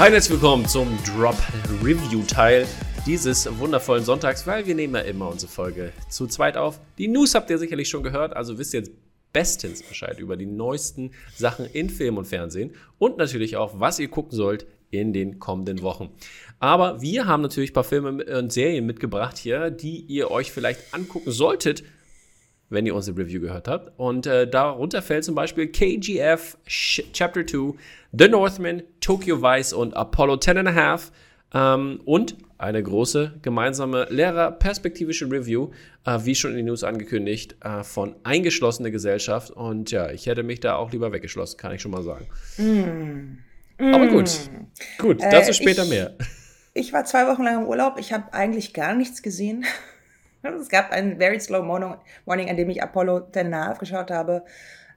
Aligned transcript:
Hi 0.00 0.06
und 0.06 0.14
herzlich 0.14 0.40
willkommen 0.40 0.66
zum 0.66 0.88
Drop 1.04 1.36
Review 1.84 2.22
Teil 2.22 2.66
dieses 3.04 3.46
wundervollen 3.58 4.02
Sonntags, 4.02 4.46
weil 4.46 4.66
wir 4.66 4.74
nehmen 4.74 4.94
ja 4.94 5.02
immer 5.02 5.28
unsere 5.28 5.52
Folge 5.52 5.92
zu 6.08 6.26
zweit 6.26 6.56
auf. 6.56 6.80
Die 6.96 7.06
News 7.06 7.34
habt 7.34 7.50
ihr 7.50 7.58
sicherlich 7.58 7.90
schon 7.90 8.02
gehört, 8.02 8.34
also 8.34 8.56
wisst 8.56 8.72
ihr 8.72 8.80
jetzt 8.80 8.92
bestens 9.34 9.82
Bescheid 9.82 10.18
über 10.18 10.38
die 10.38 10.46
neuesten 10.46 11.10
Sachen 11.36 11.66
in 11.66 11.90
Film 11.90 12.16
und 12.16 12.24
Fernsehen 12.24 12.72
und 12.98 13.18
natürlich 13.18 13.58
auch, 13.58 13.78
was 13.78 13.98
ihr 13.98 14.08
gucken 14.08 14.34
sollt 14.34 14.64
in 14.90 15.12
den 15.12 15.38
kommenden 15.38 15.82
Wochen. 15.82 16.08
Aber 16.60 17.02
wir 17.02 17.26
haben 17.26 17.42
natürlich 17.42 17.72
ein 17.72 17.74
paar 17.74 17.84
Filme 17.84 18.24
und 18.24 18.54
Serien 18.54 18.86
mitgebracht 18.86 19.36
hier, 19.36 19.70
die 19.70 20.00
ihr 20.00 20.30
euch 20.30 20.50
vielleicht 20.50 20.94
angucken 20.94 21.30
solltet, 21.30 21.84
wenn 22.70 22.86
ihr 22.86 22.94
unsere 22.94 23.18
Review 23.18 23.40
gehört 23.40 23.68
habt. 23.68 23.92
Und 23.98 24.26
äh, 24.26 24.48
darunter 24.48 25.02
fällt 25.02 25.24
zum 25.24 25.34
Beispiel 25.34 25.68
KGF 25.68 26.56
Chapter 26.66 27.46
2, 27.46 27.74
The 28.18 28.28
Northman, 28.28 28.82
Tokyo 29.00 29.42
Vice 29.42 29.72
und 29.72 29.94
Apollo 29.94 30.38
10 30.38 30.58
and 30.58 30.68
a 30.68 30.74
Half. 30.74 31.12
Ähm, 31.52 32.00
und 32.04 32.36
eine 32.58 32.82
große 32.82 33.38
gemeinsame 33.42 34.06
lehrerperspektivische 34.10 35.30
Review, 35.30 35.70
äh, 36.04 36.18
wie 36.22 36.34
schon 36.34 36.52
in 36.52 36.58
den 36.58 36.66
News 36.66 36.84
angekündigt, 36.84 37.56
äh, 37.64 37.82
von 37.82 38.14
Eingeschlossene 38.22 38.90
Gesellschaft. 38.90 39.50
Und 39.50 39.90
ja, 39.90 40.10
ich 40.10 40.26
hätte 40.26 40.42
mich 40.42 40.60
da 40.60 40.76
auch 40.76 40.92
lieber 40.92 41.12
weggeschlossen, 41.12 41.58
kann 41.58 41.74
ich 41.74 41.82
schon 41.82 41.90
mal 41.90 42.02
sagen. 42.02 42.26
Mm. 42.58 43.38
Aber 43.82 44.08
gut, 44.08 44.30
gut, 44.98 45.22
dazu 45.22 45.50
äh, 45.50 45.54
später 45.54 45.84
ich, 45.84 45.90
mehr. 45.90 46.14
Ich 46.72 46.92
war 46.92 47.04
zwei 47.04 47.26
Wochen 47.26 47.42
lang 47.42 47.62
im 47.62 47.68
Urlaub, 47.68 47.98
ich 47.98 48.12
habe 48.12 48.32
eigentlich 48.32 48.72
gar 48.72 48.94
nichts 48.94 49.22
gesehen. 49.22 49.64
Es 50.42 50.68
gab 50.68 50.90
einen 50.90 51.18
very 51.18 51.38
slow 51.40 51.62
morning, 51.62 52.48
an 52.48 52.56
dem 52.56 52.70
ich 52.70 52.82
Apollo 52.82 53.28
10 53.32 53.54
geschaut 53.78 54.10
habe 54.10 54.44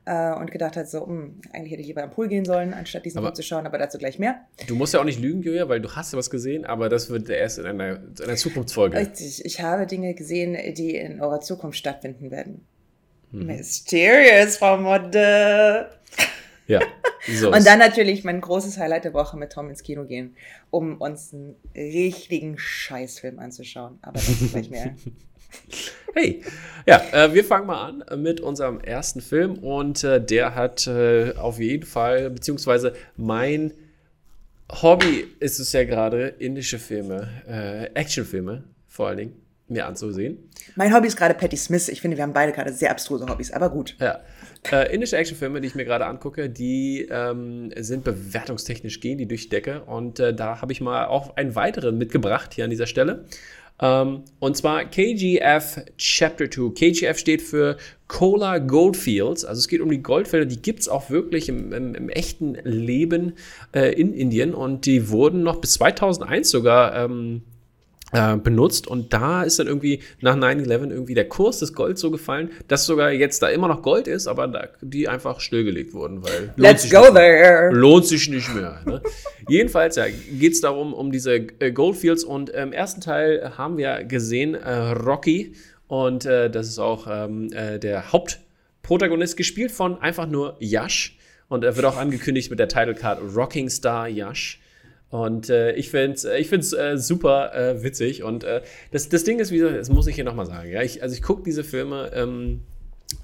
äh, 0.05 0.33
und 0.33 0.51
gedacht 0.51 0.75
hat, 0.75 0.89
so, 0.89 1.05
mh, 1.05 1.07
hm, 1.07 1.41
eigentlich 1.53 1.71
hätte 1.71 1.81
ich 1.81 1.87
lieber 1.87 2.03
am 2.03 2.11
Pool 2.11 2.27
gehen 2.27 2.45
sollen, 2.45 2.73
anstatt 2.73 3.05
diesen 3.05 3.21
Film 3.21 3.35
zu 3.35 3.43
schauen, 3.43 3.65
aber 3.65 3.77
dazu 3.77 3.97
gleich 3.97 4.19
mehr. 4.19 4.41
Du 4.67 4.75
musst 4.75 4.93
ja 4.93 4.99
auch 4.99 5.05
nicht 5.05 5.19
lügen, 5.19 5.41
Julia, 5.41 5.69
weil 5.69 5.81
du 5.81 5.91
hast 5.95 6.13
ja 6.13 6.19
was 6.19 6.29
gesehen, 6.29 6.65
aber 6.65 6.89
das 6.89 7.09
wird 7.09 7.29
erst 7.29 7.59
in 7.59 7.65
einer, 7.65 7.97
in 7.97 8.23
einer 8.23 8.35
Zukunftsfolge. 8.35 8.97
Richtig, 8.97 9.45
ich 9.45 9.61
habe 9.61 9.85
Dinge 9.85 10.13
gesehen, 10.13 10.57
die 10.75 10.95
in 10.95 11.21
eurer 11.21 11.41
Zukunft 11.41 11.77
stattfinden 11.77 12.31
werden. 12.31 12.65
Mhm. 13.31 13.45
Mysterious, 13.47 14.57
Frau 14.57 14.77
Modde. 14.81 15.89
Ja. 16.67 16.79
So 17.27 17.51
und 17.51 17.65
dann 17.65 17.79
natürlich 17.79 18.23
mein 18.23 18.41
großes 18.41 18.77
Highlight 18.77 19.05
der 19.05 19.13
Woche 19.13 19.37
mit 19.37 19.51
Tom 19.51 19.69
ins 19.69 19.83
Kino 19.83 20.05
gehen, 20.05 20.35
um 20.69 20.99
uns 20.99 21.33
einen 21.33 21.55
richtigen 21.75 22.57
Scheißfilm 22.57 23.39
anzuschauen. 23.39 23.99
Aber 24.01 24.13
das 24.13 24.29
ist 24.29 24.51
gleich 24.51 24.69
mehr. 24.69 24.95
Hey, 26.13 26.43
ja, 26.85 27.01
äh, 27.11 27.33
wir 27.33 27.43
fangen 27.43 27.65
mal 27.65 27.87
an 27.87 28.21
mit 28.21 28.39
unserem 28.39 28.79
ersten 28.79 29.21
Film 29.21 29.57
und 29.57 30.03
äh, 30.03 30.23
der 30.23 30.53
hat 30.53 30.85
äh, 30.85 31.33
auf 31.37 31.59
jeden 31.59 31.85
Fall, 31.85 32.29
beziehungsweise 32.29 32.93
mein 33.17 33.73
Hobby 34.81 35.25
ist 35.39 35.59
es 35.59 35.71
ja 35.73 35.83
gerade, 35.85 36.27
indische 36.27 36.79
Filme, 36.79 37.29
äh, 37.47 37.85
Actionfilme 37.99 38.63
vor 38.87 39.07
allen 39.07 39.17
Dingen, 39.17 39.33
mir 39.67 39.87
anzusehen. 39.87 40.37
Mein 40.75 40.93
Hobby 40.93 41.07
ist 41.07 41.17
gerade 41.17 41.33
Patty 41.33 41.57
Smith. 41.57 41.89
Ich 41.89 42.01
finde, 42.01 42.17
wir 42.17 42.23
haben 42.23 42.33
beide 42.33 42.51
gerade 42.51 42.71
sehr 42.71 42.91
abstruse 42.91 43.25
Hobbys, 43.27 43.51
aber 43.51 43.69
gut. 43.69 43.95
Ja. 43.99 44.19
Äh, 44.71 44.93
indische 44.93 45.17
Actionfilme, 45.17 45.61
die 45.61 45.67
ich 45.67 45.75
mir 45.75 45.85
gerade 45.85 46.05
angucke, 46.05 46.49
die 46.49 47.07
ähm, 47.09 47.71
sind 47.77 48.03
bewertungstechnisch 48.03 48.99
gehen 48.99 49.17
die 49.17 49.27
durch 49.27 49.43
die 49.43 49.49
Decke. 49.49 49.81
Und 49.83 50.19
äh, 50.19 50.33
da 50.33 50.61
habe 50.61 50.71
ich 50.71 50.81
mal 50.81 51.05
auch 51.05 51.35
einen 51.37 51.55
weiteren 51.55 51.97
mitgebracht 51.97 52.53
hier 52.53 52.63
an 52.63 52.69
dieser 52.69 52.87
Stelle. 52.87 53.25
Um, 53.81 54.23
und 54.39 54.55
zwar 54.55 54.85
KGF 54.85 55.81
Chapter 55.97 56.49
2. 56.49 56.73
KGF 56.73 57.17
steht 57.17 57.41
für 57.41 57.77
Cola 58.07 58.59
Goldfields. 58.59 59.43
Also 59.43 59.59
es 59.59 59.67
geht 59.67 59.81
um 59.81 59.89
die 59.89 60.03
Goldfelder, 60.03 60.45
die 60.45 60.61
gibt 60.61 60.81
es 60.81 60.87
auch 60.87 61.09
wirklich 61.09 61.49
im, 61.49 61.73
im, 61.73 61.95
im 61.95 62.09
echten 62.09 62.53
Leben 62.63 63.33
äh, 63.73 63.91
in 63.93 64.13
Indien. 64.13 64.53
Und 64.53 64.85
die 64.85 65.09
wurden 65.09 65.41
noch 65.43 65.57
bis 65.57 65.73
2001 65.73 66.51
sogar 66.51 66.95
ähm, 66.95 67.41
äh, 68.13 68.37
benutzt 68.37 68.87
und 68.87 69.11
da 69.11 69.43
ist 69.43 69.59
dann 69.59 69.67
irgendwie 69.67 70.01
nach 70.21 70.35
9-11 70.35 70.91
irgendwie 70.91 71.13
der 71.13 71.27
Kurs 71.27 71.59
des 71.59 71.73
Golds 71.73 71.99
so 71.99 72.11
gefallen, 72.11 72.51
dass 72.67 72.85
sogar 72.85 73.11
jetzt 73.11 73.41
da 73.41 73.49
immer 73.49 73.67
noch 73.67 73.81
Gold 73.81 74.07
ist, 74.07 74.27
aber 74.27 74.47
da, 74.47 74.69
die 74.81 75.07
einfach 75.07 75.39
stillgelegt 75.39 75.93
wurden, 75.93 76.23
weil 76.23 76.53
Let's 76.55 76.89
go 76.89 77.11
there. 77.11 77.71
lohnt 77.71 78.05
sich 78.05 78.29
nicht 78.29 78.53
mehr. 78.53 78.81
Ne? 78.85 79.01
Jedenfalls 79.49 79.95
ja, 79.95 80.05
geht 80.07 80.53
es 80.53 80.61
darum, 80.61 80.93
um 80.93 81.11
diese 81.11 81.35
äh, 81.59 81.71
Goldfields 81.71 82.23
und 82.23 82.49
im 82.49 82.71
ersten 82.71 83.01
Teil 83.01 83.53
haben 83.57 83.77
wir 83.77 84.03
gesehen 84.03 84.55
äh, 84.55 84.91
Rocky 84.91 85.53
und 85.87 86.25
äh, 86.25 86.49
das 86.49 86.67
ist 86.67 86.79
auch 86.79 87.07
ähm, 87.09 87.51
äh, 87.53 87.79
der 87.79 88.11
Hauptprotagonist, 88.11 89.37
gespielt 89.37 89.71
von 89.71 89.99
einfach 89.99 90.27
nur 90.27 90.55
Yash 90.59 91.17
und 91.49 91.63
er 91.63 91.75
wird 91.75 91.85
auch 91.85 91.97
angekündigt 91.97 92.49
mit 92.49 92.59
der 92.59 92.67
Title 92.67 92.95
Card 92.95 93.19
Rocking 93.35 93.69
Star 93.69 94.07
Yash. 94.07 94.59
Und 95.13 95.51
äh, 95.51 95.73
ich 95.73 95.91
finde 95.91 96.13
es 96.13 96.23
äh, 96.23 96.39
ich 96.39 96.49
find's, 96.49 96.73
äh, 96.73 96.97
super 96.97 97.53
äh, 97.53 97.83
witzig. 97.83 98.23
Und 98.23 98.43
äh, 98.43 98.63
das, 98.89 99.09
das 99.09 99.23
Ding 99.23 99.37
ist, 99.37 99.51
wie 99.51 99.59
das 99.59 99.89
muss 99.89 100.07
ich 100.07 100.15
hier 100.15 100.23
nochmal 100.23 100.47
sagen. 100.47 100.71
Ja? 100.71 100.81
Ich, 100.81 101.03
also 101.03 101.13
ich 101.13 101.21
gucke 101.21 101.43
diese 101.43 101.63
Filme, 101.63 102.09
ähm, 102.15 102.61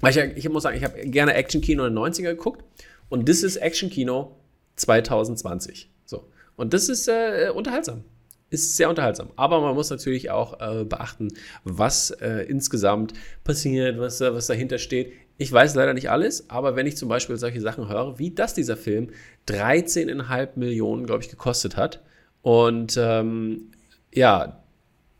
weil 0.00 0.16
ich, 0.16 0.36
ich 0.36 0.48
muss 0.48 0.62
sagen, 0.62 0.76
ich 0.76 0.84
habe 0.84 1.00
gerne 1.06 1.34
Action-Kino 1.34 1.84
in 1.84 1.92
den 1.92 2.00
90er 2.00 2.22
geguckt. 2.36 2.64
Und 3.08 3.28
das 3.28 3.42
ist 3.42 3.56
Action-Kino 3.56 4.36
2020. 4.76 5.90
So. 6.04 6.28
Und 6.54 6.74
das 6.74 6.88
ist 6.88 7.08
äh, 7.08 7.50
unterhaltsam. 7.52 8.04
Ist 8.50 8.76
sehr 8.76 8.88
unterhaltsam. 8.88 9.30
Aber 9.34 9.60
man 9.60 9.74
muss 9.74 9.90
natürlich 9.90 10.30
auch 10.30 10.58
beachten, 10.84 11.28
was 11.62 12.10
insgesamt 12.10 13.12
passiert, 13.44 14.00
was, 14.00 14.20
was 14.20 14.48
dahinter 14.48 14.78
steht. 14.78 15.12
Ich 15.40 15.50
weiß 15.50 15.74
leider 15.74 15.94
nicht 15.94 16.10
alles, 16.10 16.50
aber 16.50 16.76
wenn 16.76 16.86
ich 16.86 16.98
zum 16.98 17.08
Beispiel 17.08 17.34
solche 17.38 17.62
Sachen 17.62 17.88
höre, 17.88 18.18
wie 18.18 18.30
das 18.30 18.52
dieser 18.52 18.76
Film 18.76 19.08
13,5 19.48 20.50
Millionen, 20.56 21.06
glaube 21.06 21.22
ich, 21.22 21.30
gekostet 21.30 21.78
hat. 21.78 22.02
Und 22.42 22.98
ähm, 23.00 23.70
ja, 24.12 24.60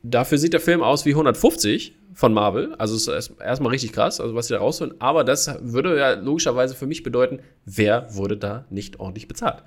dafür 0.03 0.37
sieht 0.37 0.53
der 0.53 0.61
Film 0.61 0.83
aus 0.83 1.07
wie 1.07 1.13
150 1.13 1.97
von 2.13 2.35
Marvel. 2.35 2.75
Also 2.75 2.97
ist 2.97 3.33
erstmal 3.41 3.71
richtig 3.71 3.95
krass, 3.95 4.21
also 4.21 4.35
was 4.35 4.49
sie 4.49 4.53
da 4.53 4.61
rausholen. 4.61 4.95
Aber 4.99 5.25
das 5.25 5.57
würde 5.63 5.97
ja 5.99 6.13
logischerweise 6.13 6.75
für 6.75 6.87
mich 6.87 7.03
bedeuten, 7.03 7.41
wer 7.65 8.15
wurde 8.15 8.37
da 8.37 8.67
nicht 8.69 9.01
ordentlich 9.01 9.27
bezahlt? 9.27 9.63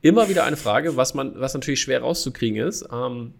Immer 0.00 0.28
wieder 0.28 0.44
eine 0.44 0.56
Frage, 0.56 0.96
was 0.96 1.14
man, 1.14 1.40
was 1.40 1.54
natürlich 1.54 1.80
schwer 1.80 2.02
rauszukriegen 2.02 2.64
ist 2.64 2.88
ähm, 2.92 3.34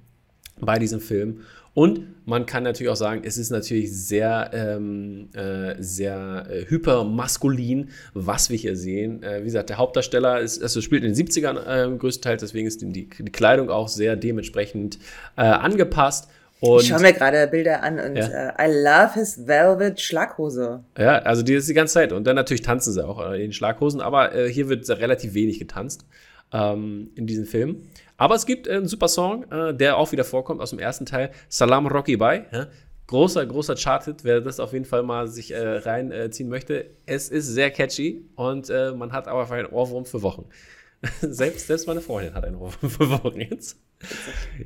bei 0.61 0.81
diesem 0.81 0.99
Film. 0.99 1.43
Und 1.78 2.27
man 2.27 2.44
kann 2.44 2.65
natürlich 2.65 2.91
auch 2.91 2.97
sagen, 2.97 3.22
es 3.25 3.39
ist 3.39 3.50
natürlich 3.50 3.93
sehr, 3.93 4.50
ähm, 4.53 5.28
äh, 5.33 5.77
sehr 5.78 6.44
äh, 6.50 6.65
hypermaskulin, 6.69 7.91
was 8.15 8.50
wir 8.50 8.56
hier 8.56 8.75
sehen. 8.75 9.22
Äh, 9.22 9.43
wie 9.43 9.44
gesagt, 9.44 9.69
der 9.69 9.78
Hauptdarsteller 9.78 10.41
ist, 10.41 10.61
also 10.61 10.81
spielt 10.81 11.05
in 11.05 11.15
den 11.15 11.27
70ern 11.27 11.94
äh, 11.94 11.97
größtenteils, 11.97 12.41
deswegen 12.41 12.66
ist 12.66 12.83
die, 12.83 12.89
die, 12.89 13.09
Kleidung 13.31 13.71
auch 13.71 13.87
sehr 13.87 14.16
dementsprechend 14.16 14.99
äh, 15.37 15.43
angepasst. 15.43 16.28
Und, 16.59 16.83
ich 16.83 16.89
schaue 16.89 17.00
mir 17.00 17.12
gerade 17.12 17.47
Bilder 17.47 17.84
an 17.84 18.00
und 18.00 18.16
ja. 18.16 18.27
uh, 18.27 18.60
I 18.60 18.66
love 18.66 19.15
his 19.15 19.47
velvet 19.47 20.00
Schlaghose. 20.00 20.83
Ja, 20.99 21.19
also 21.21 21.43
die 21.43 21.55
ist 21.55 21.69
die 21.69 21.75
ganze 21.75 21.95
Zeit. 21.95 22.12
Und 22.12 22.27
dann 22.27 22.34
natürlich 22.34 22.62
tanzen 22.62 22.93
sie 22.93 23.06
auch 23.06 23.25
in 23.31 23.39
den 23.39 23.53
Schlaghosen, 23.53 24.00
aber 24.00 24.34
äh, 24.34 24.53
hier 24.53 24.69
wird 24.69 24.89
relativ 24.89 25.33
wenig 25.34 25.60
getanzt 25.60 26.05
ähm, 26.53 27.10
in 27.14 27.26
diesem 27.26 27.44
Film. 27.44 27.82
Aber 28.16 28.34
es 28.34 28.47
gibt 28.47 28.69
einen 28.69 28.88
super 28.88 29.09
Song, 29.09 29.50
äh, 29.50 29.75
der 29.75 29.97
auch 29.97 30.12
wieder 30.12 30.25
vorkommt 30.25 30.60
aus 30.60 30.70
dem 30.70 30.78
ersten 30.78 31.06
Teil, 31.06 31.31
Salam 31.48 31.86
Rocky 31.86 32.16
Bye. 32.16 32.47
Ja? 32.53 32.66
Großer, 33.06 33.47
großer 33.47 33.75
Chart-Hit, 33.75 34.25
wer 34.25 34.41
das 34.42 34.60
auf 34.60 34.75
jeden 34.75 34.84
Fall 34.84 35.03
mal 35.03 35.28
sich 35.28 35.53
äh, 35.53 35.78
reinziehen 35.78 36.50
möchte. 36.50 36.91
Es 37.06 37.31
ist 37.31 37.47
sehr 37.47 37.70
catchy 37.70 38.28
und 38.34 38.69
äh, 38.69 38.92
man 38.92 39.12
hat 39.12 39.28
aber 39.28 39.50
einen 39.50 39.69
Ohrwurm 39.69 40.04
für 40.04 40.20
Wochen. 40.22 40.44
selbst, 41.20 41.69
selbst 41.69 41.86
meine 41.86 42.00
Freundin 42.00 42.34
hat 42.34 42.44
einen 42.44 42.59
Wochen 42.60 43.41
jetzt. 43.41 43.78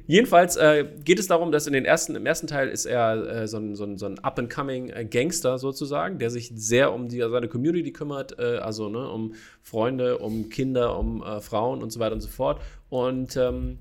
Jedenfalls 0.06 0.56
äh, 0.56 0.86
geht 1.04 1.18
es 1.18 1.26
darum, 1.26 1.52
dass 1.52 1.66
in 1.66 1.74
den 1.74 1.84
ersten, 1.84 2.14
im 2.14 2.24
ersten 2.24 2.46
Teil 2.46 2.68
ist 2.68 2.86
er 2.86 3.42
äh, 3.42 3.48
so 3.48 3.58
ein, 3.58 3.76
so 3.76 3.84
ein, 3.84 3.98
so 3.98 4.06
ein 4.06 4.18
up-and-coming 4.18 4.90
äh, 4.90 5.58
sozusagen, 5.58 6.18
der 6.18 6.30
sich 6.30 6.52
sehr 6.54 6.92
um 6.92 7.08
die, 7.08 7.20
seine 7.20 7.48
Community 7.48 7.92
kümmert, 7.92 8.38
äh, 8.38 8.58
also 8.58 8.88
ne, 8.88 9.08
um 9.10 9.34
Freunde, 9.62 10.18
um 10.18 10.48
Kinder, 10.48 10.98
um 10.98 11.22
äh, 11.22 11.40
Frauen 11.40 11.82
und 11.82 11.90
so 11.92 12.00
weiter 12.00 12.14
und 12.14 12.22
so 12.22 12.28
fort. 12.28 12.62
Und 12.88 13.36
ähm, 13.36 13.78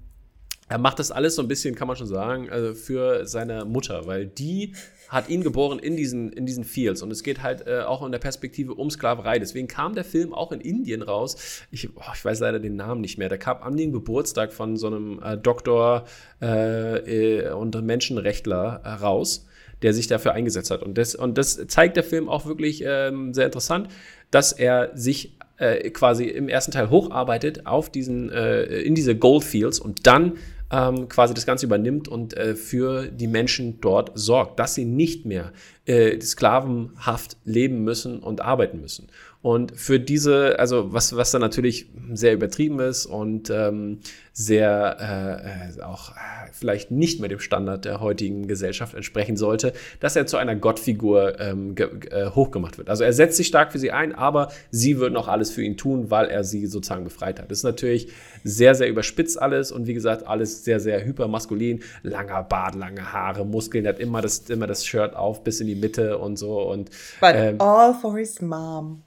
er 0.68 0.78
macht 0.78 1.00
das 1.00 1.12
alles 1.12 1.36
so 1.36 1.42
ein 1.42 1.50
bisschen, 1.50 1.76
kann 1.76 1.88
man 1.88 1.98
schon 1.98 2.08
sagen, 2.08 2.50
also 2.50 2.74
für 2.74 3.26
seine 3.28 3.66
Mutter, 3.66 4.08
weil 4.08 4.26
die 4.26 4.74
hat 5.12 5.28
ihn 5.28 5.44
geboren 5.44 5.78
in 5.78 5.98
diesen, 5.98 6.32
in 6.32 6.46
diesen 6.46 6.64
Fields. 6.64 7.02
Und 7.02 7.12
es 7.12 7.22
geht 7.22 7.44
halt 7.44 7.68
äh, 7.68 7.82
auch 7.82 8.04
in 8.04 8.14
der 8.14 8.20
Perspektive 8.20 8.74
um 8.74 8.90
Sklaverei. 8.90 9.40
Deswegen 9.40 9.68
kam 9.68 9.94
der 9.94 10.06
Film 10.06 10.34
auch 10.34 10.54
in 10.54 10.62
Indien 10.62 11.02
raus. 11.02 11.66
Ich, 11.70 11.90
oh, 11.96 12.02
ich 12.16 12.24
weiß 12.24 12.40
leider 12.40 12.60
den 12.60 12.78
Namen 12.78 13.02
nicht 13.02 13.18
mehr. 13.18 13.28
Der 13.28 13.38
kam 13.38 13.62
an 13.62 13.76
den 13.76 13.92
Geburtstag 13.92 14.54
von 14.54 14.78
so 14.78 14.88
einem 14.88 15.22
äh, 15.22 15.38
Doktor 15.38 16.06
äh, 16.42 17.48
äh 17.48 17.52
und 17.52 17.80
Menschenrechtler 17.82 18.82
raus 19.02 19.48
der 19.82 19.96
sich 19.96 20.06
dafür 20.06 20.34
eingesetzt 20.34 20.70
hat. 20.70 20.84
Und 20.84 21.00
das, 21.00 21.16
und 21.16 21.40
das 21.40 21.66
zeigt 21.66 21.98
der 21.98 22.04
Film 22.04 22.30
auch 22.30 22.46
wirklich 22.46 22.84
ähm, 22.86 23.34
sehr 23.34 23.48
interessant, 23.48 23.88
dass 24.30 24.52
er 24.52 24.92
sich 24.94 25.36
äh, 25.58 25.90
quasi 25.90 26.26
im 26.26 26.50
ersten 26.50 26.72
Teil 26.72 26.92
hocharbeitet 26.92 27.66
auf 27.66 27.90
diesen, 27.90 28.30
äh, 28.30 28.64
in 28.64 28.94
diese 28.94 29.16
Goldfields 29.16 29.80
und 29.80 30.06
dann 30.06 30.34
ähm, 30.72 31.10
quasi 31.10 31.34
das 31.34 31.46
Ganze 31.46 31.66
übernimmt 31.66 32.08
und 32.08 32.36
äh, 32.36 32.56
für 32.56 33.08
die 33.08 33.28
Menschen 33.28 33.82
dort 33.82 34.12
sorgt, 34.16 34.60
dass 34.60 34.76
sie 34.76 34.86
nicht 34.86 35.26
mehr 35.26 35.52
äh, 35.86 36.20
sklavenhaft 36.22 37.38
leben 37.44 37.84
müssen 37.84 38.20
und 38.20 38.42
arbeiten 38.42 38.80
müssen. 38.80 39.08
Und 39.42 39.76
für 39.76 40.00
diese, 40.00 40.60
also 40.60 40.94
was, 40.94 41.16
was 41.16 41.32
dann 41.32 41.42
natürlich 41.42 41.88
sehr 42.14 42.34
übertrieben 42.34 42.80
ist 42.80 43.08
und 43.08 43.50
ähm, 43.50 44.00
sehr 44.34 44.98
äh, 45.00 45.80
äh 45.80 45.82
auch 45.82 46.12
äh, 46.12 46.52
vielleicht 46.52 46.92
nicht 46.92 47.20
mehr 47.20 47.30
dem 47.30 47.40
Standard 47.40 47.86
der 47.86 48.02
heutigen 48.02 48.48
Gesellschaft 48.48 48.94
entsprechen 48.94 49.38
sollte, 49.38 49.74
dass 50.00 50.16
er 50.16 50.28
zu 50.28 50.38
einer 50.38 50.56
Gottfigur 50.56 51.40
ähm, 51.40 51.76
äh, 51.76 52.30
hochgemacht 52.30 52.78
wird. 52.78 52.90
Also 52.90 53.04
er 53.04 53.14
setzt 53.14 53.38
sich 53.38 53.48
stark 53.48 53.72
für 53.72 53.80
sie 53.80 53.92
ein, 53.92 54.14
aber 54.14 54.50
sie 54.70 55.00
würden 55.00 55.18
auch 55.18 55.28
alles 55.28 55.50
für 55.50 55.64
ihn 55.64 55.76
tun, 55.76 56.12
weil 56.12 56.28
er 56.28 56.44
sie 56.44 56.68
sozusagen 56.68 57.04
befreit 57.04 57.40
hat. 57.40 57.50
Das 57.50 57.60
ist 57.60 57.64
natürlich 57.64 58.10
sehr, 58.44 58.76
sehr 58.76 58.90
überspitzt 58.90 59.42
alles 59.42 59.72
und 59.72 59.88
wie 59.88 59.96
gesagt, 59.96 60.28
alles 60.28 60.64
sehr, 60.64 60.80
sehr 60.80 61.04
hypermaskulin. 61.04 61.82
Langer 62.04 62.44
Bart, 62.44 62.76
lange 62.76 63.12
Haare, 63.12 63.44
Muskeln, 63.44 63.86
er 63.86 63.94
hat 63.94 64.00
immer 64.00 64.22
das, 64.22 64.50
immer 64.52 64.68
das 64.68 64.86
Shirt 64.86 65.16
auf 65.16 65.44
bis 65.44 65.62
in 65.62 65.68
die 65.68 65.76
Mitte 65.76 66.20
und 66.20 66.38
so. 66.38 66.62
Und, 66.62 66.92
But 67.20 67.32
ähm, 67.34 67.56
all 67.60 67.96
for 67.96 68.16
his 68.16 68.40
mom. 68.40 69.02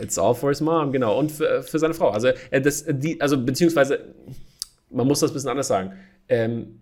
It's 0.00 0.18
all 0.18 0.34
for 0.34 0.50
his 0.50 0.60
mom, 0.60 0.92
genau. 0.92 1.18
Und 1.18 1.32
für, 1.32 1.62
für 1.62 1.78
seine 1.78 1.94
Frau. 1.94 2.10
Also, 2.10 2.28
äh, 2.50 2.60
das, 2.60 2.84
die, 2.88 3.20
also, 3.20 3.42
beziehungsweise, 3.42 4.00
man 4.90 5.06
muss 5.06 5.20
das 5.20 5.30
ein 5.30 5.34
bisschen 5.34 5.50
anders 5.50 5.68
sagen. 5.68 5.92
Ähm, 6.28 6.80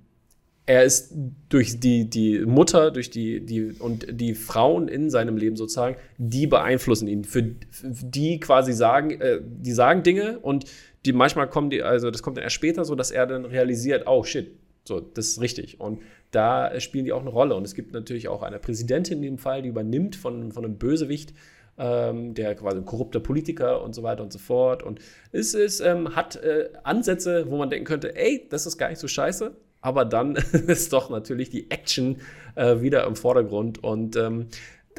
er 0.66 0.82
ist 0.82 1.14
durch 1.48 1.78
die, 1.78 2.10
die 2.10 2.40
Mutter, 2.40 2.90
durch 2.90 3.08
die, 3.10 3.40
die 3.40 3.72
und 3.78 4.06
die 4.10 4.34
Frauen 4.34 4.88
in 4.88 5.10
seinem 5.10 5.36
Leben 5.36 5.56
sozusagen, 5.56 5.96
die 6.18 6.48
beeinflussen 6.48 7.06
ihn. 7.06 7.24
Für, 7.24 7.54
für 7.70 7.88
die 7.88 8.40
quasi 8.40 8.72
sagen, 8.72 9.20
äh, 9.20 9.40
die 9.42 9.72
sagen 9.72 10.02
Dinge 10.02 10.40
und 10.40 10.64
die 11.04 11.12
manchmal 11.12 11.48
kommen 11.48 11.70
die, 11.70 11.84
also 11.84 12.10
das 12.10 12.22
kommt 12.22 12.36
dann 12.36 12.42
erst 12.42 12.56
später, 12.56 12.84
so 12.84 12.96
dass 12.96 13.12
er 13.12 13.26
dann 13.26 13.44
realisiert, 13.44 14.08
oh 14.08 14.24
shit, 14.24 14.50
so, 14.84 15.00
das 15.00 15.28
ist 15.28 15.40
richtig. 15.40 15.80
Und 15.80 16.00
da 16.32 16.78
spielen 16.80 17.04
die 17.04 17.12
auch 17.12 17.20
eine 17.20 17.30
Rolle. 17.30 17.54
Und 17.54 17.64
es 17.64 17.74
gibt 17.74 17.92
natürlich 17.92 18.28
auch 18.28 18.42
eine 18.42 18.58
Präsidentin 18.58 19.18
in 19.18 19.22
dem 19.22 19.38
Fall, 19.38 19.62
die 19.62 19.68
übernimmt 19.68 20.16
von, 20.16 20.52
von 20.52 20.64
einem 20.64 20.78
Bösewicht 20.78 21.32
ähm, 21.78 22.34
der 22.34 22.54
quasi 22.54 22.78
ein 22.78 22.84
korrupter 22.84 23.20
Politiker 23.20 23.82
und 23.82 23.94
so 23.94 24.02
weiter 24.02 24.22
und 24.22 24.32
so 24.32 24.38
fort. 24.38 24.82
Und 24.82 25.00
es 25.32 25.54
ist, 25.54 25.80
ähm, 25.80 26.16
hat 26.16 26.36
äh, 26.36 26.70
Ansätze, 26.82 27.50
wo 27.50 27.56
man 27.56 27.70
denken 27.70 27.86
könnte, 27.86 28.16
ey, 28.16 28.46
das 28.50 28.66
ist 28.66 28.78
gar 28.78 28.88
nicht 28.88 28.98
so 28.98 29.08
scheiße. 29.08 29.54
Aber 29.80 30.04
dann 30.04 30.36
ist 30.66 30.92
doch 30.92 31.10
natürlich 31.10 31.50
die 31.50 31.70
Action 31.70 32.20
äh, 32.54 32.80
wieder 32.80 33.06
im 33.06 33.16
Vordergrund. 33.16 33.82
Und 33.84 34.16
ähm, 34.16 34.48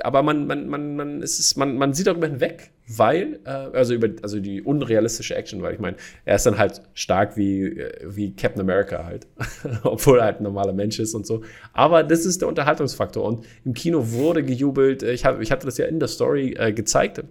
aber 0.04 0.22
man, 0.22 0.48
man, 0.48 0.68
man, 0.68 0.96
man, 0.96 1.22
ist, 1.22 1.58
man, 1.58 1.78
man 1.78 1.94
sieht 1.94 2.08
darüber 2.08 2.28
hinweg, 2.28 2.72
weil, 2.88 3.40
äh, 3.46 3.50
also 3.50 3.94
über 3.94 4.10
also 4.22 4.40
die 4.40 4.62
unrealistische 4.62 5.36
Action, 5.36 5.62
weil 5.62 5.74
ich 5.74 5.80
meine, 5.80 5.98
er 6.26 6.36
ist 6.36 6.46
dann 6.46 6.58
halt 6.58 6.82
stark 6.94 7.36
wie, 7.36 7.64
äh, 7.64 7.92
wie 8.06 8.36
Captain 8.36 8.62
America 8.62 9.04
halt, 9.06 9.28
obwohl 9.84 10.20
er 10.20 10.26
halt 10.26 10.40
ein 10.40 10.44
normaler 10.44 10.74
Mensch 10.74 11.00
ist 11.00 11.14
und 11.14 11.26
so. 11.26 11.44
Aber 11.74 12.04
das 12.04 12.26
ist 12.26 12.42
der 12.42 12.48
Unterhaltungsfaktor 12.48 13.24
und 13.24 13.46
im 13.66 13.74
Kino 13.74 14.12
wurde 14.12 14.44
gejubelt. 14.44 15.04
Ich, 15.04 15.26
hab, 15.26 15.42
ich 15.42 15.52
hatte 15.52 15.66
das 15.66 15.78
ja 15.78 15.86
in 15.86 16.00
der 16.00 16.08
Story 16.08 16.56
äh, 16.58 16.72
gezeigt. 16.72 17.24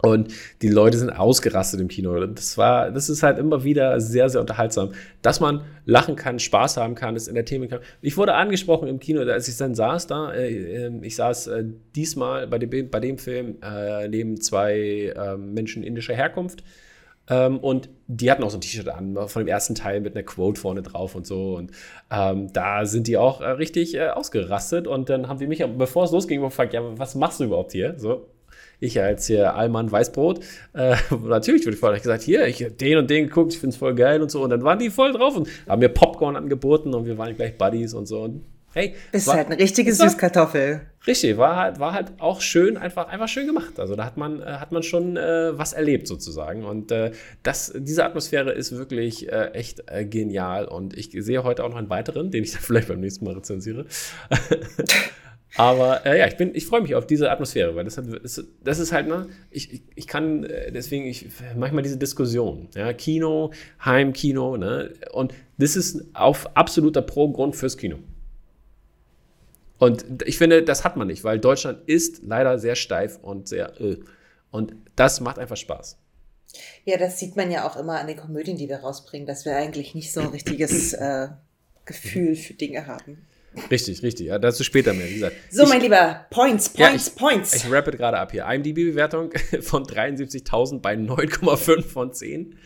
Und 0.00 0.32
die 0.62 0.68
Leute 0.68 0.96
sind 0.96 1.10
ausgerastet 1.10 1.80
im 1.80 1.88
Kino. 1.88 2.24
Das 2.26 2.56
war, 2.56 2.90
das 2.92 3.08
ist 3.08 3.22
halt 3.24 3.38
immer 3.38 3.64
wieder 3.64 4.00
sehr, 4.00 4.28
sehr 4.28 4.40
unterhaltsam. 4.40 4.92
Dass 5.22 5.40
man 5.40 5.62
lachen 5.86 6.14
kann, 6.14 6.38
Spaß 6.38 6.76
haben 6.76 6.94
kann, 6.94 7.14
das 7.14 7.26
Entertainment 7.26 7.72
kann. 7.72 7.80
Ich 8.00 8.16
wurde 8.16 8.34
angesprochen 8.34 8.86
im 8.86 9.00
Kino, 9.00 9.22
als 9.22 9.48
ich 9.48 9.56
dann 9.56 9.74
saß 9.74 10.06
da. 10.06 10.32
Äh, 10.32 10.84
ähm, 10.84 11.02
ich 11.02 11.16
saß 11.16 11.48
äh, 11.48 11.64
diesmal 11.96 12.46
bei 12.46 12.58
dem, 12.58 12.90
bei 12.90 13.00
dem 13.00 13.18
Film 13.18 13.56
äh, 13.62 14.06
neben 14.06 14.40
zwei 14.40 15.12
ähm, 15.16 15.52
Menschen 15.52 15.82
indischer 15.82 16.14
Herkunft. 16.14 16.62
Ähm, 17.28 17.58
und 17.58 17.90
die 18.06 18.30
hatten 18.30 18.44
auch 18.44 18.50
so 18.50 18.58
ein 18.58 18.60
T-Shirt 18.60 18.88
an 18.88 19.16
von 19.26 19.42
dem 19.42 19.48
ersten 19.48 19.74
Teil 19.74 20.00
mit 20.00 20.14
einer 20.14 20.22
Quote 20.22 20.60
vorne 20.60 20.82
drauf 20.82 21.16
und 21.16 21.26
so. 21.26 21.56
Und 21.56 21.72
ähm, 22.10 22.52
da 22.52 22.86
sind 22.86 23.08
die 23.08 23.16
auch 23.16 23.40
äh, 23.40 23.48
richtig 23.48 23.96
äh, 23.96 24.08
ausgerastet. 24.10 24.86
Und 24.86 25.10
dann 25.10 25.28
haben 25.28 25.40
die 25.40 25.48
mich, 25.48 25.64
bevor 25.76 26.04
es 26.04 26.12
losging, 26.12 26.40
gefragt: 26.40 26.72
Ja, 26.72 26.82
was 26.98 27.16
machst 27.16 27.40
du 27.40 27.44
überhaupt 27.44 27.72
hier? 27.72 27.98
So, 27.98 28.28
ich 28.80 29.00
als 29.00 29.26
hier 29.26 29.54
Allmann 29.54 29.90
Weißbrot, 29.90 30.40
äh, 30.74 30.96
natürlich 31.24 31.64
wurde 31.64 31.74
ich 31.74 31.80
vorher 31.80 31.98
gesagt, 31.98 32.22
hier, 32.22 32.46
ich 32.46 32.62
habe 32.62 32.72
den 32.72 32.98
und 32.98 33.10
den 33.10 33.26
geguckt, 33.26 33.52
ich 33.52 33.58
finde 33.58 33.74
es 33.74 33.78
voll 33.78 33.94
geil 33.94 34.22
und 34.22 34.30
so. 34.30 34.42
Und 34.42 34.50
dann 34.50 34.62
waren 34.62 34.78
die 34.78 34.90
voll 34.90 35.12
drauf 35.12 35.36
und 35.36 35.48
haben 35.68 35.80
mir 35.80 35.88
Popcorn 35.88 36.36
angeboten 36.36 36.94
und 36.94 37.06
wir 37.06 37.18
waren 37.18 37.34
gleich 37.34 37.56
Buddies 37.56 37.94
und 37.94 38.06
so. 38.06 38.20
Und 38.20 38.44
hey. 38.74 38.94
Bist 39.10 39.26
war, 39.26 39.36
halt 39.36 39.48
eine 39.48 39.58
richtige 39.58 39.92
Süßkartoffel. 39.92 40.82
Richtig, 41.06 41.38
war 41.38 41.56
halt, 41.56 41.80
war 41.80 41.94
halt 41.94 42.12
auch 42.18 42.40
schön, 42.40 42.76
einfach, 42.76 43.08
einfach 43.08 43.28
schön 43.28 43.46
gemacht. 43.46 43.78
Also 43.80 43.96
da 43.96 44.04
hat 44.04 44.16
man, 44.16 44.42
äh, 44.42 44.44
hat 44.44 44.72
man 44.72 44.82
schon 44.82 45.16
äh, 45.16 45.58
was 45.58 45.72
erlebt 45.72 46.06
sozusagen. 46.06 46.64
Und 46.64 46.92
äh, 46.92 47.12
das, 47.42 47.72
diese 47.76 48.04
Atmosphäre 48.04 48.52
ist 48.52 48.76
wirklich 48.76 49.30
äh, 49.32 49.52
echt 49.52 49.84
äh, 49.86 50.04
genial. 50.04 50.66
Und 50.66 50.96
ich 50.96 51.10
sehe 51.12 51.44
heute 51.44 51.64
auch 51.64 51.70
noch 51.70 51.76
einen 51.76 51.90
weiteren, 51.90 52.30
den 52.30 52.44
ich 52.44 52.52
dann 52.52 52.60
vielleicht 52.60 52.88
beim 52.88 53.00
nächsten 53.00 53.24
Mal 53.24 53.34
rezensiere. 53.34 53.86
Aber 55.56 56.04
äh, 56.04 56.18
ja, 56.18 56.26
ich 56.26 56.38
ich 56.38 56.66
freue 56.66 56.82
mich 56.82 56.94
auf 56.94 57.06
diese 57.06 57.30
Atmosphäre, 57.30 57.74
weil 57.74 57.84
das, 57.84 57.96
hat, 57.96 58.04
das, 58.62 58.78
ist 58.78 58.92
halt, 58.92 59.08
ne, 59.08 59.28
ich, 59.50 59.72
ich, 59.72 59.82
ich 59.94 60.06
kann 60.06 60.44
äh, 60.44 60.70
deswegen, 60.70 61.06
ich 61.06 61.26
manchmal 61.56 61.82
diese 61.82 61.96
Diskussion, 61.96 62.68
ja, 62.74 62.92
Kino, 62.92 63.52
Heimkino, 63.84 64.56
ne, 64.56 64.92
und 65.12 65.32
das 65.56 65.74
ist 65.74 66.04
auf 66.14 66.54
absoluter 66.56 67.02
Pro-Grund 67.02 67.56
fürs 67.56 67.76
Kino. 67.76 67.98
Und 69.78 70.04
ich 70.26 70.38
finde, 70.38 70.62
das 70.62 70.84
hat 70.84 70.96
man 70.96 71.06
nicht, 71.06 71.24
weil 71.24 71.38
Deutschland 71.38 71.88
ist 71.88 72.22
leider 72.24 72.58
sehr 72.58 72.74
steif 72.74 73.18
und 73.22 73.48
sehr, 73.48 73.80
äh, 73.80 73.98
und 74.50 74.74
das 74.96 75.20
macht 75.20 75.38
einfach 75.38 75.56
Spaß. 75.56 75.98
Ja, 76.84 76.96
das 76.98 77.18
sieht 77.18 77.36
man 77.36 77.50
ja 77.50 77.66
auch 77.66 77.76
immer 77.76 78.00
an 78.00 78.06
den 78.06 78.16
Komödien, 78.16 78.56
die 78.56 78.68
wir 78.68 78.78
rausbringen, 78.78 79.26
dass 79.26 79.44
wir 79.44 79.56
eigentlich 79.56 79.94
nicht 79.94 80.12
so 80.12 80.20
ein 80.20 80.28
richtiges 80.28 80.92
äh, 80.94 81.28
Gefühl 81.84 82.34
für 82.34 82.54
Dinge 82.54 82.86
haben. 82.86 83.18
Richtig, 83.70 84.02
richtig. 84.02 84.26
Ja, 84.26 84.38
dazu 84.38 84.64
später 84.64 84.92
mehr. 84.92 85.08
Wie 85.08 85.14
gesagt, 85.14 85.36
so, 85.50 85.64
ich, 85.64 85.68
mein 85.68 85.80
Lieber, 85.80 86.26
Points, 86.30 86.68
Points, 86.68 86.78
ja, 86.78 86.94
ich, 86.94 87.14
Points. 87.14 87.54
Ich 87.54 87.70
rappe 87.70 87.90
gerade 87.92 88.18
ab 88.18 88.32
hier. 88.32 88.46
IMDb-Bewertung 88.46 89.30
von 89.60 89.84
73.000 89.84 90.80
bei 90.80 90.94
9,5 90.94 91.82
von 91.82 92.12
10. 92.12 92.56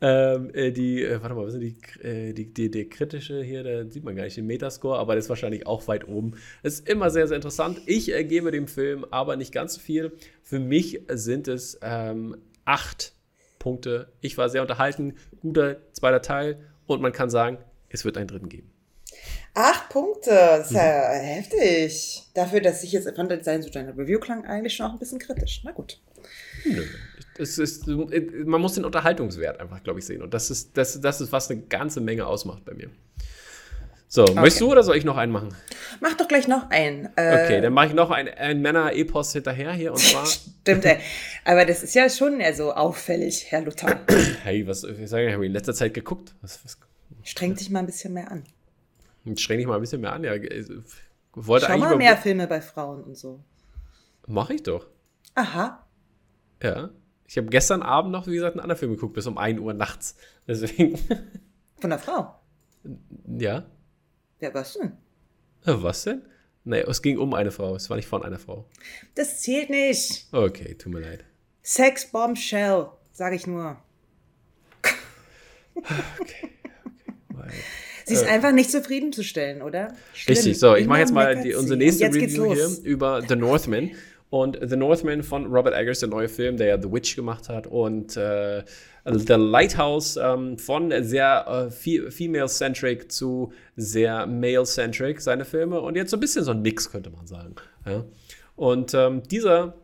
Ähm, 0.00 0.54
äh, 0.54 0.70
die, 0.70 1.02
äh, 1.02 1.20
warte 1.20 1.34
mal, 1.34 1.44
was 1.44 1.54
sind 1.54 1.62
die, 1.62 1.76
äh, 2.06 2.32
die, 2.32 2.52
die, 2.52 2.70
die, 2.70 2.88
kritische 2.88 3.42
hier, 3.42 3.64
da 3.64 3.90
sieht 3.90 4.04
man 4.04 4.14
gar 4.14 4.22
nicht 4.22 4.36
den 4.36 4.46
Metascore, 4.46 4.96
aber 4.96 5.14
der 5.14 5.18
ist 5.18 5.28
wahrscheinlich 5.28 5.66
auch 5.66 5.88
weit 5.88 6.06
oben. 6.06 6.34
Es 6.62 6.74
ist 6.74 6.88
immer 6.88 7.10
sehr, 7.10 7.26
sehr 7.26 7.34
interessant. 7.34 7.80
Ich 7.86 8.14
äh, 8.14 8.22
gebe 8.22 8.52
dem 8.52 8.68
Film 8.68 9.04
aber 9.10 9.34
nicht 9.34 9.52
ganz 9.52 9.74
so 9.74 9.80
viel. 9.80 10.12
Für 10.42 10.60
mich 10.60 11.02
sind 11.08 11.48
es 11.48 11.80
ähm, 11.82 12.36
acht 12.64 13.12
Punkte. 13.58 14.12
Ich 14.20 14.38
war 14.38 14.48
sehr 14.48 14.62
unterhalten, 14.62 15.14
guter 15.40 15.78
zweiter 15.92 16.22
Teil 16.22 16.60
und 16.86 17.02
man 17.02 17.12
kann 17.12 17.28
sagen, 17.28 17.58
es 17.88 18.04
wird 18.04 18.16
einen 18.16 18.28
dritten 18.28 18.48
geben. 18.48 18.70
Acht 19.60 19.88
Punkte, 19.88 20.30
das 20.30 20.70
ist 20.70 20.76
ja 20.76 21.08
mhm. 21.08 21.24
heftig. 21.24 22.22
Dafür, 22.32 22.60
dass 22.60 22.84
ich 22.84 22.92
jetzt 22.92 23.12
fand, 23.16 23.44
sein 23.44 23.60
so 23.60 23.68
deine 23.68 23.90
Review 23.98 24.20
klang 24.20 24.44
eigentlich 24.44 24.76
schon 24.76 24.86
auch 24.86 24.92
ein 24.92 25.00
bisschen 25.00 25.18
kritisch. 25.18 25.62
Na 25.64 25.72
gut. 25.72 25.98
Nö. 26.64 26.84
Es 27.38 27.58
ist, 27.58 27.88
man 27.88 28.60
muss 28.60 28.74
den 28.74 28.84
Unterhaltungswert 28.84 29.58
einfach, 29.58 29.82
glaube 29.82 29.98
ich, 29.98 30.06
sehen. 30.06 30.22
Und 30.22 30.32
das 30.32 30.52
ist, 30.52 30.76
das, 30.76 31.00
das 31.00 31.20
ist, 31.20 31.32
was 31.32 31.50
eine 31.50 31.60
ganze 31.62 32.00
Menge 32.00 32.28
ausmacht 32.28 32.64
bei 32.64 32.74
mir. 32.74 32.88
So, 34.06 34.22
okay. 34.22 34.34
möchtest 34.34 34.60
du 34.60 34.70
oder 34.70 34.84
soll 34.84 34.96
ich 34.96 35.04
noch 35.04 35.16
einen 35.16 35.32
machen? 35.32 35.48
Mach 35.98 36.14
doch 36.14 36.28
gleich 36.28 36.46
noch 36.46 36.70
einen. 36.70 37.08
Äh, 37.16 37.42
okay, 37.42 37.60
dann 37.60 37.72
mache 37.72 37.88
ich 37.88 37.94
noch 37.94 38.12
einen, 38.12 38.28
einen 38.28 38.62
Männer-Epos 38.62 39.32
hinterher 39.32 39.72
hier 39.72 39.90
und 39.90 39.98
zwar. 39.98 40.24
Stimmt, 40.60 40.84
ey. 40.84 40.98
Aber 41.44 41.64
das 41.64 41.82
ist 41.82 41.96
ja 41.96 42.08
schon 42.08 42.38
eher 42.38 42.54
so 42.54 42.72
auffällig, 42.72 43.46
Herr 43.48 43.62
Luther. 43.62 44.02
Hey, 44.44 44.64
was, 44.68 44.84
ich 44.84 45.10
sage, 45.10 45.32
habe 45.32 45.42
ich 45.42 45.48
in 45.48 45.52
letzter 45.52 45.74
Zeit 45.74 45.94
geguckt? 45.94 46.32
Was, 46.42 46.60
was, 46.64 46.78
Streng 47.24 47.56
dich 47.56 47.70
mal 47.70 47.80
ein 47.80 47.86
bisschen 47.86 48.14
mehr 48.14 48.30
an. 48.30 48.44
Streng 49.36 49.58
dich 49.58 49.66
mal 49.66 49.76
ein 49.76 49.80
bisschen 49.80 50.00
mehr 50.00 50.12
an. 50.12 50.24
Ja, 50.24 50.32
wollte 51.34 51.66
Schau 51.66 51.78
mal 51.78 51.96
mehr 51.96 52.16
Filme 52.16 52.46
bei 52.46 52.60
Frauen 52.60 53.02
und 53.02 53.16
so. 53.16 53.44
Mache 54.26 54.54
ich 54.54 54.62
doch. 54.62 54.86
Aha. 55.34 55.86
Ja. 56.62 56.90
Ich 57.26 57.36
habe 57.36 57.48
gestern 57.48 57.82
Abend 57.82 58.10
noch, 58.10 58.26
wie 58.26 58.34
gesagt, 58.34 58.54
einen 58.54 58.60
anderen 58.60 58.78
Film 58.78 58.92
geguckt, 58.92 59.14
bis 59.14 59.26
um 59.26 59.38
1 59.38 59.60
Uhr 59.60 59.74
nachts. 59.74 60.16
Deswegen. 60.48 60.98
Von 61.80 61.90
der 61.90 61.98
Frau? 61.98 62.40
Ja. 63.26 63.66
Ja, 64.40 64.54
was 64.54 64.74
denn? 64.74 64.92
Was 65.64 66.04
denn? 66.04 66.22
Nee, 66.64 66.80
es 66.80 67.02
ging 67.02 67.18
um 67.18 67.34
eine 67.34 67.50
Frau. 67.50 67.76
Es 67.76 67.88
war 67.90 67.96
nicht 67.96 68.08
von 68.08 68.22
einer 68.22 68.38
Frau. 68.38 68.68
Das 69.14 69.40
zählt 69.40 69.70
nicht. 69.70 70.26
Okay, 70.32 70.74
tut 70.74 70.92
mir 70.92 71.00
leid. 71.00 71.24
Sex 71.62 72.10
Bombshell, 72.10 72.88
sage 73.12 73.36
ich 73.36 73.46
nur. 73.46 73.76
okay. 74.82 76.50
okay. 77.38 77.62
Sie 78.08 78.14
ist 78.14 78.24
äh, 78.24 78.28
einfach 78.28 78.52
nicht 78.52 78.70
zufriedenzustellen, 78.70 79.62
oder? 79.62 79.94
Schlimm. 80.14 80.36
Richtig, 80.36 80.58
so, 80.58 80.74
ich 80.74 80.86
mache 80.86 81.00
jetzt 81.00 81.12
mal 81.12 81.40
die, 81.40 81.54
unsere 81.54 81.76
nächste 81.76 82.06
Review 82.06 82.54
hier 82.54 82.68
über 82.82 83.22
The 83.26 83.36
Northman. 83.36 83.90
Und 84.30 84.58
The 84.62 84.76
Northman 84.76 85.22
von 85.22 85.46
Robert 85.46 85.74
Eggers, 85.74 86.00
der 86.00 86.10
neue 86.10 86.28
Film, 86.28 86.58
der 86.58 86.66
ja 86.66 86.82
The 86.82 86.92
Witch 86.92 87.16
gemacht 87.16 87.48
hat. 87.48 87.66
Und 87.66 88.16
äh, 88.16 88.62
The 89.04 89.34
Lighthouse 89.34 90.18
ähm, 90.22 90.58
von 90.58 90.92
sehr 91.02 91.70
äh, 91.70 92.10
female-centric 92.10 93.10
zu 93.10 93.52
sehr 93.76 94.26
male-centric, 94.26 95.20
seine 95.22 95.46
Filme. 95.46 95.80
Und 95.80 95.96
jetzt 95.96 96.10
so 96.10 96.18
ein 96.18 96.20
bisschen 96.20 96.44
so 96.44 96.50
ein 96.50 96.60
Mix, 96.60 96.90
könnte 96.90 97.08
man 97.08 97.26
sagen. 97.26 97.54
Ja. 97.86 98.04
Und 98.54 98.92
ähm, 98.92 99.22
dieser 99.22 99.74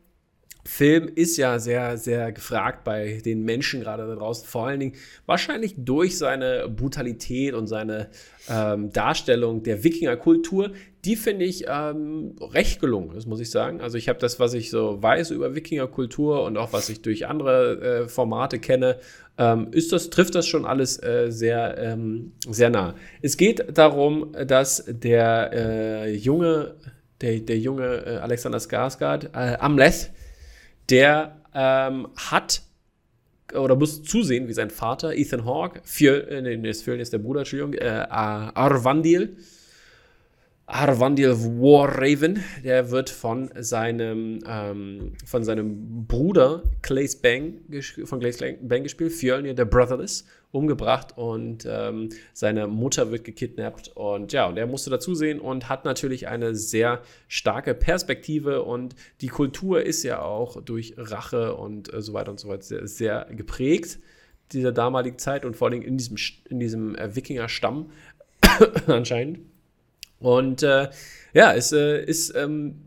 Film 0.66 1.10
ist 1.14 1.36
ja 1.36 1.58
sehr, 1.58 1.98
sehr 1.98 2.32
gefragt 2.32 2.84
bei 2.84 3.20
den 3.24 3.44
Menschen 3.44 3.80
gerade 3.80 4.06
da 4.06 4.14
draußen. 4.14 4.46
Vor 4.46 4.66
allen 4.66 4.80
Dingen 4.80 4.94
wahrscheinlich 5.26 5.74
durch 5.76 6.16
seine 6.16 6.68
Brutalität 6.74 7.52
und 7.52 7.66
seine 7.66 8.08
ähm, 8.48 8.90
Darstellung 8.90 9.62
der 9.62 9.84
Wikingerkultur. 9.84 10.70
Die 11.04 11.16
finde 11.16 11.44
ich 11.44 11.66
ähm, 11.68 12.34
recht 12.40 12.80
gelungen, 12.80 13.10
das 13.14 13.26
muss 13.26 13.40
ich 13.40 13.50
sagen. 13.50 13.82
Also 13.82 13.98
ich 13.98 14.08
habe 14.08 14.18
das, 14.18 14.40
was 14.40 14.54
ich 14.54 14.70
so 14.70 15.02
weiß 15.02 15.32
über 15.32 15.54
Wikingerkultur 15.54 16.42
und 16.44 16.56
auch 16.56 16.72
was 16.72 16.88
ich 16.88 17.02
durch 17.02 17.26
andere 17.26 18.04
äh, 18.04 18.08
Formate 18.08 18.58
kenne, 18.58 18.96
ähm, 19.36 19.68
ist 19.72 19.92
das, 19.92 20.08
trifft 20.08 20.34
das 20.34 20.46
schon 20.46 20.64
alles 20.64 21.02
äh, 21.02 21.26
sehr, 21.28 21.76
ähm, 21.76 22.32
sehr 22.48 22.70
nah. 22.70 22.94
Es 23.20 23.36
geht 23.36 23.76
darum, 23.76 24.34
dass 24.46 24.84
der 24.88 25.50
äh, 25.52 26.14
junge, 26.14 26.76
der, 27.20 27.40
der 27.40 27.58
junge 27.58 28.06
äh, 28.06 28.16
Alexander 28.16 28.58
Skarsgård, 28.58 29.26
äh, 29.34 29.58
Amleth, 29.58 30.10
der 30.90 31.40
ähm, 31.54 32.08
hat 32.16 32.62
oder 33.54 33.76
muss 33.76 34.02
zusehen, 34.02 34.48
wie 34.48 34.52
sein 34.52 34.70
Vater, 34.70 35.14
Ethan 35.14 35.44
Hawke, 35.44 35.80
Fjö, 35.84 36.18
äh, 36.18 36.56
nee, 36.56 36.74
Fjöln 36.74 37.00
ist 37.00 37.12
der 37.12 37.18
Bruder, 37.18 37.40
Entschuldigung, 37.40 37.74
äh, 37.74 38.06
Arvandil, 38.08 39.36
Arvandil 40.66 41.36
Warraven, 41.36 42.42
der 42.64 42.90
wird 42.90 43.10
von 43.10 43.50
seinem, 43.58 44.40
ähm, 44.46 45.12
von 45.24 45.44
seinem 45.44 46.06
Bruder 46.06 46.62
Claes 46.82 47.16
Bang, 47.16 47.60
von 48.04 48.18
Claes 48.20 48.38
Bang 48.38 48.82
gespielt, 48.82 49.12
Fjölnir 49.12 49.54
der 49.54 49.66
Brotherless, 49.66 50.24
umgebracht 50.54 51.16
und 51.16 51.66
ähm, 51.68 52.10
seine 52.32 52.68
Mutter 52.68 53.10
wird 53.10 53.24
gekidnappt 53.24 53.88
und 53.96 54.32
ja, 54.32 54.46
und 54.46 54.56
er 54.56 54.66
musste 54.66 54.88
dazusehen 54.88 55.40
und 55.40 55.68
hat 55.68 55.84
natürlich 55.84 56.28
eine 56.28 56.54
sehr 56.54 57.02
starke 57.26 57.74
Perspektive 57.74 58.62
und 58.62 58.94
die 59.20 59.28
Kultur 59.28 59.82
ist 59.82 60.04
ja 60.04 60.22
auch 60.22 60.62
durch 60.62 60.94
Rache 60.96 61.56
und 61.56 61.92
äh, 61.92 62.00
so 62.00 62.12
weiter 62.12 62.30
und 62.30 62.38
so 62.38 62.48
weiter 62.48 62.62
sehr, 62.62 62.86
sehr 62.86 63.26
geprägt 63.30 63.98
dieser 64.52 64.72
damaligen 64.72 65.18
Zeit 65.18 65.44
und 65.44 65.56
vor 65.56 65.68
allem 65.68 65.82
in 65.82 65.96
diesem, 65.96 66.16
in 66.48 66.60
diesem 66.60 66.94
äh, 66.94 67.16
Wikinger-Stamm 67.16 67.90
anscheinend. 68.86 69.40
Und 70.20 70.62
äh, 70.62 70.88
ja, 71.32 71.52
es 71.52 71.72
äh, 71.72 72.04
ist 72.04 72.34
ähm, 72.36 72.82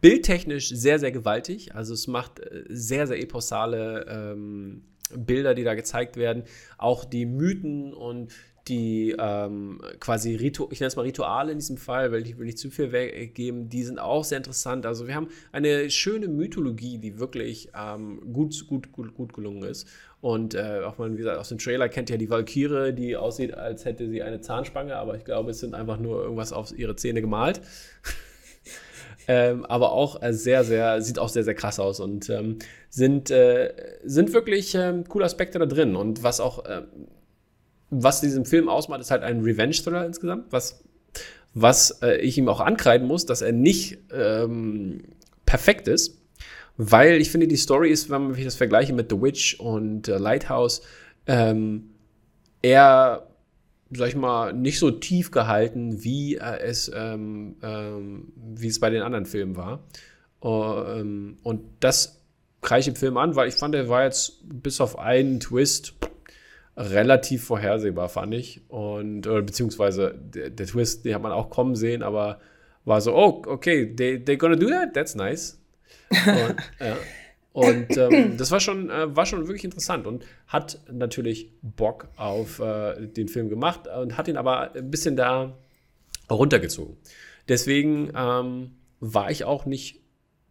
bildtechnisch 0.00 0.70
sehr, 0.70 0.98
sehr 0.98 1.12
gewaltig. 1.12 1.74
Also 1.74 1.94
es 1.94 2.08
macht 2.08 2.40
äh, 2.40 2.64
sehr, 2.68 3.06
sehr 3.06 3.20
eposale 3.20 4.06
ähm, 4.08 4.82
Bilder, 5.14 5.54
die 5.54 5.64
da 5.64 5.74
gezeigt 5.74 6.16
werden. 6.16 6.44
Auch 6.78 7.04
die 7.04 7.26
Mythen 7.26 7.92
und 7.92 8.32
die 8.68 9.14
ähm, 9.16 9.80
quasi 10.00 10.34
Ritu 10.34 10.66
ich 10.70 10.80
nenne 10.80 10.88
es 10.88 10.96
mal 10.96 11.02
Rituale 11.02 11.52
in 11.52 11.58
diesem 11.58 11.76
Fall, 11.76 12.10
weil 12.10 12.26
ich 12.26 12.36
will 12.36 12.46
nicht 12.46 12.58
zu 12.58 12.70
viel 12.70 12.90
weggeben, 12.90 13.68
die 13.68 13.84
sind 13.84 13.98
auch 13.98 14.24
sehr 14.24 14.38
interessant. 14.38 14.86
Also 14.86 15.06
wir 15.06 15.14
haben 15.14 15.28
eine 15.52 15.88
schöne 15.90 16.28
Mythologie, 16.28 16.98
die 16.98 17.18
wirklich 17.18 17.70
ähm, 17.78 18.20
gut, 18.32 18.66
gut, 18.66 18.90
gut, 18.92 19.14
gut 19.14 19.32
gelungen 19.32 19.62
ist. 19.62 19.88
Und 20.20 20.54
äh, 20.54 20.80
auch 20.84 20.98
mal, 20.98 21.12
wie 21.12 21.18
gesagt, 21.18 21.38
aus 21.38 21.50
dem 21.50 21.58
Trailer 21.58 21.88
kennt 21.88 22.10
ihr 22.10 22.18
die 22.18 22.28
Valkyrie, 22.28 22.92
die 22.92 23.16
aussieht, 23.16 23.54
als 23.54 23.84
hätte 23.84 24.08
sie 24.08 24.22
eine 24.22 24.40
Zahnspange, 24.40 24.96
aber 24.96 25.16
ich 25.16 25.24
glaube, 25.24 25.50
es 25.50 25.60
sind 25.60 25.74
einfach 25.74 25.98
nur 25.98 26.22
irgendwas 26.22 26.52
auf 26.52 26.76
ihre 26.76 26.96
Zähne 26.96 27.20
gemalt. 27.20 27.60
ähm, 29.28 29.64
aber 29.66 29.92
auch 29.92 30.22
äh, 30.22 30.32
sehr, 30.32 30.64
sehr, 30.64 31.00
sieht 31.02 31.18
auch 31.18 31.28
sehr, 31.28 31.44
sehr 31.44 31.54
krass 31.54 31.80
aus 31.80 32.00
und 32.00 32.30
ähm, 32.30 32.58
sind, 32.90 33.30
äh, 33.30 33.72
sind 34.04 34.32
wirklich 34.32 34.74
ähm, 34.74 35.04
coole 35.08 35.24
Aspekte 35.24 35.58
da 35.58 35.66
drin. 35.66 35.96
Und 35.96 36.22
was 36.22 36.40
auch 36.40 36.64
ähm, 36.68 36.84
was 37.90 38.20
diesen 38.20 38.44
Film 38.44 38.68
ausmacht, 38.68 39.00
ist 39.00 39.10
halt 39.10 39.22
ein 39.22 39.42
Revenge-Thriller 39.42 40.04
insgesamt, 40.04 40.46
was, 40.50 40.82
was 41.54 42.02
äh, 42.02 42.16
ich 42.16 42.36
ihm 42.38 42.48
auch 42.48 42.60
ankreiden 42.60 43.06
muss, 43.06 43.26
dass 43.26 43.42
er 43.42 43.52
nicht 43.52 43.98
ähm, 44.12 45.02
perfekt 45.44 45.88
ist, 45.88 46.20
weil 46.76 47.20
ich 47.20 47.30
finde, 47.30 47.46
die 47.46 47.56
Story 47.56 47.90
ist, 47.90 48.10
wenn 48.10 48.30
man 48.30 48.44
das 48.44 48.56
vergleiche 48.56 48.92
mit 48.92 49.10
The 49.10 49.20
Witch 49.20 49.58
und 49.60 50.08
äh, 50.08 50.18
Lighthouse, 50.18 50.82
ähm, 51.26 51.90
eher, 52.62 53.26
sag 53.90 54.08
ich 54.08 54.16
mal, 54.16 54.52
nicht 54.52 54.78
so 54.78 54.90
tief 54.90 55.30
gehalten, 55.30 56.02
wie 56.02 56.36
äh, 56.36 56.58
es, 56.60 56.90
ähm, 56.94 57.56
ähm 57.62 58.32
wie 58.36 58.68
es 58.68 58.80
bei 58.80 58.90
den 58.90 59.02
anderen 59.02 59.26
Filmen 59.26 59.56
war. 59.56 59.80
Uh, 60.44 61.34
und 61.42 61.62
das 61.80 62.22
kreise 62.60 62.90
ich 62.90 62.94
im 62.94 62.96
Film 62.96 63.16
an, 63.16 63.36
weil 63.36 63.48
ich 63.48 63.54
fand, 63.54 63.74
er 63.74 63.88
war 63.88 64.04
jetzt 64.04 64.40
bis 64.44 64.80
auf 64.80 64.98
einen 64.98 65.40
Twist 65.40 65.94
relativ 66.76 67.44
vorhersehbar, 67.44 68.08
fand 68.08 68.34
ich. 68.34 68.60
Und, 68.68 69.26
oder, 69.26 69.42
beziehungsweise 69.42 70.14
der, 70.14 70.50
der, 70.50 70.66
Twist, 70.66 71.04
den 71.04 71.14
hat 71.14 71.22
man 71.22 71.32
auch 71.32 71.50
kommen 71.50 71.74
sehen, 71.74 72.02
aber 72.02 72.40
war 72.84 73.00
so, 73.00 73.16
oh, 73.16 73.42
okay, 73.46 73.94
they, 73.94 74.16
they're 74.16 74.36
gonna 74.36 74.56
do 74.56 74.68
that? 74.68 74.92
That's 74.94 75.14
nice. 75.14 75.58
Und, 76.10 76.56
ja. 76.80 76.96
Und 77.56 77.96
ähm, 77.96 78.36
das 78.36 78.50
war 78.50 78.60
schon, 78.60 78.90
äh, 78.90 79.16
war 79.16 79.24
schon 79.24 79.46
wirklich 79.46 79.64
interessant 79.64 80.06
und 80.06 80.26
hat 80.46 80.78
natürlich 80.92 81.50
Bock 81.62 82.08
auf 82.16 82.58
äh, 82.58 83.06
den 83.06 83.28
Film 83.28 83.48
gemacht 83.48 83.88
und 83.88 84.18
hat 84.18 84.28
ihn 84.28 84.36
aber 84.36 84.74
ein 84.74 84.90
bisschen 84.90 85.16
da 85.16 85.56
runtergezogen. 86.30 86.98
Deswegen 87.48 88.12
ähm, 88.14 88.72
war 89.00 89.30
ich 89.30 89.44
auch 89.44 89.64
nicht, 89.64 90.02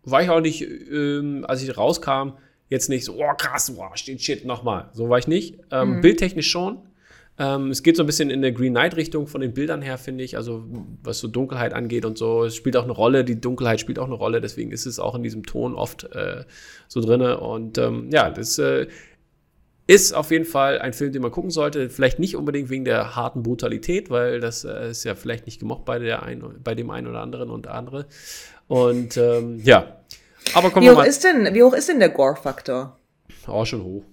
war 0.04 0.24
ich 0.24 0.32
auch 0.32 0.40
nicht, 0.40 0.64
ähm, 0.64 1.46
als 1.48 1.62
ich 1.62 1.78
rauskam, 1.78 2.32
jetzt 2.70 2.90
nicht 2.90 3.06
so, 3.06 3.24
oh 3.24 3.34
krass, 3.38 3.72
oh, 3.78 3.84
steht 3.94 4.24
shit, 4.24 4.44
nochmal. 4.44 4.90
So 4.94 5.08
war 5.08 5.20
ich 5.20 5.28
nicht. 5.28 5.60
Ähm, 5.70 5.98
mhm. 5.98 6.02
Bildtechnisch 6.02 6.50
schon. 6.50 6.85
Ähm, 7.38 7.70
es 7.70 7.84
geht 7.84 7.98
so 7.98 8.04
ein 8.04 8.06
bisschen 8.06 8.30
in 8.30 8.42
der 8.42 8.54
Green 8.54 8.74
Knight-Richtung 8.74 9.28
von 9.28 9.42
den 9.42 9.54
Bildern 9.54 9.82
her, 9.82 9.98
finde 9.98 10.24
ich. 10.24 10.38
Also, 10.38 10.64
was 11.04 11.20
so 11.20 11.28
Dunkelheit 11.28 11.74
angeht 11.74 12.06
und 12.06 12.18
so. 12.18 12.46
Es 12.46 12.56
spielt 12.56 12.78
auch 12.78 12.84
eine 12.84 12.94
Rolle. 12.94 13.26
Die 13.26 13.40
Dunkelheit 13.40 13.80
spielt 13.80 14.00
auch 14.00 14.06
eine 14.06 14.16
Rolle. 14.16 14.40
Deswegen 14.40 14.72
ist 14.72 14.86
es 14.86 15.00
auch 15.00 15.16
in 15.16 15.24
diesem 15.24 15.46
Ton 15.46 15.76
oft 15.76 16.06
äh, 16.16 16.46
so 16.88 17.02
drin. 17.02 17.22
Und 17.22 17.78
ähm, 17.78 18.10
ja, 18.12 18.30
das 18.30 18.58
äh, 18.58 18.88
ist 19.88 20.14
auf 20.14 20.32
jeden 20.32 20.46
Fall 20.46 20.80
ein 20.80 20.94
Film, 20.94 21.12
den 21.12 21.22
man 21.22 21.32
gucken 21.32 21.52
sollte. 21.52 21.90
Vielleicht 21.90 22.20
nicht 22.20 22.36
unbedingt 22.36 22.70
wegen 22.70 22.86
der 22.86 23.16
harten 23.16 23.44
Brutalität, 23.44 24.10
weil 24.10 24.40
das 24.40 24.64
äh, 24.64 24.90
ist 24.90 25.04
ja 25.04 25.16
vielleicht 25.16 25.46
nicht 25.46 25.60
gemocht 25.60 25.84
bei, 25.86 26.00
der 26.00 26.24
ein, 26.24 26.42
bei 26.64 26.74
dem 26.74 26.90
einen 26.90 27.08
oder 27.08 27.22
anderen 27.22 27.50
und 27.50 27.66
der 27.66 27.74
andere. 27.76 28.06
Und 28.68 29.18
ähm, 29.18 29.60
ja. 29.64 29.98
Aber 30.54 30.70
kommen 30.70 30.86
wie, 30.86 30.90
hoch 30.90 30.96
mal. 30.96 31.06
Ist 31.06 31.24
denn, 31.24 31.54
wie 31.54 31.64
hoch 31.64 31.74
ist 31.74 31.90
denn 31.90 32.00
der 32.00 32.10
Gore-Faktor? 32.10 32.98
Oh, 33.48 33.66
schon 33.66 33.84
hoch. 33.84 34.04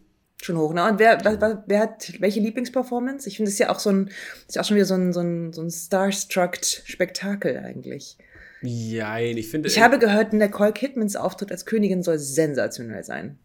Schon 0.44 0.58
hoch, 0.58 0.74
ne? 0.74 0.84
Und 0.88 0.98
wer, 0.98 1.24
wer, 1.24 1.62
wer 1.68 1.80
hat 1.80 2.14
welche 2.18 2.40
Lieblingsperformance? 2.40 3.28
Ich 3.28 3.36
finde 3.36 3.52
es 3.52 3.58
ja 3.58 3.70
auch 3.70 3.78
so 3.78 3.90
ein, 3.90 4.10
ist 4.48 4.56
ja 4.56 4.62
auch 4.62 4.66
schon 4.66 4.74
wieder 4.74 4.86
so 4.86 4.94
ein, 4.94 5.12
so 5.12 5.20
ein, 5.20 5.52
so 5.52 5.62
ein 5.62 5.70
Starstruck-Spektakel 5.70 7.58
eigentlich. 7.58 8.18
Ja, 8.60 9.18
ich 9.20 9.48
finde. 9.48 9.68
Ich 9.68 9.80
habe 9.80 10.00
gehört, 10.00 10.32
Nicole 10.32 10.72
Kidmans 10.72 11.14
Auftritt 11.14 11.52
als 11.52 11.64
Königin 11.64 12.02
soll 12.02 12.18
sensationell 12.18 13.04
sein. 13.04 13.38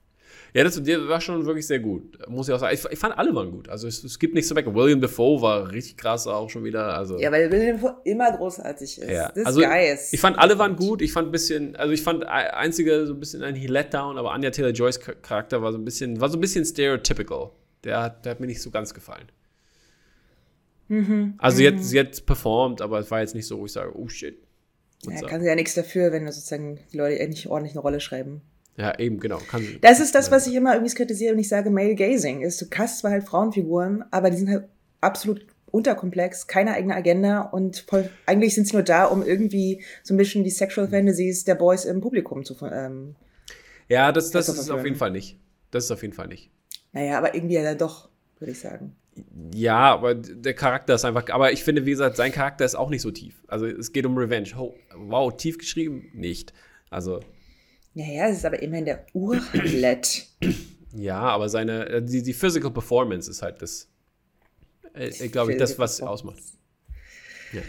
Ja, 0.54 0.64
das 0.64 0.78
war 0.86 1.22
schon 1.22 1.46
wirklich 1.46 1.68
sehr 1.68 1.80
gut. 1.80 2.18
Muss 2.30 2.48
ich 2.48 2.54
auch 2.54 2.60
sagen. 2.60 2.74
Ich, 2.74 2.86
ich 2.90 3.00
fand 3.00 3.18
alle 3.18 3.34
waren 3.36 3.52
gut. 3.52 3.70
Also 3.70 3.88
es, 3.88 4.04
es 4.04 4.18
gibt 4.18 4.34
nichts 4.34 4.48
zu 4.48 4.54
mecken. 4.54 4.74
William 4.74 5.02
Defoe 5.02 5.42
war 5.42 5.72
richtig 5.72 5.98
krass 5.98 6.28
auch 6.28 6.50
schon 6.50 6.64
wieder. 6.64 6.98
Also, 6.98 7.20
ja, 7.20 7.32
weil 7.32 7.52
William 7.52 7.78
Defoe 7.78 7.98
immer 8.06 8.36
großartig 8.36 9.02
ist. 9.02 9.10
Ja. 9.10 9.32
Das 9.36 9.46
also, 9.46 9.62
geil. 9.62 10.00
Ich 10.12 10.20
fand 10.20 10.40
alle 10.40 10.58
waren 10.58 10.76
gut. 10.76 11.02
Ich 11.02 11.12
fand 11.12 11.30
ein 11.30 11.32
bisschen, 11.32 11.76
also 11.76 11.94
ich 11.94 12.02
fand 12.02 12.26
einzige 12.26 13.06
so 13.06 13.14
ein 13.14 13.20
bisschen 13.20 13.44
ein 13.44 13.56
Letdown, 13.56 14.18
aber 14.18 14.34
Anya 14.34 14.52
Taylor 14.52 14.72
Joyce 14.72 15.00
Charakter 15.00 15.62
war 15.62 15.72
so 15.72 15.78
ein 15.78 15.86
bisschen, 15.86 16.20
war 16.20 16.30
so 16.30 16.38
ein 16.38 16.42
bisschen 16.42 16.66
stereotypical. 16.66 17.52
Der, 17.84 18.10
der 18.10 18.32
hat 18.32 18.40
mir 18.40 18.48
nicht 18.48 18.62
so 18.62 18.72
ganz 18.72 18.94
gefallen. 18.94 19.28
Mhm, 20.88 21.36
also 21.38 21.58
sie 21.58 21.68
hat, 21.68 21.76
mhm. 21.76 21.84
sie 21.84 22.00
hat 22.00 22.26
performt, 22.26 22.82
aber 22.82 23.00
es 23.00 23.12
war 23.12 23.20
jetzt 23.20 23.36
nicht 23.36 23.46
so, 23.46 23.60
wo 23.60 23.66
ich 23.66 23.74
sage, 23.74 23.92
oh 23.98 24.08
shit. 24.08 24.38
Ja, 25.04 25.22
kann 25.22 25.42
sie 25.42 25.48
ja 25.48 25.56
nichts 25.56 25.76
dafür, 25.76 26.12
wenn 26.12 26.26
sozusagen 26.32 26.80
die 26.92 26.98
Leute 26.98 27.28
nicht 27.28 27.48
ordentlich 27.48 27.74
eine 27.74 27.82
Rolle 27.82 28.00
schreiben. 28.00 28.42
Ja, 28.78 28.98
eben, 29.00 29.20
genau. 29.20 29.40
Kann, 29.40 29.66
das 29.82 30.00
ist 30.00 30.14
das, 30.14 30.32
was 30.32 30.46
ich 30.46 30.54
immer 30.54 30.76
irgendwie 30.76 30.94
kritisiere, 30.94 31.34
wenn 31.34 31.40
ich 31.40 31.50
sage 31.50 31.72
Male 31.72 31.96
Gazing. 31.96 32.42
Ist, 32.42 32.62
du 32.62 32.66
hast 32.78 33.00
zwar 33.00 33.12
halt 33.12 33.24
Frauenfiguren, 33.24 34.06
aber 34.12 34.30
die 34.30 34.38
sind 34.38 34.50
halt 34.50 34.66
absolut 35.02 35.46
unterkomplex, 35.72 36.48
keine 36.48 36.74
eigene 36.74 36.96
Agenda 36.96 37.42
und 37.42 37.86
voll, 37.90 38.10
eigentlich 38.26 38.56
sind 38.56 38.68
sie 38.68 38.76
nur 38.76 38.84
da, 38.84 39.06
um 39.06 39.26
irgendwie 39.26 39.84
so 40.04 40.14
ein 40.14 40.18
bisschen 40.18 40.44
die 40.44 40.50
Sexual 40.50 40.88
Fantasies 40.88 41.44
der 41.44 41.56
Boys 41.56 41.86
im 41.86 42.02
Publikum 42.02 42.46
zu 42.46 42.56
ähm, 42.66 43.16
Ja, 43.90 44.12
das, 44.12 44.32
das 44.32 44.48
ist 44.48 44.70
auf 44.70 44.86
jeden 44.86 44.96
Fall 44.96 45.12
nicht. 45.12 45.40
Das 45.72 45.86
ist 45.86 45.92
auf 45.92 46.04
jeden 46.04 46.14
Fall 46.14 46.28
nicht. 46.28 46.52
Naja, 46.94 47.18
aber 47.18 47.36
irgendwie 47.36 47.56
ja 47.56 47.76
doch, 47.76 48.10
würde 48.40 48.52
ich 48.52 48.60
sagen. 48.60 48.96
Ja, 49.54 49.94
aber 49.94 50.14
der 50.14 50.54
Charakter 50.54 50.94
ist 50.94 51.04
einfach. 51.04 51.28
Aber 51.30 51.52
ich 51.52 51.64
finde, 51.64 51.86
wie 51.86 51.92
gesagt, 51.92 52.16
sein 52.16 52.32
Charakter 52.32 52.64
ist 52.64 52.76
auch 52.76 52.90
nicht 52.90 53.02
so 53.02 53.12
tief. 53.12 53.44
Also 53.48 53.66
es 53.66 53.92
geht 53.92 54.06
um 54.06 54.16
Revenge. 54.16 54.50
Oh, 54.58 54.76
wow, 54.96 55.36
tief 55.36 55.58
geschrieben? 55.58 56.12
Nicht. 56.14 56.54
Also 56.92 57.20
naja, 57.98 58.28
es 58.28 58.38
ist 58.38 58.46
aber 58.46 58.62
immerhin 58.62 58.86
der 58.86 59.06
Urlet. 59.14 60.28
ja, 60.96 61.20
aber 61.20 61.50
seine, 61.50 61.90
äh, 61.90 62.02
die, 62.04 62.22
die 62.22 62.34
Physical 62.34 62.70
Performance 62.70 63.30
ist 63.30 63.42
halt 63.42 63.60
das, 63.62 63.90
äh, 64.94 65.28
glaube 65.30 65.54
ich, 65.54 65.58
das, 65.58 65.80
was 65.80 66.00
ausmacht. 66.02 66.40
Ja. 67.52 67.62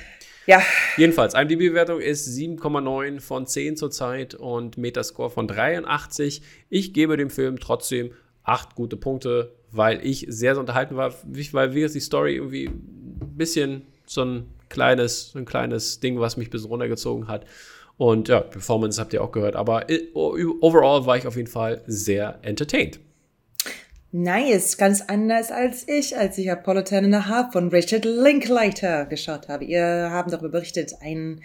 ja. 0.47 0.63
Jedenfalls, 0.99 1.33
IMDb-Bewertung 1.33 2.01
ist 2.01 2.29
7,9 2.29 3.21
von 3.21 3.47
10 3.47 3.79
zurzeit 3.79 4.35
und 4.35 4.77
Metascore 4.77 5.31
von 5.31 5.49
83. 5.49 6.43
Ich 6.69 6.93
gebe 6.93 7.17
dem 7.17 7.31
Film 7.31 7.59
trotzdem 7.59 8.13
8 8.43 8.75
gute 8.75 8.99
Punkte, 8.99 9.55
weil 9.71 10.05
ich 10.07 10.27
sehr, 10.29 10.55
sehr 10.55 10.61
unterhalten 10.61 10.97
war, 10.97 11.15
weil 11.25 11.75
wie 11.75 11.87
die 11.87 12.01
Story 12.01 12.35
irgendwie 12.35 12.67
ein 12.67 13.35
bisschen 13.35 13.87
so 14.05 14.27
ein 14.27 14.47
kleines, 14.69 15.31
so 15.31 15.39
ein 15.39 15.47
kleines 15.47 16.01
Ding, 16.01 16.21
was 16.21 16.37
mich 16.37 16.51
bis 16.51 16.69
runtergezogen 16.69 17.29
hat. 17.29 17.47
Und 17.99 18.29
ja, 18.29 18.41
Performance 18.41 19.01
habt 19.01 19.13
ihr 19.13 19.23
auch 19.23 19.33
gehört. 19.33 19.57
Aber 19.57 19.91
äh, 19.91 20.09
overall 20.15 21.05
war 21.05 21.17
ich 21.17 21.27
auf 21.27 21.37
jeden 21.37 21.49
Fall 21.49 21.83
sehr 21.87 22.39
entertained. 22.43 23.01
Nice, 24.11 24.79
ganz 24.79 25.03
anders 25.03 25.51
als 25.51 25.87
ich, 25.87 26.17
als 26.17 26.39
ich 26.39 26.51
Apollo 26.51 26.85
10 26.85 27.05
and 27.07 27.15
a 27.15 27.27
Half 27.27 27.53
von 27.53 27.69
Richard 27.69 28.07
Linklater 28.07 29.05
geschaut 29.05 29.49
habe. 29.49 29.65
Ihr 29.65 30.09
habt 30.11 30.33
darüber 30.33 30.49
berichtet, 30.49 30.95
ein 31.03 31.43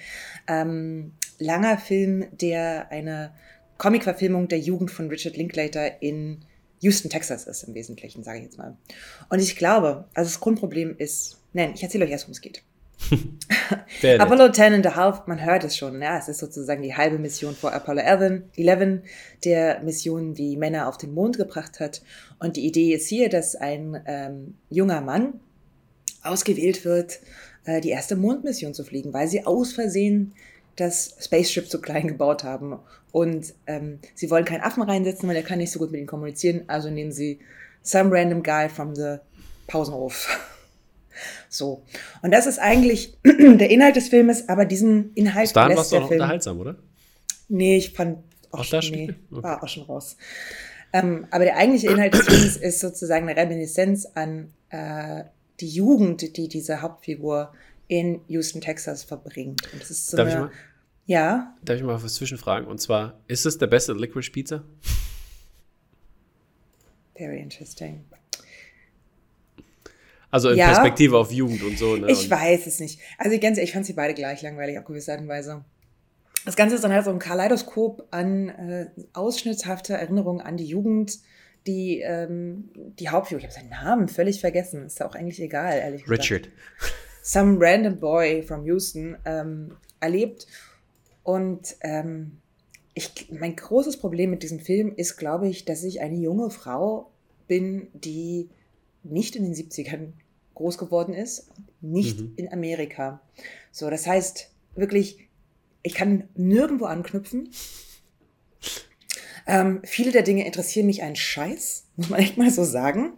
ähm, 0.47 1.11
langer 1.39 1.77
Film, 1.77 2.25
der 2.31 2.89
eine 2.89 3.33
Comic-Verfilmung 3.79 4.47
der 4.47 4.59
Jugend 4.59 4.91
von 4.91 5.09
Richard 5.09 5.35
Linklater 5.35 6.01
in 6.01 6.45
Houston, 6.79 7.09
Texas 7.09 7.47
ist 7.47 7.63
im 7.63 7.73
Wesentlichen, 7.73 8.23
sage 8.23 8.37
ich 8.37 8.45
jetzt 8.45 8.57
mal. 8.57 8.77
Und 9.29 9.39
ich 9.39 9.57
glaube, 9.57 10.05
also 10.13 10.29
das 10.29 10.39
Grundproblem 10.39 10.95
ist, 10.97 11.41
nein, 11.51 11.73
ich 11.75 11.83
erzähle 11.83 12.05
euch 12.05 12.11
erst, 12.11 12.25
worum 12.25 12.33
es 12.33 12.41
geht. 12.41 12.63
Apollo 14.19 14.51
10 14.51 14.73
and 14.73 14.85
a 14.87 14.95
half, 14.95 15.27
man 15.27 15.43
hört 15.43 15.63
es 15.63 15.77
schon, 15.77 16.01
ja, 16.01 16.17
es 16.17 16.27
ist 16.27 16.39
sozusagen 16.39 16.81
die 16.81 16.95
halbe 16.95 17.19
Mission 17.19 17.55
vor 17.55 17.73
Apollo 17.73 18.01
11, 18.01 18.43
11, 18.55 19.01
der 19.43 19.81
Mission, 19.81 20.33
die 20.33 20.57
Männer 20.57 20.87
auf 20.87 20.97
den 20.97 21.13
Mond 21.13 21.37
gebracht 21.37 21.79
hat. 21.79 22.01
Und 22.39 22.57
die 22.57 22.65
Idee 22.65 22.93
ist 22.93 23.07
hier, 23.07 23.29
dass 23.29 23.55
ein 23.55 24.01
ähm, 24.05 24.55
junger 24.69 25.01
Mann 25.01 25.39
ausgewählt 26.23 26.85
wird, 26.85 27.19
äh, 27.65 27.81
die 27.81 27.89
erste 27.89 28.15
Mondmission 28.15 28.73
zu 28.73 28.83
fliegen, 28.83 29.13
weil 29.13 29.27
sie 29.27 29.45
aus 29.45 29.73
Versehen 29.73 30.33
das 30.75 31.15
Spaceship 31.19 31.69
zu 31.69 31.79
klein 31.79 32.07
gebaut 32.07 32.43
haben. 32.43 32.79
Und 33.11 33.53
ähm, 33.67 33.99
sie 34.15 34.31
wollen 34.31 34.45
keinen 34.45 34.61
Affen 34.61 34.83
reinsetzen, 34.83 35.29
weil 35.29 35.35
er 35.35 35.43
kann 35.43 35.59
nicht 35.59 35.71
so 35.71 35.79
gut 35.79 35.91
mit 35.91 35.99
ihnen 35.99 36.07
kommunizieren. 36.07 36.63
Also 36.67 36.89
nehmen 36.89 37.11
sie 37.11 37.39
some 37.83 38.11
random 38.11 38.41
guy 38.41 38.67
from 38.69 38.95
the 38.95 39.17
Pausenhof. 39.67 40.49
So. 41.49 41.83
Und 42.21 42.31
das 42.31 42.45
ist 42.45 42.59
eigentlich 42.59 43.17
der 43.23 43.69
Inhalt 43.69 43.95
des 43.95 44.09
Filmes, 44.09 44.49
aber 44.49 44.65
diesen 44.65 45.13
Inhalt 45.13 45.45
Bis 45.45 45.53
dahin 45.53 45.77
warst 45.77 45.91
du 45.91 45.97
auch 45.97 46.07
Film. 46.07 46.21
unterhaltsam, 46.21 46.59
oder? 46.59 46.75
Nee, 47.49 47.77
ich 47.77 47.91
fand 47.91 48.19
auch, 48.51 48.59
auch 48.59 48.63
schon, 48.63 48.81
nee, 48.91 49.15
okay. 49.31 49.43
war 49.43 49.63
auch 49.63 49.67
schon 49.67 49.83
raus. 49.83 50.17
Ähm, 50.93 51.27
aber 51.31 51.43
der 51.43 51.57
eigentliche 51.57 51.89
Inhalt 51.89 52.13
des 52.13 52.27
Films 52.27 52.57
ist 52.57 52.79
sozusagen 52.79 53.27
eine 53.27 53.39
Reminiszenz 53.39 54.05
an 54.13 54.53
äh, 54.69 55.23
die 55.59 55.69
Jugend, 55.69 56.37
die 56.37 56.47
diese 56.47 56.81
Hauptfigur 56.81 57.51
in 57.87 58.21
Houston, 58.27 58.61
Texas 58.61 59.03
verbringt. 59.03 59.71
Und 59.73 59.81
das 59.81 59.91
ist 59.91 60.07
so 60.07 60.17
Darf 60.17 60.27
eine, 60.27 60.35
ich 60.35 60.41
mal? 60.41 60.51
Ja. 61.05 61.55
Darf 61.63 61.77
ich 61.77 61.83
mal 61.83 62.01
was 62.01 62.13
zwischenfragen? 62.15 62.67
Und 62.67 62.79
zwar, 62.79 63.19
ist 63.27 63.45
es 63.45 63.57
der 63.57 63.67
beste 63.67 63.93
Licorice 63.93 64.31
Pizza? 64.31 64.63
Very 67.15 67.39
interesting. 67.39 68.05
Also 70.33 70.49
in 70.49 70.57
ja, 70.57 70.65
Perspektive 70.65 71.15
auf 71.19 71.31
Jugend 71.31 71.61
und 71.61 71.77
so. 71.77 71.95
Ne? 71.95 72.09
Ich 72.09 72.27
weiß 72.27 72.65
es 72.65 72.79
nicht. 72.79 72.99
Also 73.19 73.37
ganz 73.37 73.59
ehrlich, 73.59 73.69
ich 73.69 73.73
fand 73.73 73.85
sie 73.85 73.93
beide 73.93 74.15
gleich 74.15 74.41
langweilig 74.41 74.79
auf 74.79 74.83
gewisse 74.83 75.11
Art 75.11 75.21
und 75.21 75.27
Weise. 75.27 75.63
Das 76.43 76.55
Ganze 76.55 76.73
ist 76.73 76.83
dann 76.83 76.91
halt 76.91 77.05
so 77.05 77.11
ein 77.11 77.19
Kaleidoskop 77.19 78.07
an 78.09 78.49
äh, 78.49 78.87
ausschnittshafter 79.13 79.93
Erinnerungen 79.93 80.41
an 80.41 80.57
die 80.57 80.65
Jugend, 80.65 81.19
die 81.67 81.99
ähm, 81.99 82.71
die 82.97 83.09
Hauptfigur, 83.09 83.37
ich 83.37 83.45
habe 83.45 83.53
seinen 83.53 83.69
Namen 83.69 84.07
völlig 84.07 84.41
vergessen, 84.41 84.87
ist 84.87 85.03
auch 85.03 85.13
eigentlich 85.13 85.39
egal, 85.39 85.77
ehrlich 85.77 86.01
gesagt. 86.01 86.19
Richard. 86.19 86.49
Some 87.21 87.57
random 87.59 87.99
boy 87.99 88.41
from 88.41 88.65
Houston 88.65 89.15
ähm, 89.25 89.77
erlebt. 89.99 90.47
Und 91.21 91.75
ähm, 91.81 92.39
ich, 92.95 93.29
mein 93.29 93.55
großes 93.55 93.97
Problem 93.97 94.31
mit 94.31 94.41
diesem 94.41 94.59
Film 94.59 94.95
ist, 94.95 95.15
glaube 95.17 95.47
ich, 95.47 95.63
dass 95.63 95.83
ich 95.83 96.01
eine 96.01 96.17
junge 96.17 96.49
Frau 96.49 97.11
bin, 97.47 97.89
die 97.93 98.49
nicht 99.03 99.35
in 99.35 99.43
den 99.43 99.53
70ern 99.53 100.13
groß 100.55 100.77
geworden 100.77 101.13
ist, 101.13 101.49
nicht 101.81 102.19
mhm. 102.19 102.33
in 102.35 102.51
Amerika. 102.51 103.21
So, 103.71 103.89
das 103.89 104.07
heißt 104.07 104.49
wirklich, 104.75 105.29
ich 105.81 105.93
kann 105.93 106.29
nirgendwo 106.35 106.85
anknüpfen. 106.85 107.49
Ähm, 109.45 109.81
viele 109.83 110.11
der 110.11 110.21
Dinge 110.21 110.45
interessieren 110.45 110.85
mich 110.85 111.03
einen 111.03 111.17
Scheiß, 111.17 111.87
muss 111.97 112.09
man 112.09 112.19
echt 112.19 112.37
mal 112.37 112.49
so 112.49 112.63
sagen. 112.63 113.13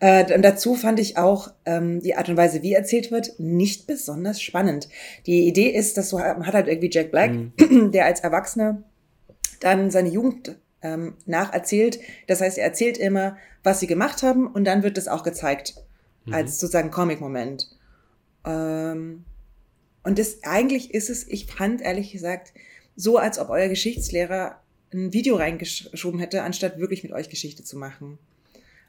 Äh, 0.00 0.34
und 0.34 0.42
dazu 0.42 0.74
fand 0.74 0.98
ich 0.98 1.16
auch 1.16 1.52
ähm, 1.64 2.00
die 2.00 2.16
Art 2.16 2.28
und 2.28 2.36
Weise, 2.36 2.62
wie 2.62 2.72
erzählt 2.72 3.10
wird, 3.10 3.38
nicht 3.38 3.86
besonders 3.86 4.42
spannend. 4.42 4.88
Die 5.26 5.46
Idee 5.46 5.68
ist, 5.68 5.96
dass 5.96 6.08
so 6.08 6.20
hat 6.20 6.54
halt 6.54 6.66
irgendwie 6.66 6.90
Jack 6.90 7.10
Black, 7.12 7.32
mhm. 7.32 7.92
der 7.92 8.06
als 8.06 8.20
Erwachsener 8.20 8.82
dann 9.60 9.90
seine 9.90 10.08
Jugend 10.08 10.58
ähm, 10.82 11.14
nacherzählt. 11.26 12.00
Das 12.26 12.40
heißt, 12.40 12.58
er 12.58 12.64
erzählt 12.64 12.98
immer, 12.98 13.36
was 13.62 13.78
sie 13.80 13.86
gemacht 13.86 14.22
haben 14.22 14.46
und 14.46 14.64
dann 14.64 14.82
wird 14.82 14.96
das 14.96 15.06
auch 15.06 15.22
gezeigt 15.22 15.74
mhm. 16.24 16.34
als 16.34 16.60
sozusagen 16.60 16.90
Comic-Moment. 16.90 17.68
Ähm, 18.44 19.24
und 20.02 20.18
das 20.18 20.42
eigentlich 20.42 20.94
ist 20.94 21.10
es, 21.10 21.26
ich 21.28 21.46
fand 21.46 21.82
ehrlich 21.82 22.12
gesagt, 22.12 22.52
so 22.96 23.18
als 23.18 23.38
ob 23.38 23.50
euer 23.50 23.68
Geschichtslehrer 23.68 24.60
ein 24.92 25.12
Video 25.12 25.36
reingeschoben 25.36 26.18
hätte, 26.20 26.42
anstatt 26.42 26.78
wirklich 26.78 27.02
mit 27.02 27.12
euch 27.12 27.28
Geschichte 27.28 27.64
zu 27.64 27.76
machen. 27.76 28.18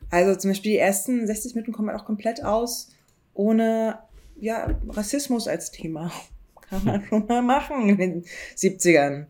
Also 0.09 0.35
zum 0.35 0.51
Beispiel 0.51 0.73
die 0.73 0.77
ersten 0.77 1.25
60 1.27 1.55
Minuten 1.55 1.73
kommen 1.73 1.89
auch 1.89 2.05
komplett 2.05 2.43
aus, 2.43 2.89
ohne 3.33 3.99
ja, 4.39 4.75
Rassismus 4.89 5.47
als 5.47 5.71
Thema. 5.71 6.11
Kann 6.69 6.83
man 6.85 7.05
schon 7.05 7.27
mal 7.27 7.41
machen 7.41 7.89
in 7.89 7.97
den 7.97 8.25
70ern. 8.55 9.25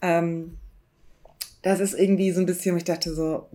Ähm, 0.00 0.58
das 1.62 1.80
ist 1.80 1.94
irgendwie 1.94 2.30
so 2.30 2.40
ein 2.40 2.46
bisschen, 2.46 2.76
ich 2.76 2.84
dachte 2.84 3.14
so, 3.14 3.48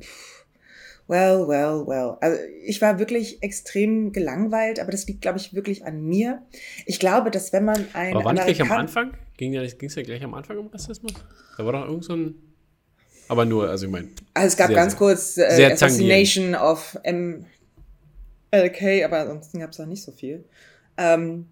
well, 1.10 1.48
well, 1.48 1.86
well. 1.88 2.18
Also 2.22 2.40
ich 2.64 2.82
war 2.82 3.00
wirklich 3.00 3.42
extrem 3.42 4.14
gelangweilt, 4.14 4.80
aber 4.80 4.92
das 4.92 5.08
liegt, 5.08 5.22
glaube 5.22 5.40
ich, 5.40 5.54
wirklich 5.54 5.86
an 5.86 6.04
mir. 6.04 6.44
Ich 6.86 7.00
glaube, 7.00 7.32
dass 7.32 7.52
wenn 7.52 7.66
man 7.66 7.88
ein. 7.94 8.16
Aber 8.16 8.26
war 8.26 8.34
nicht 8.34 8.46
gleich 8.46 8.62
am 8.62 8.72
Anfang? 8.72 9.14
Ging 9.36 9.56
es 9.56 9.76
ja, 9.80 9.88
ja 9.88 10.04
gleich 10.04 10.24
am 10.24 10.36
Anfang 10.36 10.60
um 10.60 10.68
Rassismus? 10.68 11.14
Da 11.58 11.66
war 11.66 11.74
doch 11.74 11.88
irgend 11.88 12.06
so 12.06 12.14
ein. 12.14 12.36
Aber 13.28 13.46
nur, 13.46 13.70
also 13.70 13.88
ich 13.88 13.92
meine. 13.92 14.10
Also 14.34 14.48
es 14.48 14.58
gab 14.58 14.68
sehr, 14.68 14.76
ganz 14.76 14.96
kurz 14.96 15.38
äh, 15.38 15.72
Assassination 15.72 16.56
of 16.56 16.98
MLK, 17.04 17.44
aber 19.04 19.20
ansonsten 19.20 19.60
gab 19.60 19.72
es 19.72 19.78
da 19.78 19.86
nicht 19.86 20.04
so 20.04 20.12
viel. 20.12 20.46
Ähm, 20.98 21.48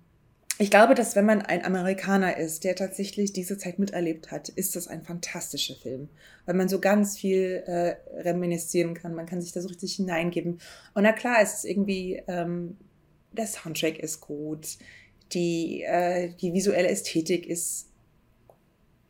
ich 0.59 0.71
glaube, 0.71 0.95
dass 0.95 1.15
wenn 1.15 1.25
man 1.25 1.41
ein 1.41 1.63
Amerikaner 1.63 2.37
ist, 2.37 2.63
der 2.63 2.75
tatsächlich 2.75 3.31
diese 3.31 3.57
Zeit 3.57 3.77
miterlebt 3.77 4.31
hat, 4.31 4.49
ist 4.49 4.75
das 4.75 4.87
ein 4.87 5.03
fantastischer 5.03 5.75
Film, 5.75 6.09
weil 6.45 6.55
man 6.55 6.67
so 6.67 6.79
ganz 6.79 7.17
viel 7.17 7.63
äh, 7.65 7.95
reminiszieren 8.21 8.95
kann, 8.95 9.13
man 9.13 9.27
kann 9.27 9.41
sich 9.41 9.51
da 9.51 9.61
so 9.61 9.67
richtig 9.67 9.95
hineingeben. 9.95 10.59
Und 10.95 11.03
na 11.03 11.11
klar, 11.11 11.37
es 11.41 11.55
ist 11.55 11.65
irgendwie, 11.65 12.23
ähm, 12.27 12.77
der 13.33 13.45
Soundtrack 13.45 13.99
ist 13.99 14.19
gut, 14.21 14.77
die, 15.33 15.83
äh, 15.83 16.31
die 16.41 16.53
visuelle 16.53 16.87
Ästhetik 16.87 17.45
ist 17.45 17.87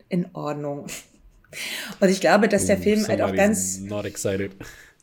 in 0.10 0.28
Ordnung. 0.34 0.88
Und 2.02 2.10
ich 2.10 2.20
glaube, 2.20 2.50
dass 2.50 2.66
der 2.66 2.78
Film 2.78 3.08
halt 3.08 3.22
auch 3.22 3.34
ganz. 3.34 3.80
Not 3.80 4.06
excited. 4.06 4.52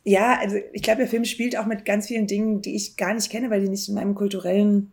Ja, 0.03 0.37
also 0.39 0.57
ich 0.73 0.83
glaube, 0.83 0.99
der 0.99 1.07
Film 1.07 1.25
spielt 1.25 1.57
auch 1.57 1.65
mit 1.65 1.85
ganz 1.85 2.05
vielen 2.05 2.27
Dingen, 2.27 2.61
die 2.61 2.75
ich 2.75 2.95
gar 2.95 3.15
nicht 3.15 3.31
kenne, 3.31 3.49
weil 3.49 3.61
die 3.61 3.69
nicht 3.69 3.89
in 3.89 3.95
meinem 3.95 4.13
kulturellen 4.13 4.91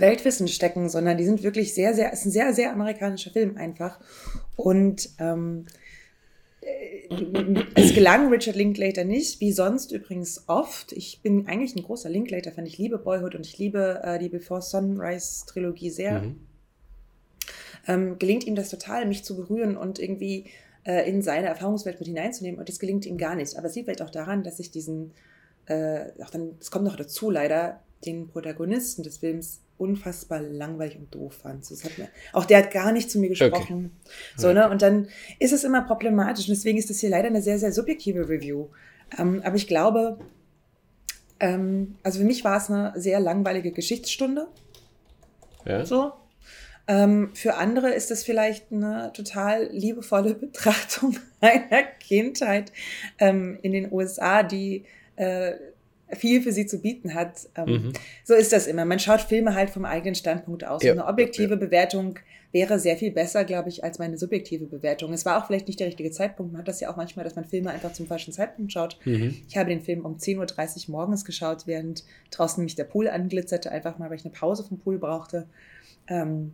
Weltwissen 0.00 0.48
stecken, 0.48 0.88
sondern 0.88 1.18
die 1.18 1.24
sind 1.24 1.42
wirklich 1.42 1.74
sehr, 1.74 1.94
sehr, 1.94 2.12
es 2.12 2.20
ist 2.20 2.26
ein 2.26 2.30
sehr, 2.32 2.54
sehr 2.54 2.72
amerikanischer 2.72 3.30
Film 3.30 3.56
einfach. 3.56 4.00
Und 4.56 5.10
ähm, 5.18 5.66
äh, 6.62 7.64
es 7.74 7.94
gelang 7.94 8.28
Richard 8.30 8.56
Linklater 8.56 9.04
nicht, 9.04 9.40
wie 9.40 9.52
sonst 9.52 9.92
übrigens 9.92 10.44
oft. 10.46 10.92
Ich 10.92 11.20
bin 11.22 11.46
eigentlich 11.46 11.76
ein 11.76 11.82
großer 11.82 12.08
Linklater-Fan. 12.08 12.66
Ich 12.66 12.78
liebe 12.78 12.98
Boyhood 12.98 13.34
und 13.34 13.46
ich 13.46 13.58
liebe 13.58 14.00
äh, 14.02 14.18
die 14.18 14.28
Before 14.28 14.62
Sunrise-Trilogie 14.62 15.90
sehr. 15.90 16.22
Mhm. 16.22 16.46
Ähm, 17.88 18.18
gelingt 18.18 18.46
ihm 18.46 18.54
das 18.54 18.70
total, 18.70 19.06
mich 19.06 19.24
zu 19.24 19.36
berühren 19.36 19.76
und 19.76 19.98
irgendwie 19.98 20.46
äh, 20.84 21.08
in 21.08 21.22
seine 21.22 21.48
Erfahrungswelt 21.48 21.98
mit 21.98 22.06
hineinzunehmen. 22.06 22.58
Und 22.58 22.68
das 22.68 22.78
gelingt 22.78 23.06
ihm 23.06 23.18
gar 23.18 23.34
nicht. 23.34 23.56
Aber 23.56 23.66
es 23.66 23.74
liegt 23.74 23.86
vielleicht 23.86 24.02
auch 24.02 24.10
daran, 24.10 24.44
dass 24.44 24.60
ich 24.60 24.70
diesen, 24.70 25.12
äh, 25.66 26.06
auch 26.22 26.30
dann, 26.30 26.56
es 26.60 26.70
kommt 26.70 26.84
noch 26.84 26.96
dazu 26.96 27.30
leider, 27.30 27.80
den 28.04 28.28
Protagonisten 28.28 29.02
des 29.02 29.18
Films 29.18 29.60
unfassbar 29.78 30.40
langweilig 30.40 30.96
und 30.96 31.14
doof 31.14 31.40
fand. 31.42 31.64
So, 31.64 31.74
mir, 31.96 32.08
auch 32.32 32.44
der 32.44 32.58
hat 32.58 32.70
gar 32.70 32.92
nicht 32.92 33.10
zu 33.10 33.18
mir 33.18 33.28
gesprochen. 33.28 33.92
Okay. 34.04 34.14
So, 34.36 34.52
ne? 34.52 34.68
Und 34.70 34.82
dann 34.82 35.08
ist 35.38 35.52
es 35.52 35.64
immer 35.64 35.82
problematisch. 35.82 36.48
Und 36.48 36.54
deswegen 36.54 36.78
ist 36.78 36.90
das 36.90 37.00
hier 37.00 37.10
leider 37.10 37.28
eine 37.28 37.42
sehr, 37.42 37.58
sehr 37.58 37.72
subjektive 37.72 38.28
Review. 38.28 38.68
Ähm, 39.18 39.42
aber 39.44 39.56
ich 39.56 39.66
glaube, 39.66 40.18
ähm, 41.40 41.96
also 42.02 42.20
für 42.20 42.24
mich 42.24 42.44
war 42.44 42.58
es 42.58 42.70
eine 42.70 42.92
sehr 42.96 43.18
langweilige 43.20 43.72
Geschichtsstunde. 43.72 44.46
Ja. 45.64 45.84
So. 45.84 46.12
Ähm, 46.88 47.30
für 47.34 47.56
andere 47.56 47.90
ist 47.90 48.10
das 48.10 48.24
vielleicht 48.24 48.72
eine 48.72 49.12
total 49.12 49.68
liebevolle 49.72 50.34
Betrachtung 50.36 51.16
einer 51.40 51.82
Kindheit 52.00 52.72
ähm, 53.18 53.58
in 53.62 53.72
den 53.72 53.92
USA, 53.92 54.42
die 54.42 54.84
äh, 55.16 55.54
viel 56.14 56.42
für 56.42 56.52
sie 56.52 56.66
zu 56.66 56.80
bieten 56.80 57.14
hat. 57.14 57.48
Ähm, 57.56 57.68
mhm. 57.68 57.92
So 58.24 58.34
ist 58.34 58.52
das 58.52 58.66
immer. 58.66 58.84
Man 58.84 58.98
schaut 58.98 59.20
Filme 59.20 59.54
halt 59.54 59.70
vom 59.70 59.84
eigenen 59.84 60.14
Standpunkt 60.14 60.64
aus. 60.64 60.82
Ja. 60.82 60.92
Eine 60.92 61.06
objektive 61.06 61.54
ja. 61.54 61.56
Bewertung 61.56 62.18
wäre 62.52 62.78
sehr 62.78 62.96
viel 62.96 63.10
besser, 63.10 63.44
glaube 63.44 63.70
ich, 63.70 63.82
als 63.82 63.98
meine 63.98 64.18
subjektive 64.18 64.66
Bewertung. 64.66 65.12
Es 65.12 65.24
war 65.24 65.42
auch 65.42 65.46
vielleicht 65.46 65.68
nicht 65.68 65.80
der 65.80 65.86
richtige 65.86 66.10
Zeitpunkt. 66.10 66.52
Man 66.52 66.60
hat 66.60 66.68
das 66.68 66.80
ja 66.80 66.90
auch 66.90 66.96
manchmal, 66.96 67.24
dass 67.24 67.34
man 67.34 67.46
Filme 67.46 67.70
einfach 67.70 67.92
zum 67.94 68.06
falschen 68.06 68.32
Zeitpunkt 68.32 68.72
schaut. 68.72 68.98
Mhm. 69.04 69.36
Ich 69.48 69.56
habe 69.56 69.70
den 69.70 69.80
Film 69.80 70.04
um 70.04 70.16
10.30 70.16 70.88
Uhr 70.88 70.92
morgens 70.92 71.24
geschaut, 71.24 71.66
während 71.66 72.04
draußen 72.30 72.62
mich 72.62 72.74
der 72.74 72.84
Pool 72.84 73.08
anglitzerte, 73.08 73.72
einfach 73.72 73.98
mal, 73.98 74.10
weil 74.10 74.18
ich 74.18 74.24
eine 74.24 74.34
Pause 74.34 74.64
vom 74.64 74.78
Pool 74.78 74.98
brauchte. 74.98 75.46
Ähm, 76.08 76.52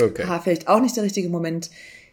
Okay. 0.00 0.24
Ah, 0.26 0.40
vielleicht 0.40 0.68
auch 0.68 0.80
nicht 0.80 0.96
der 0.96 1.04
richtige 1.04 1.28
Moment. 1.28 1.70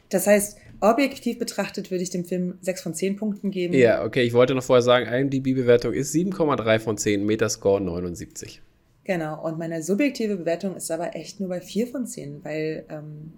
Das 0.09 0.27
heißt, 0.27 0.57
objektiv 0.81 1.39
betrachtet 1.39 1.91
würde 1.91 2.03
ich 2.03 2.09
dem 2.09 2.25
Film 2.25 2.57
6 2.61 2.81
von 2.81 2.93
10 2.93 3.15
Punkten 3.15 3.51
geben. 3.51 3.73
Ja, 3.73 4.03
okay, 4.03 4.23
ich 4.23 4.33
wollte 4.33 4.55
noch 4.55 4.63
vorher 4.63 4.81
sagen, 4.81 5.05
IMDb-Bewertung 5.05 5.93
ist 5.93 6.13
7,3 6.13 6.79
von 6.79 6.97
10, 6.97 7.25
Metascore 7.25 7.81
79. 7.81 8.61
Genau, 9.03 9.43
und 9.43 9.57
meine 9.57 9.81
subjektive 9.81 10.37
Bewertung 10.37 10.75
ist 10.75 10.91
aber 10.91 11.15
echt 11.15 11.39
nur 11.39 11.49
bei 11.49 11.61
4 11.61 11.87
von 11.87 12.05
10, 12.05 12.43
weil 12.43 12.85
ähm, 12.89 13.33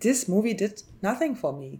this 0.00 0.28
movie 0.28 0.54
did 0.54 0.84
nothing 1.00 1.34
for 1.34 1.58
me. 1.58 1.78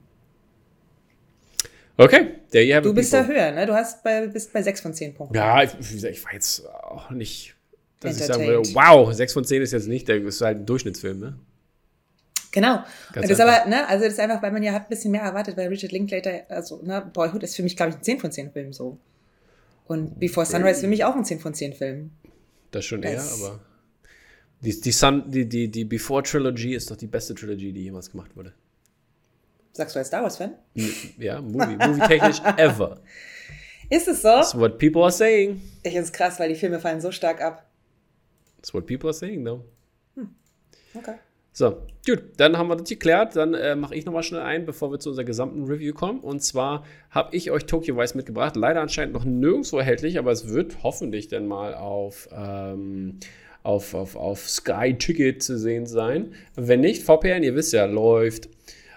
Okay, 1.96 2.32
there 2.50 2.64
you 2.64 2.74
have 2.74 2.82
Du 2.82 2.92
bist 2.92 3.12
da 3.12 3.24
höher, 3.24 3.52
ne? 3.52 3.66
Du 3.66 3.72
hast 3.72 4.02
bei, 4.02 4.26
bist 4.26 4.52
bei 4.52 4.62
6 4.62 4.80
von 4.80 4.94
10 4.94 5.14
Punkten. 5.14 5.36
Ja, 5.36 5.62
ich, 5.62 6.04
ich 6.04 6.24
war 6.24 6.32
jetzt 6.32 6.66
auch 6.66 7.10
nicht, 7.10 7.54
dass 8.00 8.18
ich 8.18 8.24
sagen 8.24 8.46
würde, 8.46 8.68
wow, 8.74 9.12
6 9.12 9.32
von 9.32 9.44
10 9.44 9.62
ist 9.62 9.72
jetzt 9.72 9.86
nicht, 9.86 10.08
der 10.08 10.16
ist 10.16 10.40
halt 10.40 10.58
ein 10.58 10.66
Durchschnittsfilm, 10.66 11.20
ne? 11.20 11.38
Genau. 12.54 12.84
Ganz 13.12 13.28
das 13.28 13.30
ist 13.30 13.40
aber, 13.40 13.68
ne, 13.68 13.86
also 13.88 14.04
das 14.04 14.12
ist 14.12 14.20
einfach, 14.20 14.40
weil 14.40 14.52
man 14.52 14.62
ja 14.62 14.72
hat 14.72 14.82
ein 14.82 14.88
bisschen 14.88 15.10
mehr 15.10 15.22
erwartet, 15.22 15.56
weil 15.56 15.66
Richard 15.66 15.90
Linklater, 15.90 16.42
also, 16.48 16.80
ne, 16.84 17.04
Boyhood 17.12 17.42
ist 17.42 17.56
für 17.56 17.64
mich, 17.64 17.76
glaube 17.76 17.90
ich, 17.90 17.96
ein 17.96 18.02
10 18.04 18.20
von 18.20 18.30
10 18.30 18.52
Film 18.52 18.72
so. 18.72 18.96
Und 19.86 20.20
Before 20.20 20.46
Sunrise 20.46 20.80
für 20.80 20.86
mich 20.86 21.04
auch 21.04 21.16
ein 21.16 21.24
10 21.24 21.40
von 21.40 21.52
10 21.52 21.72
Film. 21.72 22.12
Das 22.70 22.84
schon 22.84 23.02
das 23.02 23.12
eher, 23.12 23.48
aber 23.48 23.60
die, 24.60 24.80
die, 24.80 24.92
Sun, 24.92 25.28
die, 25.28 25.48
die, 25.48 25.68
die 25.68 25.84
Before 25.84 26.22
Trilogy 26.22 26.74
ist 26.74 26.92
doch 26.92 26.96
die 26.96 27.08
beste 27.08 27.34
Trilogy, 27.34 27.72
die 27.72 27.82
jemals 27.82 28.08
gemacht 28.08 28.36
wurde. 28.36 28.54
Sagst 29.72 29.96
du 29.96 29.98
als 29.98 30.06
Star 30.06 30.22
Wars-Fan? 30.22 30.54
Ja, 31.18 31.42
Movie, 31.42 31.76
movie-technisch 31.76 32.40
ever. 32.56 33.00
Ist 33.90 34.06
es 34.06 34.22
so? 34.22 34.28
That's 34.28 34.56
what 34.56 34.78
people 34.78 35.02
are 35.02 35.10
saying. 35.10 35.60
Ich 35.82 35.90
finde 35.90 36.04
es 36.04 36.12
krass, 36.12 36.38
weil 36.38 36.50
die 36.50 36.54
Filme 36.54 36.78
fallen 36.78 37.00
so 37.00 37.10
stark 37.10 37.40
ab. 37.42 37.68
That's 38.58 38.72
what 38.72 38.86
people 38.86 39.08
are 39.08 39.14
saying, 39.14 39.44
though. 39.44 39.64
Hm. 40.14 40.28
Okay. 40.94 41.14
So, 41.56 41.76
gut, 42.04 42.20
dann 42.38 42.58
haben 42.58 42.66
wir 42.66 42.74
das 42.74 42.88
geklärt. 42.88 43.36
Dann 43.36 43.54
äh, 43.54 43.76
mache 43.76 43.94
ich 43.94 44.04
nochmal 44.04 44.24
schnell 44.24 44.40
ein, 44.40 44.66
bevor 44.66 44.90
wir 44.90 44.98
zu 44.98 45.10
unserer 45.10 45.24
gesamten 45.24 45.62
Review 45.62 45.94
kommen. 45.94 46.18
Und 46.18 46.42
zwar 46.42 46.84
habe 47.10 47.34
ich 47.34 47.52
euch 47.52 47.64
Tokyo 47.66 47.96
Vice 47.96 48.16
mitgebracht. 48.16 48.56
Leider 48.56 48.80
anscheinend 48.80 49.14
noch 49.14 49.24
nirgendwo 49.24 49.78
erhältlich, 49.78 50.18
aber 50.18 50.32
es 50.32 50.48
wird 50.48 50.82
hoffentlich 50.82 51.28
dann 51.28 51.46
mal 51.46 51.74
auf, 51.74 52.28
ähm, 52.36 53.20
auf, 53.62 53.94
auf, 53.94 54.16
auf 54.16 54.48
Sky 54.48 54.96
Ticket 54.98 55.44
zu 55.44 55.56
sehen 55.56 55.86
sein. 55.86 56.32
Wenn 56.56 56.80
nicht, 56.80 57.04
VPN, 57.04 57.44
ihr 57.44 57.54
wisst 57.54 57.72
ja, 57.72 57.84
läuft. 57.84 58.48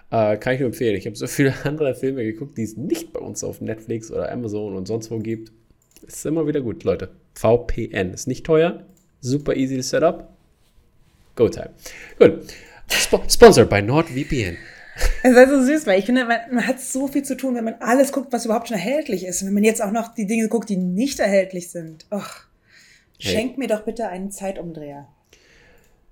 Äh, 0.09 0.37
kann 0.37 0.55
ich 0.55 0.59
nur 0.59 0.69
empfehlen. 0.69 0.95
Ich 0.95 1.05
habe 1.05 1.15
so 1.15 1.27
viele 1.27 1.53
andere 1.63 1.93
Filme 1.93 2.23
geguckt, 2.23 2.57
die 2.57 2.63
es 2.63 2.75
nicht 2.75 3.13
bei 3.13 3.19
uns 3.19 3.43
auf 3.43 3.61
Netflix 3.61 4.11
oder 4.11 4.31
Amazon 4.31 4.75
und 4.75 4.87
sonst 4.87 5.11
wo 5.11 5.19
gibt. 5.19 5.51
Ist 6.07 6.25
immer 6.25 6.47
wieder 6.47 6.61
gut, 6.61 6.83
Leute. 6.83 7.09
VPN 7.35 8.13
ist 8.15 8.27
nicht 8.27 8.47
teuer, 8.47 8.83
super 9.21 9.55
easy 9.55 9.75
to 9.75 9.83
set 9.83 10.01
up. 10.01 10.36
Go 11.37 11.47
time. 11.47 11.69
Gut. 12.19 12.53
Sp 12.89 13.23
sponsored 13.29 13.69
by 13.69 13.81
NordVPN. 13.81 14.57
Es 15.23 15.35
ist 15.35 15.49
so 15.49 15.61
süß, 15.61 15.87
weil 15.87 15.99
ich 15.99 16.05
finde, 16.05 16.25
man, 16.25 16.39
man, 16.51 16.65
hat 16.65 16.81
so 16.81 17.07
viel 17.07 17.23
zu 17.23 17.37
tun, 17.37 17.55
wenn 17.55 17.63
man 17.63 17.75
alles 17.75 18.11
guckt, 18.11 18.33
was 18.33 18.45
überhaupt 18.45 18.67
schon 18.67 18.77
erhältlich 18.77 19.25
ist. 19.25 19.41
Und 19.41 19.47
wenn 19.47 19.53
man 19.53 19.63
jetzt 19.63 19.81
auch 19.81 19.91
noch 19.91 20.13
die 20.15 20.25
Dinge 20.25 20.47
guckt, 20.47 20.69
die 20.69 20.77
nicht 20.77 21.19
erhältlich 21.19 21.69
sind. 21.69 22.07
Och, 22.11 22.47
hey. 23.19 23.31
schenkt 23.31 23.57
mir 23.59 23.67
doch 23.67 23.83
bitte 23.83 24.07
einen 24.07 24.31
Zeitumdreher. 24.31 25.07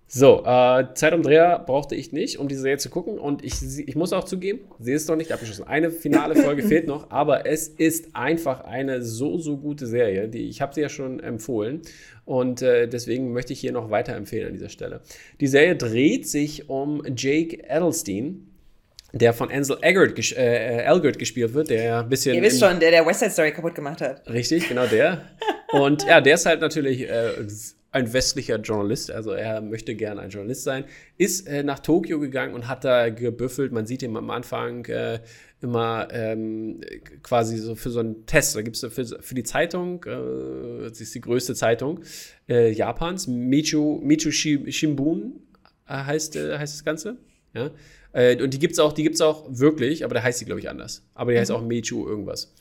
So, 0.07 0.43
äh, 0.45 0.85
Zeitumdreher 0.93 1.63
brauchte 1.65 1.95
ich 1.95 2.11
nicht, 2.11 2.37
um 2.37 2.47
die 2.47 2.55
Serie 2.55 2.77
zu 2.77 2.89
gucken. 2.89 3.17
Und 3.17 3.43
ich, 3.43 3.55
ich 3.79 3.95
muss 3.95 4.13
auch 4.13 4.23
zugeben, 4.23 4.59
sie 4.79 4.93
ist 4.93 5.09
noch 5.09 5.15
nicht 5.15 5.31
abgeschlossen. 5.31 5.67
Eine 5.67 5.89
finale 5.89 6.35
Folge 6.35 6.63
fehlt 6.67 6.87
noch, 6.87 7.09
aber 7.09 7.47
es 7.47 7.67
ist 7.67 8.15
einfach 8.15 8.63
eine 8.65 9.01
so, 9.01 9.39
so 9.39 9.57
gute 9.57 9.87
Serie. 9.87 10.27
Die, 10.27 10.47
ich 10.47 10.61
habe 10.61 10.73
sie 10.75 10.81
ja 10.81 10.89
schon 10.89 11.19
empfohlen. 11.19 11.81
Und 12.23 12.61
äh, 12.61 12.87
deswegen 12.87 13.33
möchte 13.33 13.53
ich 13.53 13.59
hier 13.59 13.71
noch 13.71 13.89
weiterempfehlen 13.89 14.47
an 14.47 14.53
dieser 14.53 14.69
Stelle. 14.69 15.01
Die 15.39 15.47
Serie 15.47 15.75
dreht 15.75 16.27
sich 16.27 16.69
um 16.69 17.03
Jake 17.15 17.63
Edelstein, 17.67 18.47
der 19.11 19.33
von 19.33 19.49
Ansel 19.49 19.77
Elgort, 19.81 20.15
ges 20.15 20.33
äh, 20.33 20.83
Elgort 20.83 21.17
gespielt 21.17 21.53
wird, 21.53 21.69
der 21.69 22.01
ein 22.01 22.09
bisschen. 22.09 22.35
Ihr 22.35 22.41
wisst 22.41 22.59
schon, 22.59 22.79
der 22.79 22.91
der 22.91 23.05
West 23.05 23.21
Side 23.21 23.31
Story 23.31 23.51
kaputt 23.51 23.73
gemacht 23.73 24.01
hat. 24.01 24.27
Richtig, 24.29 24.67
genau 24.67 24.85
der. 24.85 25.21
Und 25.71 26.05
ja, 26.05 26.21
der 26.21 26.35
ist 26.35 26.45
halt 26.45 26.61
natürlich 26.61 27.09
äh, 27.09 27.31
ein 27.95 28.11
westlicher 28.11 28.57
Journalist, 28.57 29.09
also 29.09 29.31
er 29.31 29.61
möchte 29.61 29.95
gerne 29.95 30.19
ein 30.19 30.29
Journalist 30.29 30.63
sein, 30.63 30.83
ist 31.17 31.47
äh, 31.47 31.63
nach 31.63 31.79
Tokio 31.79 32.19
gegangen 32.19 32.53
und 32.53 32.67
hat 32.67 32.83
da 32.83 33.09
gebüffelt. 33.09 33.71
Man 33.71 33.85
sieht 33.85 34.03
ihn 34.03 34.17
am 34.17 34.29
Anfang 34.31 34.83
äh, 34.85 35.21
immer 35.61 36.09
ähm, 36.11 36.81
quasi 37.23 37.57
so 37.57 37.75
für 37.75 37.91
so 37.91 38.01
einen 38.01 38.25
Test. 38.25 38.57
Da 38.57 38.63
gibt 38.63 38.75
es 38.75 38.93
für, 38.93 39.05
für, 39.05 39.35
die 39.35 39.43
Zeitung, 39.43 40.03
äh, 40.03 40.89
das 40.89 40.99
ist 40.99 41.15
die 41.15 41.21
größte 41.21 41.55
Zeitung 41.55 42.01
äh, 42.49 42.69
Japans, 42.69 43.27
Michu, 43.27 44.01
Michu 44.03 44.29
Shimbun 44.29 45.39
äh, 45.87 45.93
heißt, 45.93 46.35
äh, 46.35 46.57
heißt 46.57 46.75
das 46.75 46.83
Ganze. 46.83 47.17
Ja? 47.53 47.71
und 48.41 48.53
die 48.53 48.59
gibt 48.59 48.73
es 48.73 48.79
auch, 48.79 48.93
auch 49.21 49.45
wirklich, 49.49 50.05
aber 50.05 50.15
da 50.15 50.23
heißt 50.23 50.39
sie, 50.39 50.45
glaube 50.45 50.61
ich, 50.61 50.69
anders. 50.69 51.05
Aber 51.13 51.33
die 51.33 51.39
heißt 51.39 51.51
mhm. 51.51 51.57
auch 51.57 51.61
Michu 51.61 52.07
irgendwas. 52.07 52.53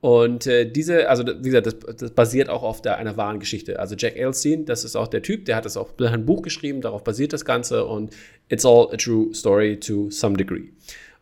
Und 0.00 0.46
äh, 0.46 0.64
diese, 0.70 1.10
also 1.10 1.26
wie 1.26 1.50
gesagt, 1.50 1.66
das, 1.66 1.96
das 1.96 2.10
basiert 2.12 2.48
auch 2.48 2.62
auf 2.62 2.80
der, 2.80 2.96
einer 2.96 3.16
wahren 3.18 3.38
Geschichte. 3.38 3.78
Also 3.78 3.96
Jack 3.96 4.16
Elstein, 4.16 4.64
das 4.64 4.84
ist 4.84 4.96
auch 4.96 5.08
der 5.08 5.22
Typ, 5.22 5.44
der 5.44 5.56
hat 5.56 5.66
das 5.66 5.76
auch 5.76 5.90
ein 5.98 6.24
Buch 6.24 6.40
geschrieben, 6.40 6.80
darauf 6.80 7.04
basiert 7.04 7.34
das 7.34 7.44
Ganze 7.44 7.84
und 7.84 8.10
it's 8.48 8.64
all 8.64 8.88
a 8.92 8.96
true 8.96 9.34
story 9.34 9.78
to 9.78 10.10
some 10.10 10.36
degree. 10.36 10.70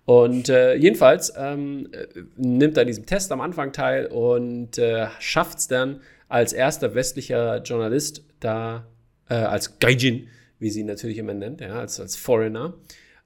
Und 0.04 0.48
äh, 0.48 0.74
jedenfalls 0.74 1.32
ähm, 1.36 1.88
nimmt 2.36 2.76
er 2.76 2.82
an 2.82 2.86
diesem 2.86 3.04
Test 3.04 3.32
am 3.32 3.40
Anfang 3.40 3.72
teil 3.72 4.06
und 4.06 4.78
äh, 4.78 5.08
schafft 5.18 5.58
es 5.58 5.68
dann 5.68 6.00
als 6.28 6.52
erster 6.52 6.94
westlicher 6.94 7.62
Journalist 7.62 8.24
da, 8.40 8.86
äh, 9.28 9.34
als 9.34 9.80
Gaijin, 9.80 10.28
wie 10.60 10.70
sie 10.70 10.80
ihn 10.80 10.86
natürlich 10.86 11.18
immer 11.18 11.34
nennt, 11.34 11.60
ja, 11.60 11.80
als, 11.80 11.98
als 12.00 12.16
Foreigner, 12.16 12.74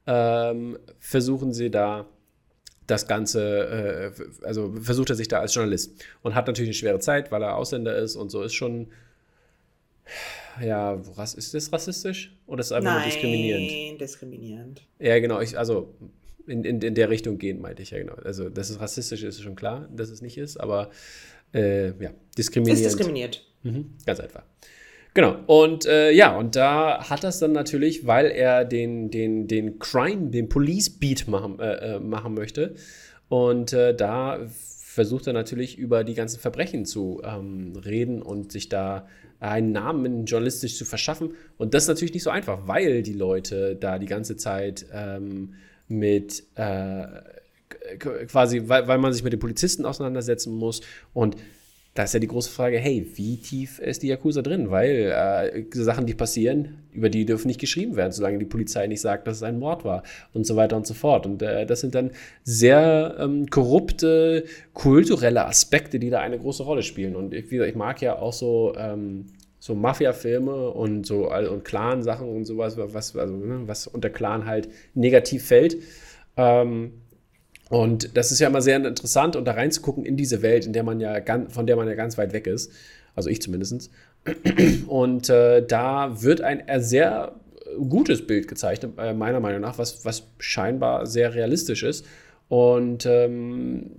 ähm, 0.06 0.78
versuchen 0.98 1.52
sie 1.52 1.70
da 1.70 2.06
das 2.86 3.06
Ganze, 3.06 4.12
äh, 4.18 4.46
also 4.46 4.72
versucht 4.80 5.10
er 5.10 5.16
sich 5.16 5.28
da 5.28 5.40
als 5.40 5.54
Journalist 5.54 6.04
und 6.22 6.34
hat 6.34 6.46
natürlich 6.46 6.68
eine 6.68 6.74
schwere 6.74 6.98
Zeit, 6.98 7.30
weil 7.30 7.42
er 7.42 7.56
Ausländer 7.56 7.96
ist 7.96 8.16
und 8.16 8.30
so 8.30 8.42
ist 8.42 8.54
schon, 8.54 8.88
ja, 10.62 11.00
was 11.16 11.34
ist 11.34 11.54
das 11.54 11.72
rassistisch 11.72 12.36
oder 12.46 12.60
ist 12.60 12.66
es 12.66 12.72
einfach 12.72 12.92
Nein, 12.92 13.02
nur 13.02 13.10
diskriminierend? 13.10 13.70
Nein, 13.70 13.98
diskriminierend. 13.98 14.82
Ja, 14.98 15.18
genau, 15.18 15.40
ich, 15.40 15.58
also 15.58 15.94
in, 16.46 16.64
in, 16.64 16.80
in 16.80 16.94
der 16.94 17.08
Richtung 17.08 17.38
gehen, 17.38 17.60
meinte 17.60 17.82
ich 17.82 17.90
ja 17.90 17.98
genau. 17.98 18.14
Also, 18.14 18.48
dass 18.48 18.70
es 18.70 18.80
rassistisch 18.80 19.22
ist, 19.22 19.36
ist 19.36 19.42
schon 19.42 19.56
klar, 19.56 19.88
dass 19.94 20.10
es 20.10 20.22
nicht 20.22 20.38
ist, 20.38 20.58
aber 20.58 20.90
äh, 21.54 21.88
ja, 22.02 22.12
diskriminierend. 22.36 22.84
Ist 22.84 22.98
diskriminiert. 22.98 23.46
Mhm, 23.62 23.92
ganz 24.04 24.20
einfach. 24.20 24.44
Genau. 25.14 25.36
Und 25.46 25.84
äh, 25.84 26.10
ja, 26.10 26.36
und 26.36 26.56
da 26.56 27.10
hat 27.10 27.22
das 27.22 27.38
dann 27.38 27.52
natürlich, 27.52 28.06
weil 28.06 28.26
er 28.26 28.64
den, 28.64 29.10
den, 29.10 29.46
den 29.46 29.78
Crime, 29.78 30.30
den 30.30 30.48
Police 30.48 30.90
Beat 30.90 31.28
machen, 31.28 31.58
äh, 31.58 31.96
äh, 31.96 31.98
machen 32.00 32.34
möchte. 32.34 32.74
Und 33.28 33.72
äh, 33.72 33.94
da 33.94 34.40
versucht 34.48 35.26
er 35.26 35.32
natürlich 35.32 35.78
über 35.78 36.04
die 36.04 36.14
ganzen 36.14 36.40
Verbrechen 36.40 36.84
zu 36.84 37.20
ähm, 37.24 37.74
reden 37.84 38.22
und 38.22 38.52
sich 38.52 38.68
da 38.68 39.06
einen 39.40 39.72
Namen 39.72 40.24
journalistisch 40.24 40.76
zu 40.76 40.84
verschaffen. 40.84 41.34
Und 41.58 41.74
das 41.74 41.84
ist 41.84 41.88
natürlich 41.88 42.14
nicht 42.14 42.22
so 42.22 42.30
einfach, 42.30 42.66
weil 42.66 43.02
die 43.02 43.14
Leute 43.14 43.76
da 43.76 43.98
die 43.98 44.06
ganze 44.06 44.36
Zeit 44.36 44.86
ähm, 44.92 45.54
mit 45.88 46.44
äh, 46.54 47.06
quasi, 47.98 48.68
weil, 48.68 48.86
weil 48.86 48.98
man 48.98 49.12
sich 49.12 49.24
mit 49.24 49.32
den 49.32 49.40
Polizisten 49.40 49.84
auseinandersetzen 49.84 50.54
muss 50.54 50.80
und 51.12 51.36
da 51.94 52.04
ist 52.04 52.14
ja 52.14 52.20
die 52.20 52.28
große 52.28 52.50
Frage, 52.50 52.78
hey, 52.78 53.06
wie 53.16 53.36
tief 53.36 53.78
ist 53.78 54.02
die 54.02 54.08
Yakuza 54.08 54.40
drin? 54.40 54.70
Weil 54.70 55.12
äh, 55.12 55.64
Sachen, 55.74 56.06
die 56.06 56.14
passieren, 56.14 56.78
über 56.90 57.10
die 57.10 57.26
dürfen 57.26 57.48
nicht 57.48 57.60
geschrieben 57.60 57.96
werden, 57.96 58.12
solange 58.12 58.38
die 58.38 58.46
Polizei 58.46 58.86
nicht 58.86 59.02
sagt, 59.02 59.26
dass 59.26 59.36
es 59.36 59.42
ein 59.42 59.58
Mord 59.58 59.84
war 59.84 60.02
und 60.32 60.46
so 60.46 60.56
weiter 60.56 60.76
und 60.76 60.86
so 60.86 60.94
fort. 60.94 61.26
Und 61.26 61.42
äh, 61.42 61.66
das 61.66 61.80
sind 61.80 61.94
dann 61.94 62.12
sehr 62.44 63.16
ähm, 63.18 63.46
korrupte, 63.50 64.44
kulturelle 64.72 65.44
Aspekte, 65.44 65.98
die 65.98 66.08
da 66.08 66.20
eine 66.20 66.38
große 66.38 66.62
Rolle 66.62 66.82
spielen. 66.82 67.14
Und 67.14 67.34
ich, 67.34 67.50
wie 67.50 67.56
gesagt, 67.56 67.70
ich 67.70 67.76
mag 67.76 68.00
ja 68.00 68.18
auch 68.18 68.32
so, 68.32 68.72
ähm, 68.78 69.26
so 69.58 69.74
Mafia-Filme 69.74 70.70
und 70.70 71.06
so 71.06 71.30
und 71.30 71.64
Clan-Sachen 71.64 72.26
und 72.26 72.46
sowas, 72.46 72.78
was, 72.78 73.14
also, 73.16 73.36
ne, 73.36 73.62
was 73.66 73.86
unter 73.86 74.08
Clan 74.08 74.46
halt 74.46 74.70
negativ 74.94 75.44
fällt. 75.44 75.76
Ähm, 76.38 77.01
und 77.72 78.18
das 78.18 78.30
ist 78.32 78.38
ja 78.38 78.48
immer 78.48 78.60
sehr 78.60 78.76
interessant, 78.76 79.34
und 79.34 79.46
da 79.46 79.52
reinzugucken 79.52 80.04
in 80.04 80.14
diese 80.14 80.42
Welt, 80.42 80.66
in 80.66 80.74
der 80.74 80.82
man 80.82 81.00
ja 81.00 81.20
ganz, 81.20 81.54
von 81.54 81.66
der 81.66 81.74
man 81.76 81.88
ja 81.88 81.94
ganz 81.94 82.18
weit 82.18 82.34
weg 82.34 82.46
ist. 82.46 82.70
Also 83.14 83.30
ich 83.30 83.40
zumindest. 83.40 83.90
Und 84.86 85.30
äh, 85.30 85.66
da 85.66 86.22
wird 86.22 86.42
ein 86.42 86.62
sehr 86.82 87.34
gutes 87.88 88.26
Bild 88.26 88.46
gezeichnet, 88.46 88.92
äh, 88.98 89.14
meiner 89.14 89.40
Meinung 89.40 89.62
nach, 89.62 89.78
was, 89.78 90.04
was 90.04 90.24
scheinbar 90.38 91.06
sehr 91.06 91.34
realistisch 91.34 91.82
ist. 91.82 92.04
Und 92.50 93.06
ähm, 93.06 93.92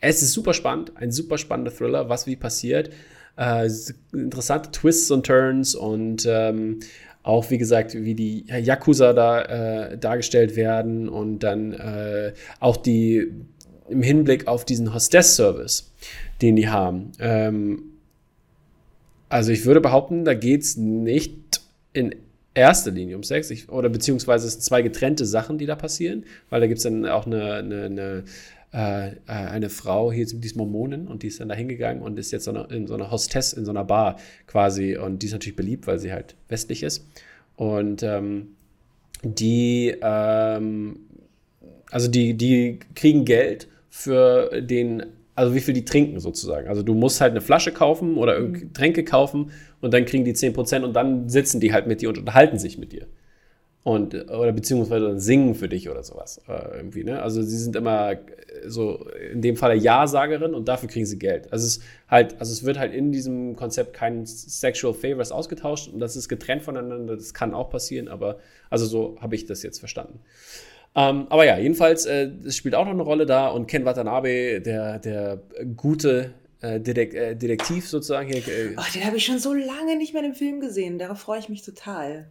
es 0.00 0.22
ist 0.22 0.32
super 0.32 0.54
spannend, 0.54 0.92
ein 0.94 1.12
super 1.12 1.36
spannender 1.36 1.76
Thriller, 1.76 2.08
was 2.08 2.26
wie 2.26 2.36
passiert. 2.36 2.88
Äh, 3.36 3.68
interessante 4.14 4.70
Twists 4.70 5.10
und 5.10 5.26
Turns 5.26 5.74
und 5.74 6.24
ähm, 6.26 6.80
auch 7.24 7.50
wie 7.50 7.58
gesagt, 7.58 7.94
wie 7.94 8.14
die 8.14 8.44
Yakuza 8.46 9.12
da 9.12 9.42
äh, 9.42 9.98
dargestellt 9.98 10.54
werden 10.54 11.08
und 11.08 11.40
dann 11.40 11.72
äh, 11.72 12.32
auch 12.60 12.76
die 12.76 13.32
im 13.88 14.02
Hinblick 14.02 14.46
auf 14.46 14.64
diesen 14.64 14.94
Hostess-Service, 14.94 15.92
den 16.40 16.56
die 16.56 16.68
haben. 16.68 17.12
Ähm, 17.18 17.82
also 19.28 19.52
ich 19.52 19.64
würde 19.64 19.80
behaupten, 19.80 20.24
da 20.24 20.34
geht 20.34 20.62
es 20.62 20.76
nicht 20.76 21.34
in 21.92 22.14
erster 22.54 22.90
Linie 22.90 23.16
um 23.16 23.22
Sex, 23.22 23.50
ich, 23.50 23.68
oder 23.68 23.88
beziehungsweise 23.88 24.46
es 24.46 24.54
sind 24.54 24.62
zwei 24.62 24.82
getrennte 24.82 25.26
Sachen, 25.26 25.58
die 25.58 25.66
da 25.66 25.76
passieren, 25.76 26.24
weil 26.50 26.60
da 26.60 26.66
gibt 26.66 26.78
es 26.78 26.84
dann 26.84 27.06
auch 27.06 27.26
eine, 27.26 27.54
eine, 27.54 27.84
eine, 27.84 28.24
äh, 28.74 29.12
äh 29.12 29.14
eine 29.26 29.70
Frau, 29.70 30.12
hier 30.12 30.26
die 30.26 30.46
ist 30.46 30.56
Mormonin 30.56 31.06
und 31.06 31.22
die 31.22 31.28
ist 31.28 31.40
dann 31.40 31.48
da 31.48 31.54
hingegangen 31.54 32.02
und 32.02 32.18
ist 32.18 32.32
jetzt 32.32 32.44
so 32.44 32.50
eine, 32.50 32.64
in 32.74 32.86
so 32.86 32.94
einer 32.94 33.10
Hostess 33.10 33.52
in 33.52 33.64
so 33.64 33.70
einer 33.70 33.84
Bar 33.84 34.16
quasi 34.46 34.96
und 34.96 35.22
die 35.22 35.26
ist 35.26 35.32
natürlich 35.32 35.56
beliebt, 35.56 35.86
weil 35.86 35.98
sie 35.98 36.12
halt 36.12 36.34
westlich 36.48 36.82
ist 36.82 37.06
und 37.56 38.02
ähm, 38.02 38.48
die, 39.22 39.94
ähm, 40.02 41.00
also 41.90 42.08
die, 42.08 42.34
die 42.34 42.80
kriegen 42.94 43.24
Geld 43.24 43.68
für 43.88 44.60
den 44.60 45.04
also 45.36 45.54
wie 45.54 45.60
viel 45.60 45.74
die 45.74 45.84
trinken 45.84 46.20
sozusagen. 46.20 46.68
Also 46.68 46.82
du 46.82 46.94
musst 46.94 47.20
halt 47.20 47.32
eine 47.32 47.40
Flasche 47.40 47.72
kaufen 47.72 48.16
oder 48.16 48.38
mhm. 48.38 48.72
Tränke 48.72 49.04
kaufen 49.04 49.50
und 49.80 49.92
dann 49.92 50.04
kriegen 50.04 50.24
die 50.24 50.34
10% 50.34 50.82
und 50.82 50.94
dann 50.94 51.28
sitzen 51.28 51.60
die 51.60 51.72
halt 51.72 51.86
mit 51.86 52.00
dir 52.00 52.08
und 52.08 52.18
unterhalten 52.18 52.58
sich 52.58 52.78
mit 52.78 52.92
dir. 52.92 53.06
Und, 53.84 54.14
oder 54.30 54.52
beziehungsweise 54.52 55.20
singen 55.20 55.54
für 55.54 55.68
dich 55.68 55.90
oder 55.90 56.02
sowas. 56.02 56.40
Äh, 56.48 56.78
irgendwie, 56.78 57.04
ne? 57.04 57.22
Also 57.22 57.42
sie 57.42 57.58
sind 57.58 57.76
immer 57.76 58.16
so 58.66 59.06
in 59.30 59.42
dem 59.42 59.56
Fall 59.56 59.76
Ja-Sagerin 59.76 60.54
und 60.54 60.68
dafür 60.68 60.88
kriegen 60.88 61.04
sie 61.04 61.18
Geld. 61.18 61.52
Also 61.52 61.66
es 61.66 61.80
halt, 62.08 62.40
also 62.40 62.50
es 62.50 62.64
wird 62.64 62.78
halt 62.78 62.94
in 62.94 63.12
diesem 63.12 63.56
Konzept 63.56 63.92
kein 63.92 64.24
Sexual 64.24 64.94
Favors 64.94 65.32
ausgetauscht 65.32 65.92
und 65.92 66.00
das 66.00 66.16
ist 66.16 66.30
getrennt 66.30 66.62
voneinander, 66.62 67.14
das 67.14 67.34
kann 67.34 67.52
auch 67.52 67.68
passieren, 67.68 68.08
aber 68.08 68.38
also 68.70 68.86
so 68.86 69.18
habe 69.20 69.34
ich 69.34 69.44
das 69.44 69.62
jetzt 69.62 69.80
verstanden. 69.80 70.20
Ähm, 70.96 71.26
aber 71.28 71.44
ja, 71.44 71.58
jedenfalls, 71.58 72.06
äh, 72.06 72.30
es 72.46 72.56
spielt 72.56 72.74
auch 72.74 72.84
noch 72.84 72.92
eine 72.92 73.02
Rolle 73.02 73.26
da 73.26 73.48
und 73.48 73.66
Ken 73.66 73.84
Watanabe, 73.84 74.62
der, 74.62 74.98
der 74.98 75.42
gute 75.76 76.32
äh, 76.62 76.76
äh, 76.76 77.34
Detektiv 77.34 77.88
sozusagen 77.88 78.28
hier. 78.28 78.46
Äh, 78.48 78.74
Ach, 78.76 78.90
den 78.92 79.04
habe 79.04 79.16
ich 79.16 79.26
schon 79.26 79.38
so 79.38 79.52
lange 79.52 79.98
nicht 79.98 80.14
mehr 80.14 80.24
im 80.24 80.34
Film 80.34 80.60
gesehen. 80.60 80.98
Darauf 80.98 81.18
freue 81.18 81.40
ich 81.40 81.48
mich 81.48 81.62
total. 81.62 82.28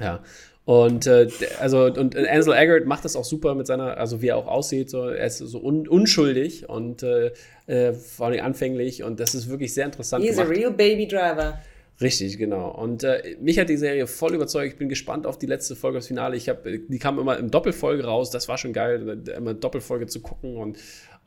Ja. 0.00 0.22
Und 0.68 1.06
äh, 1.06 1.28
also 1.60 1.86
und 1.86 2.14
Ansel 2.14 2.52
Eggert 2.52 2.84
macht 2.84 3.02
das 3.06 3.16
auch 3.16 3.24
super 3.24 3.54
mit 3.54 3.66
seiner, 3.66 3.96
also 3.96 4.20
wie 4.20 4.26
er 4.26 4.36
auch 4.36 4.46
aussieht, 4.46 4.90
so 4.90 5.08
er 5.08 5.26
ist 5.26 5.38
so 5.38 5.62
un 5.62 5.88
unschuldig 5.88 6.68
und 6.68 7.02
äh, 7.02 7.32
äh, 7.66 7.94
vor 7.94 8.26
allem 8.26 8.44
anfänglich 8.44 9.02
und 9.02 9.18
das 9.18 9.34
ist 9.34 9.48
wirklich 9.48 9.72
sehr 9.72 9.86
interessant. 9.86 10.22
He's 10.22 10.36
gemacht. 10.36 10.50
a 10.50 10.52
real 10.52 10.70
baby 10.70 11.08
driver. 11.08 11.58
Richtig, 12.02 12.36
genau. 12.36 12.70
Und 12.70 13.02
äh, 13.02 13.36
mich 13.40 13.58
hat 13.58 13.70
die 13.70 13.78
Serie 13.78 14.06
voll 14.06 14.34
überzeugt. 14.34 14.72
Ich 14.74 14.78
bin 14.78 14.90
gespannt 14.90 15.26
auf 15.26 15.38
die 15.38 15.46
letzte 15.46 15.74
Folge, 15.74 15.98
das 15.98 16.06
Finale. 16.06 16.36
Ich 16.36 16.50
hab, 16.50 16.62
die 16.64 16.98
kam 16.98 17.18
immer 17.18 17.38
im 17.38 17.50
Doppelfolge 17.50 18.04
raus. 18.04 18.30
Das 18.30 18.46
war 18.46 18.58
schon 18.58 18.74
geil, 18.74 19.22
immer 19.34 19.54
Doppelfolge 19.54 20.06
zu 20.06 20.20
gucken. 20.20 20.58
Und 20.58 20.76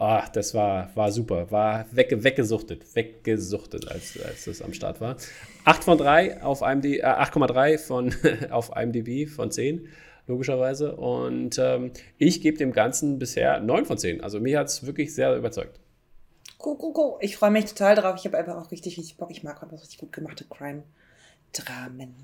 ach, 0.02 0.30
das 0.30 0.54
war, 0.54 0.90
war 0.96 1.12
super. 1.12 1.52
War 1.52 1.86
wegge 1.92 2.24
weggesuchtet. 2.24 2.96
Weggesuchtet, 2.96 3.88
als, 3.88 4.20
als 4.22 4.46
das 4.46 4.62
am 4.62 4.74
Start 4.74 5.00
war. 5.00 5.16
8 5.66 5.84
von 5.84 5.98
3 5.98 6.42
auf 6.44 6.62
IMDb, 6.62 7.00
äh, 7.00 7.06
8,3 7.06 7.78
von 7.78 8.14
auf 8.50 8.72
IMDb 8.76 9.30
von 9.30 9.52
10 9.52 9.88
logischerweise. 10.28 10.96
Und 10.96 11.60
ähm, 11.60 11.92
ich 12.18 12.42
gebe 12.42 12.58
dem 12.58 12.74
Ganzen 12.74 13.20
bisher 13.20 13.60
9 13.60 13.86
von 13.86 13.98
10. 13.98 14.22
Also 14.22 14.40
mich 14.40 14.56
hat 14.56 14.68
es 14.68 14.86
wirklich 14.86 15.14
sehr 15.14 15.36
überzeugt. 15.36 15.80
Go, 16.58 16.76
go, 16.76 16.92
go. 16.92 17.18
Ich 17.22 17.38
freue 17.38 17.52
mich 17.52 17.66
total 17.66 17.96
drauf. 17.96 18.16
Ich 18.18 18.26
habe 18.26 18.38
einfach 18.38 18.56
auch 18.56 18.72
richtig, 18.72 18.98
richtig 18.98 19.18
Bock. 19.18 19.30
Ich 19.32 19.44
mag 19.44 19.62
einfach 19.62 19.82
richtig 19.82 20.00
gut 20.00 20.12
gemachte 20.12 20.46
Crime-Dramen. 20.46 22.16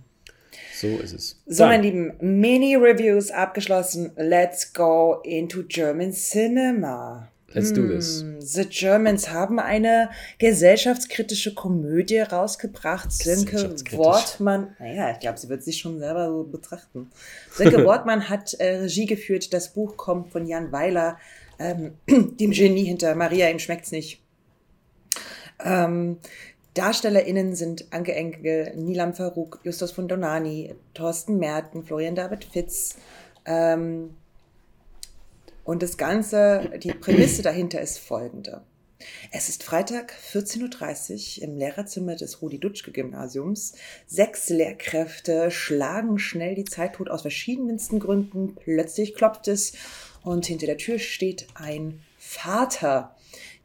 So 0.75 0.87
ist 0.87 1.13
es. 1.13 1.41
So, 1.45 1.63
Dann. 1.63 1.69
mein 1.69 1.83
Lieben, 1.83 2.13
Mini-Reviews 2.19 3.31
abgeschlossen. 3.31 4.11
Let's 4.15 4.73
go 4.73 5.21
into 5.23 5.63
German 5.63 6.11
Cinema. 6.11 7.29
Let's 7.53 7.71
do 7.71 7.87
this. 7.87 8.25
The 8.39 8.65
Germans 8.65 9.29
haben 9.29 9.59
eine 9.59 10.09
gesellschaftskritische 10.37 11.53
Komödie 11.53 12.19
rausgebracht. 12.19 13.11
Sönke 13.11 13.73
Wortmann, 13.93 14.75
naja, 14.79 15.11
ich 15.11 15.19
glaube, 15.19 15.37
sie 15.37 15.47
wird 15.47 15.63
sich 15.63 15.77
schon 15.77 15.97
selber 15.99 16.27
so 16.27 16.43
betrachten. 16.43 17.09
Sönke 17.51 17.83
Wortmann 17.85 18.29
hat 18.29 18.53
äh, 18.55 18.79
Regie 18.79 19.05
geführt. 19.05 19.53
Das 19.53 19.73
Buch 19.73 19.95
kommt 19.95 20.31
von 20.31 20.45
Jan 20.45 20.73
Weiler, 20.73 21.17
ähm, 21.57 21.93
dem 22.09 22.51
Genie 22.51 22.83
hinter 22.83 23.15
Maria, 23.15 23.49
ihm 23.49 23.59
schmeckt's 23.59 23.91
nicht. 23.91 24.21
Ähm, 25.63 26.17
DarstellerInnen 26.73 27.55
sind 27.55 27.87
Anke 27.91 28.13
Enke, 28.13 28.73
Nilam 28.75 29.13
Farouk, 29.13 29.61
Justus 29.63 29.91
von 29.91 30.07
Donani, 30.07 30.75
Thorsten 30.93 31.39
Merten, 31.39 31.83
Florian 31.83 32.13
David 32.13 32.43
Fitz. 32.43 32.97
Ähm, 33.45 34.11
und 35.67 35.83
das 35.83 35.97
Ganze, 35.97 36.71
die 36.81 36.93
Prämisse 36.93 37.41
dahinter 37.41 37.81
ist 37.81 37.99
folgende. 37.99 38.61
Es 39.33 39.49
ist 39.49 39.63
Freitag 39.63 40.13
14.30 40.33 41.39
Uhr 41.39 41.43
im 41.43 41.57
Lehrerzimmer 41.57 42.15
des 42.15 42.41
Rudi-Dutschke-Gymnasiums. 42.41 43.73
Sechs 44.07 44.47
Lehrkräfte 44.47 45.51
schlagen 45.51 46.19
schnell 46.19 46.55
die 46.55 46.63
Zeit 46.63 46.93
tot 46.93 47.09
aus 47.09 47.23
verschiedensten 47.23 47.99
Gründen. 47.99 48.55
Plötzlich 48.55 49.13
klopft 49.13 49.49
es 49.49 49.73
und 50.23 50.45
hinter 50.45 50.67
der 50.67 50.77
Tür 50.77 50.99
steht 50.99 51.47
ein 51.53 51.99
Vater, 52.17 53.17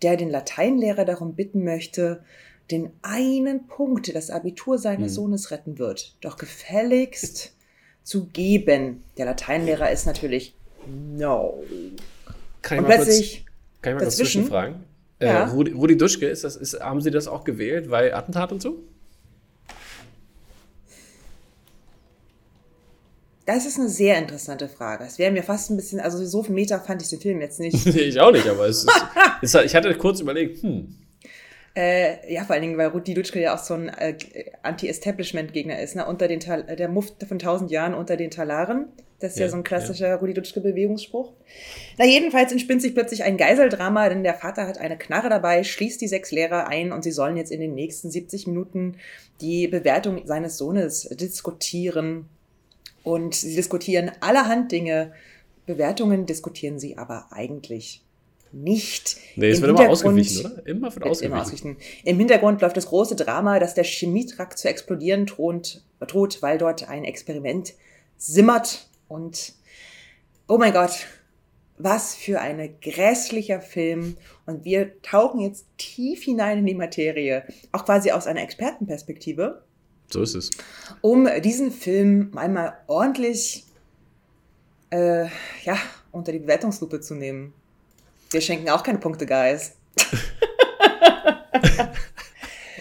der 0.03 0.17
den 0.17 0.29
Lateinlehrer 0.29 1.05
darum 1.05 1.37
bitten 1.37 1.63
möchte, 1.63 2.25
den 2.73 2.91
einen 3.03 3.69
Punkt, 3.69 4.13
das 4.13 4.29
Abitur 4.29 4.77
seines 4.77 5.13
hm. 5.13 5.15
Sohnes 5.15 5.53
retten 5.53 5.79
wird, 5.79 6.17
doch 6.21 6.37
gefälligst 6.37 7.55
zu 8.03 8.27
geben. 8.27 9.05
Der 9.19 9.27
Lateinlehrer 9.27 9.93
ist 9.93 10.07
natürlich 10.07 10.57
no. 10.87 11.63
Kann 12.63 12.79
ich 12.79 12.83
und 12.83 12.89
mal 12.89 12.97
plötzlich 12.97 13.47
kurz, 13.47 13.83
kann 13.83 13.93
ich 13.93 13.99
mal 13.99 14.05
dazwischen, 14.05 14.05
kurz 14.05 14.17
zwischenfragen? 14.17 14.85
Ja. 15.21 15.29
Äh, 15.29 15.51
Rudi, 15.51 15.73
Rudi 15.73 15.97
Duschke, 15.97 16.27
ist 16.27 16.45
das, 16.45 16.57
ist, 16.57 16.81
haben 16.81 17.01
Sie 17.01 17.11
das 17.11 17.29
auch 17.29 17.45
gewählt, 17.45 17.91
weil 17.91 18.13
Attentat 18.13 18.53
und 18.53 18.61
so? 18.61 18.83
Das 23.45 23.67
ist 23.67 23.79
eine 23.79 23.89
sehr 23.89 24.19
interessante 24.19 24.69
Frage. 24.69 25.05
Es 25.05 25.19
wäre 25.19 25.33
mir 25.33 25.43
fast 25.43 25.71
ein 25.71 25.77
bisschen, 25.77 25.99
also 26.01 26.25
so 26.25 26.43
viel 26.43 26.55
Meta 26.55 26.79
fand 26.79 27.03
ich 27.03 27.09
den 27.09 27.21
Film 27.21 27.41
jetzt 27.41 27.59
nicht. 27.59 27.87
ich 27.87 28.21
auch 28.21 28.31
nicht, 28.31 28.47
aber 28.49 28.67
es 28.69 28.85
ist, 28.85 28.91
es, 29.43 29.55
ich 29.55 29.75
hatte 29.75 29.93
kurz 29.97 30.21
überlegt, 30.21 30.63
hm. 30.63 30.95
Äh, 31.75 32.33
ja, 32.33 32.45
vor 32.45 32.55
allen 32.55 32.63
Dingen, 32.63 32.77
weil 32.77 32.89
Rudi 32.89 33.15
Dutschke 33.15 33.41
ja 33.41 33.55
auch 33.55 33.59
so 33.59 33.75
ein 33.75 33.89
äh, 33.89 34.15
Anti-Establishment-Gegner 34.63 35.81
ist, 35.81 35.97
ne? 35.97 36.07
Unter 36.07 36.29
den 36.29 36.41
Tal 36.41 36.65
der 36.65 36.89
Muft 36.89 37.25
von 37.27 37.39
tausend 37.39 37.71
Jahren 37.71 37.95
unter 37.95 38.17
den 38.17 38.31
Talaren. 38.31 38.89
Das 39.21 39.33
ist 39.33 39.39
ja, 39.39 39.47
ja 39.47 39.51
so 39.51 39.57
ein 39.57 39.63
klassischer 39.63 40.09
ja. 40.09 40.15
Rudi 40.17 40.35
Dutschke-Bewegungsspruch. 40.35 41.33
Na, 41.97 42.05
jedenfalls 42.05 42.53
entspinnt 42.53 42.83
sich 42.83 42.93
plötzlich 42.93 43.23
ein 43.23 43.39
Geiseldrama, 43.39 44.09
denn 44.09 44.23
der 44.23 44.35
Vater 44.35 44.67
hat 44.67 44.79
eine 44.79 44.99
Knarre 44.99 45.31
dabei, 45.31 45.65
schließt 45.65 46.01
die 46.01 46.09
sechs 46.09 46.31
Lehrer 46.31 46.69
ein 46.69 46.93
und 46.93 47.05
sie 47.05 47.13
sollen 47.13 47.37
jetzt 47.37 47.53
in 47.53 47.61
den 47.61 47.75
nächsten 47.75 48.11
70 48.11 48.49
Minuten 48.49 48.97
die 49.41 49.69
Bewertung 49.69 50.27
seines 50.27 50.59
Sohnes 50.59 51.09
diskutieren. 51.09 52.29
Und 53.03 53.35
sie 53.35 53.55
diskutieren 53.55 54.11
allerhand 54.21 54.73
Dinge. 54.73 55.13
Bewertungen 55.67 56.27
diskutieren 56.27 56.79
sie 56.79 56.99
aber 56.99 57.29
eigentlich 57.31 58.03
nicht. 58.53 59.17
Nee, 59.37 59.51
es 59.51 59.61
wird 59.61 59.71
immer 59.71 59.89
ausgewichen, 59.89 60.47
oder? 60.47 60.67
Immer 60.67 60.95
wird 60.95 61.05
ausgewichen. 61.05 61.33
Immer 61.33 61.43
ausgewichen. 61.43 61.77
Im 62.05 62.19
Hintergrund 62.19 62.61
läuft 62.61 62.77
das 62.77 62.87
große 62.87 63.17
Drama, 63.17 63.59
dass 63.59 63.75
der 63.75 63.85
Chemietrakt 63.85 64.59
zu 64.59 64.69
explodieren 64.69 65.27
droht, 65.27 65.83
droht, 66.01 66.43
weil 66.43 66.59
dort 66.59 66.89
ein 66.89 67.05
Experiment 67.05 67.75
simmert. 68.17 68.89
Und 69.09 69.55
oh 70.49 70.59
mein 70.59 70.73
Gott, 70.73 71.07
was 71.79 72.15
für 72.15 72.41
ein 72.41 72.77
grässlicher 72.81 73.61
Film. 73.61 74.17
Und 74.47 74.65
wir 74.65 75.01
tauchen 75.03 75.41
jetzt 75.41 75.67
tief 75.79 76.23
hinein 76.25 76.59
in 76.59 76.67
die 76.67 76.75
Materie, 76.75 77.45
auch 77.73 77.85
quasi 77.85 78.11
aus 78.11 78.27
einer 78.27 78.43
Expertenperspektive. 78.43 79.63
So 80.13 80.23
ist 80.23 80.35
es. 80.35 80.51
Um 81.01 81.29
diesen 81.43 81.73
Film 81.73 82.33
einmal 82.37 82.77
ordentlich 82.87 83.65
äh, 84.91 85.25
ja, 85.65 85.79
unter 86.11 86.33
die 86.33 86.39
Bewertungslupe 86.39 87.01
zu 87.01 87.15
nehmen. 87.15 87.55
Wir 88.33 88.41
schenken 88.41 88.69
auch 88.71 88.83
keine 88.83 88.99
Punkte, 88.99 89.27
Guys. 89.27 89.77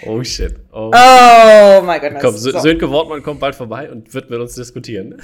oh 0.06 0.24
shit. 0.24 0.56
Oh, 0.72 0.92
oh 0.94 1.82
mein 1.84 2.00
Gott. 2.00 2.14
Komm, 2.22 2.38
so. 2.38 2.58
Sönke 2.60 2.90
Wortmann 2.90 3.22
kommt 3.22 3.40
bald 3.40 3.56
vorbei 3.56 3.92
und 3.92 4.14
wird 4.14 4.30
mit 4.30 4.40
uns 4.40 4.56
diskutieren. 4.56 5.22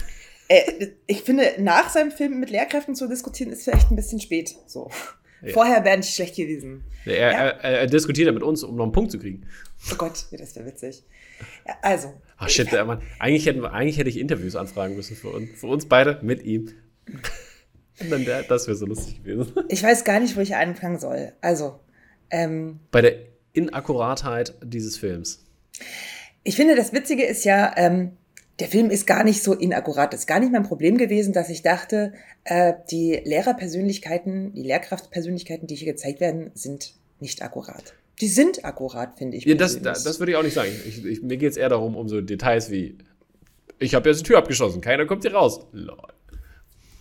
Äh, 0.50 0.88
ich 1.08 1.22
finde, 1.22 1.54
nach 1.60 1.90
seinem 1.90 2.12
Film 2.12 2.40
mit 2.40 2.50
Lehrkräften 2.50 2.96
zu 2.96 3.08
diskutieren, 3.08 3.52
ist 3.52 3.64
vielleicht 3.64 3.90
ein 3.92 3.96
bisschen 3.96 4.20
spät. 4.20 4.56
So. 4.66 4.90
Ja. 5.42 5.54
Vorher 5.54 5.86
wäre 5.86 5.98
nicht 5.98 6.14
schlecht 6.14 6.36
gewesen. 6.36 6.84
Er, 7.06 7.16
ja. 7.16 7.30
er, 7.30 7.80
er, 7.80 7.88
diskutiert 7.88 8.26
ja 8.28 8.32
mit 8.32 8.44
uns, 8.44 8.64
um 8.64 8.76
noch 8.76 8.84
einen 8.84 8.92
Punkt 8.92 9.12
zu 9.12 9.20
kriegen. 9.20 9.48
Oh 9.92 9.96
Gott, 9.96 10.26
das 10.32 10.56
wäre 10.56 10.66
witzig. 10.66 11.04
Ja, 11.66 11.76
also. 11.82 12.14
Ach 12.38 12.50
shit, 12.50 12.72
ja. 12.72 12.84
Mann. 12.84 13.02
Eigentlich, 13.20 13.46
hätten 13.46 13.62
wir, 13.62 13.72
eigentlich 13.72 13.98
hätte 13.98 14.10
ich 14.10 14.18
Interviews 14.18 14.56
anfragen 14.56 14.96
müssen 14.96 15.16
für 15.16 15.30
uns, 15.30 15.60
für 15.60 15.68
uns 15.68 15.88
beide 15.88 16.20
mit 16.24 16.44
ihm. 16.44 16.72
Dann 18.10 18.26
der, 18.26 18.44
das 18.44 18.68
wäre 18.68 18.78
so 18.78 18.86
lustig 18.86 19.24
gewesen. 19.24 19.54
Ich 19.70 19.84
weiß 19.84 20.04
gar 20.04 20.20
nicht, 20.20 20.36
wo 20.38 20.42
ich 20.42 20.56
anfangen 20.56 21.00
soll. 21.00 21.34
Also. 21.42 21.80
Ähm, 22.30 22.80
Bei 22.92 23.02
der 23.02 23.16
Inakkuratheit 23.54 24.56
dieses 24.64 24.98
Films. 24.98 25.44
Ich 26.44 26.56
finde, 26.56 26.76
das 26.76 26.94
Witzige 26.94 27.26
ist 27.26 27.46
ja, 27.46 27.74
ähm, 27.78 28.12
der 28.60 28.68
Film 28.68 28.90
ist 28.90 29.08
gar 29.08 29.24
nicht 29.24 29.44
so 29.44 29.54
inakkurat. 29.54 30.14
Das 30.14 30.22
ist 30.22 30.28
gar 30.28 30.40
nicht 30.40 30.52
mein 30.52 30.64
Problem 30.64 30.98
gewesen, 30.98 31.34
dass 31.34 31.50
ich 31.50 31.62
dachte, 31.62 32.14
äh, 32.44 32.74
die 32.92 33.22
Lehrerpersönlichkeiten, 33.24 34.54
die 34.54 34.64
Lehrkraftpersönlichkeiten, 34.64 35.68
die 35.68 35.76
hier 35.76 35.92
gezeigt 35.92 36.20
werden, 36.20 36.52
sind 36.54 36.94
nicht 37.20 37.42
akkurat. 37.42 37.94
Die 38.22 38.28
sind 38.28 38.66
akkurat, 38.66 39.18
finde 39.18 39.38
ich. 39.38 39.46
Ja, 39.46 39.56
das, 39.56 39.82
das, 39.82 40.04
das, 40.04 40.20
würde 40.20 40.32
ich 40.32 40.38
auch 40.38 40.44
nicht 40.44 40.56
sagen. 40.56 40.72
Ich, 40.88 41.06
ich, 41.06 41.22
mir 41.22 41.38
geht 41.38 41.52
es 41.52 41.58
eher 41.58 41.70
darum, 41.70 41.96
um 41.96 42.08
so 42.10 42.20
Details 42.22 42.72
wie 42.72 42.98
ich 43.80 43.94
habe 43.94 44.10
jetzt 44.10 44.20
die 44.20 44.24
Tür 44.24 44.40
abgeschossen, 44.40 44.82
keiner 44.82 45.06
kommt 45.06 45.24
hier 45.24 45.34
raus. 45.34 45.68
Lol. 45.72 45.98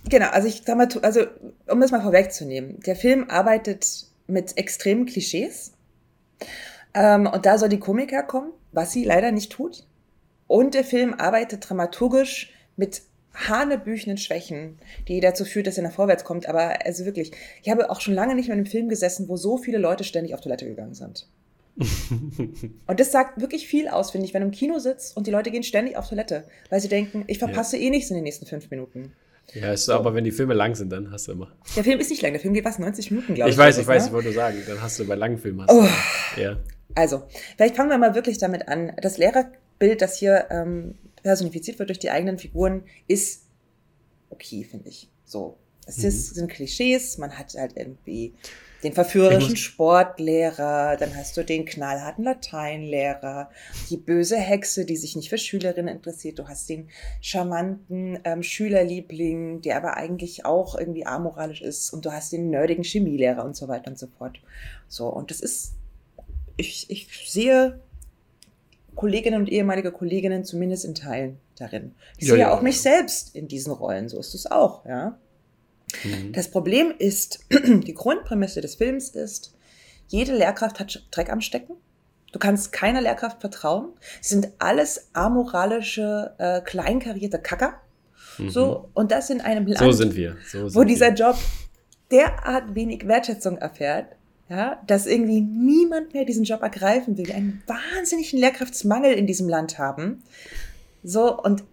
Genau, 0.09 0.29
also 0.29 0.47
ich 0.47 0.61
sag 0.65 0.77
mal, 0.77 0.87
also 1.01 1.21
um 1.69 1.81
das 1.81 1.91
mal 1.91 2.01
vorwegzunehmen, 2.01 2.79
der 2.81 2.95
Film 2.95 3.29
arbeitet 3.29 4.05
mit 4.27 4.57
extremen 4.57 5.05
Klischees. 5.05 5.73
Ähm, 6.93 7.27
und 7.27 7.45
da 7.45 7.57
soll 7.57 7.69
die 7.69 7.79
Komik 7.79 8.11
herkommen, 8.11 8.51
was 8.71 8.91
sie 8.91 9.03
leider 9.03 9.31
nicht 9.31 9.51
tut. 9.51 9.85
Und 10.47 10.73
der 10.73 10.83
Film 10.83 11.13
arbeitet 11.13 11.69
dramaturgisch 11.69 12.53
mit 12.75 13.01
hanebüchenen 13.33 14.17
Schwächen, 14.17 14.79
die 15.07 15.19
dazu 15.19 15.45
führt, 15.45 15.67
dass 15.67 15.77
er 15.77 15.83
nach 15.83 15.91
vorwärts 15.91 16.23
kommt. 16.23 16.47
Aber 16.47 16.85
also 16.85 17.05
wirklich, 17.05 17.31
ich 17.61 17.69
habe 17.69 17.89
auch 17.89 18.01
schon 18.01 18.13
lange 18.13 18.33
nicht 18.33 18.47
mehr 18.47 18.55
in 18.55 18.61
einem 18.61 18.71
Film 18.71 18.89
gesessen, 18.89 19.27
wo 19.27 19.37
so 19.37 19.57
viele 19.57 19.77
Leute 19.77 20.03
ständig 20.03 20.33
auf 20.33 20.41
Toilette 20.41 20.65
gegangen 20.65 20.95
sind. 20.95 21.27
und 22.87 22.99
das 22.99 23.11
sagt 23.11 23.39
wirklich 23.39 23.67
viel 23.67 23.87
aus, 23.87 24.09
finde 24.09 24.25
ich, 24.25 24.33
wenn 24.33 24.41
du 24.41 24.47
im 24.47 24.53
Kino 24.53 24.79
sitzt 24.79 25.15
und 25.15 25.27
die 25.27 25.31
Leute 25.31 25.51
gehen 25.51 25.61
ständig 25.61 25.95
auf 25.95 26.09
Toilette, 26.09 26.45
weil 26.69 26.79
sie 26.79 26.87
denken, 26.87 27.23
ich 27.27 27.37
verpasse 27.37 27.77
ja. 27.77 27.83
eh 27.83 27.89
nichts 27.91 28.09
in 28.09 28.15
den 28.15 28.23
nächsten 28.23 28.47
fünf 28.47 28.71
Minuten. 28.71 29.13
Ja, 29.53 29.71
ist 29.71 29.85
so. 29.85 29.93
aber 29.93 30.13
wenn 30.13 30.23
die 30.23 30.31
Filme 30.31 30.53
lang 30.53 30.75
sind, 30.75 30.91
dann 30.91 31.11
hast 31.11 31.27
du 31.27 31.31
immer. 31.31 31.51
Der 31.75 31.83
Film 31.83 31.99
ist 31.99 32.09
nicht 32.09 32.21
lang, 32.21 32.33
der 32.33 32.41
Film 32.41 32.53
geht 32.53 32.65
was, 32.65 32.79
90 32.79 33.11
Minuten, 33.11 33.33
glaube 33.33 33.49
ich. 33.49 33.55
Ich 33.55 33.59
weiß, 33.59 33.77
ich 33.77 33.87
weiß, 33.87 34.03
ne? 34.03 34.07
ich 34.07 34.13
wollte 34.13 34.33
sagen, 34.33 34.57
dann 34.67 34.81
hast 34.81 34.99
du 34.99 35.05
bei 35.05 35.15
langen 35.15 35.37
Filmen 35.37 35.61
hast 35.61 35.71
oh. 35.73 35.87
ja. 36.39 36.57
Also, 36.95 37.23
vielleicht 37.55 37.75
fangen 37.75 37.89
wir 37.89 37.97
mal 37.97 38.15
wirklich 38.15 38.37
damit 38.37 38.67
an. 38.67 38.93
Das 39.01 39.17
Lehrerbild, 39.17 40.01
das 40.01 40.17
hier 40.17 40.47
ähm, 40.49 40.95
personifiziert 41.23 41.79
wird 41.79 41.89
durch 41.89 41.99
die 41.99 42.09
eigenen 42.09 42.37
Figuren, 42.37 42.83
ist 43.07 43.45
okay, 44.29 44.63
finde 44.63 44.89
ich. 44.89 45.09
So. 45.23 45.57
Es 45.87 45.97
mhm. 45.97 46.05
ist, 46.05 46.35
sind 46.35 46.51
Klischees, 46.51 47.17
man 47.17 47.37
hat 47.37 47.53
halt 47.55 47.73
irgendwie 47.75 48.33
den 48.83 48.93
verführerischen 48.93 49.55
Sportlehrer, 49.55 50.97
dann 50.97 51.15
hast 51.15 51.35
du 51.35 51.43
den 51.43 51.65
knallharten 51.65 52.23
Lateinlehrer, 52.23 53.49
die 53.89 53.97
böse 53.97 54.37
Hexe, 54.37 54.85
die 54.85 54.97
sich 54.97 55.15
nicht 55.15 55.29
für 55.29 55.37
Schülerinnen 55.37 55.95
interessiert, 55.95 56.37
du 56.37 56.47
hast 56.47 56.69
den 56.69 56.89
charmanten 57.19 58.19
ähm, 58.23 58.43
Schülerliebling, 58.43 59.61
der 59.61 59.77
aber 59.77 59.97
eigentlich 59.97 60.45
auch 60.45 60.77
irgendwie 60.77 61.05
amoralisch 61.05 61.61
ist 61.61 61.91
und 61.91 62.05
du 62.05 62.11
hast 62.11 62.31
den 62.31 62.49
nerdigen 62.49 62.83
Chemielehrer 62.83 63.43
und 63.43 63.55
so 63.55 63.67
weiter 63.67 63.89
und 63.89 63.97
so 63.97 64.07
fort. 64.17 64.39
So, 64.87 65.07
und 65.07 65.31
das 65.31 65.41
ist, 65.41 65.73
ich, 66.55 66.89
ich 66.89 67.31
sehe 67.31 67.79
Kolleginnen 68.95 69.41
und 69.41 69.49
ehemalige 69.49 69.91
Kolleginnen 69.91 70.43
zumindest 70.43 70.85
in 70.85 70.95
Teilen 70.95 71.39
darin. 71.57 71.95
Ich 72.17 72.27
ja, 72.27 72.33
sehe 72.33 72.41
ja 72.41 72.53
auch 72.53 72.61
mich 72.61 72.81
selbst 72.81 73.35
in 73.35 73.47
diesen 73.47 73.71
Rollen, 73.73 74.07
so 74.07 74.19
ist 74.19 74.35
es 74.35 74.49
auch, 74.49 74.85
ja. 74.85 75.17
Mhm. 76.03 76.33
Das 76.33 76.49
Problem 76.49 76.93
ist, 76.97 77.45
die 77.51 77.93
Grundprämisse 77.93 78.61
des 78.61 78.75
Films 78.75 79.09
ist, 79.09 79.53
jede 80.07 80.35
Lehrkraft 80.35 80.79
hat 80.79 81.07
Dreck 81.11 81.29
am 81.29 81.41
Stecken. 81.41 81.73
Du 82.31 82.39
kannst 82.39 82.71
keiner 82.71 83.01
Lehrkraft 83.01 83.41
vertrauen. 83.41 83.89
Sie 84.21 84.35
sind 84.35 84.49
alles 84.59 85.09
amoralische, 85.13 86.33
äh, 86.37 86.61
kleinkarierte 86.61 87.39
Kacker. 87.39 87.81
Mhm. 88.37 88.49
So, 88.49 88.89
und 88.93 89.11
das 89.11 89.29
in 89.29 89.41
einem 89.41 89.65
Land, 89.65 89.79
so 89.79 89.91
sind 89.91 90.15
wir. 90.15 90.37
So 90.45 90.67
sind 90.67 90.75
wo 90.75 90.83
dieser 90.83 91.07
wir. 91.07 91.15
Job 91.15 91.37
derart 92.11 92.75
wenig 92.75 93.07
Wertschätzung 93.07 93.57
erfährt, 93.57 94.15
ja, 94.49 94.81
dass 94.87 95.07
irgendwie 95.07 95.41
niemand 95.41 96.13
mehr 96.13 96.25
diesen 96.25 96.43
Job 96.43 96.61
ergreifen 96.61 97.17
will, 97.17 97.27
wir 97.27 97.35
einen 97.35 97.61
wahnsinnigen 97.67 98.39
Lehrkraftsmangel 98.39 99.13
in 99.13 99.27
diesem 99.27 99.49
Land 99.49 99.77
haben. 99.77 100.23
So, 101.03 101.37
und 101.37 101.63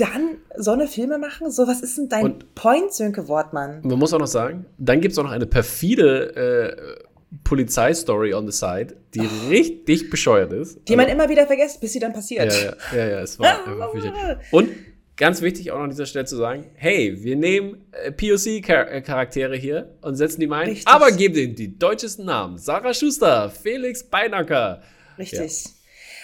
dann 0.00 0.38
so 0.56 0.72
eine 0.72 0.86
Filme 0.86 1.18
machen? 1.18 1.50
So, 1.50 1.66
was 1.66 1.80
ist 1.80 1.98
denn 1.98 2.08
dein 2.08 2.24
und 2.24 2.54
Point, 2.54 2.92
Sönke 2.92 3.28
Wortmann? 3.28 3.80
Man 3.82 3.98
muss 3.98 4.12
auch 4.12 4.18
noch 4.18 4.26
sagen, 4.26 4.66
dann 4.78 5.00
gibt 5.00 5.12
es 5.12 5.18
auch 5.18 5.24
noch 5.24 5.30
eine 5.30 5.46
perfide 5.46 6.34
äh, 6.34 7.04
Polizeistory 7.44 8.34
on 8.34 8.50
the 8.50 8.56
side, 8.56 8.96
die 9.14 9.20
oh. 9.20 9.48
richtig 9.48 10.10
bescheuert 10.10 10.52
ist. 10.52 10.78
Die 10.88 10.94
also, 10.94 11.04
man 11.04 11.08
immer 11.08 11.28
wieder 11.28 11.46
vergisst, 11.46 11.80
bis 11.80 11.92
sie 11.92 12.00
dann 12.00 12.12
passiert. 12.12 12.52
Ja, 12.52 12.60
ja, 12.60 12.76
ja, 12.96 13.08
ja 13.10 13.20
es 13.20 13.38
war 13.38 13.66
einfach 13.66 13.94
wichtig. 13.94 14.12
Und 14.50 14.68
ganz 15.16 15.42
wichtig 15.42 15.70
auch 15.70 15.76
noch 15.76 15.84
an 15.84 15.90
dieser 15.90 16.06
Stelle 16.06 16.24
zu 16.24 16.36
sagen, 16.36 16.64
hey, 16.74 17.22
wir 17.22 17.36
nehmen 17.36 17.84
äh, 17.92 18.10
POC-Charaktere 18.10 19.54
hier 19.54 19.94
und 20.00 20.16
setzen 20.16 20.40
die 20.40 20.46
mal 20.46 20.62
ein, 20.62 20.70
Richtig. 20.70 20.88
aber 20.88 21.12
geben 21.12 21.34
denen 21.34 21.54
die 21.54 21.78
deutschesten 21.78 22.24
Namen. 22.24 22.58
Sarah 22.58 22.94
Schuster, 22.94 23.50
Felix 23.50 24.02
Beinacker. 24.02 24.82
Richtig. 25.18 25.64
Ja. 25.64 25.70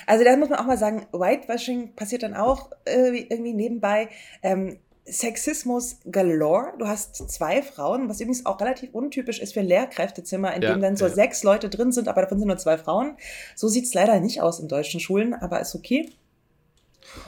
Also 0.06 0.24
da 0.24 0.36
muss 0.36 0.48
man 0.48 0.58
auch 0.58 0.66
mal 0.66 0.78
sagen, 0.78 1.06
Whitewashing 1.12 1.94
passiert 1.94 2.22
dann 2.22 2.34
auch 2.34 2.70
äh, 2.84 3.26
irgendwie 3.28 3.52
nebenbei. 3.52 4.08
Ähm, 4.42 4.78
Sexismus 5.08 5.98
galore. 6.10 6.72
Du 6.78 6.88
hast 6.88 7.16
zwei 7.30 7.62
Frauen, 7.62 8.08
was 8.08 8.20
übrigens 8.20 8.44
auch 8.44 8.60
relativ 8.60 8.92
untypisch 8.92 9.38
ist 9.38 9.54
für 9.54 9.60
Lehrkräftezimmer, 9.60 10.52
in 10.54 10.62
ja, 10.62 10.72
dem 10.72 10.82
dann 10.82 10.96
so 10.96 11.06
ja. 11.06 11.14
sechs 11.14 11.44
Leute 11.44 11.68
drin 11.68 11.92
sind, 11.92 12.08
aber 12.08 12.22
davon 12.22 12.38
sind 12.38 12.48
nur 12.48 12.58
zwei 12.58 12.76
Frauen. 12.76 13.16
So 13.54 13.68
sieht's 13.68 13.94
leider 13.94 14.18
nicht 14.18 14.42
aus 14.42 14.58
in 14.58 14.68
deutschen 14.68 14.98
Schulen, 14.98 15.32
aber 15.32 15.60
ist 15.60 15.74
okay. 15.74 16.10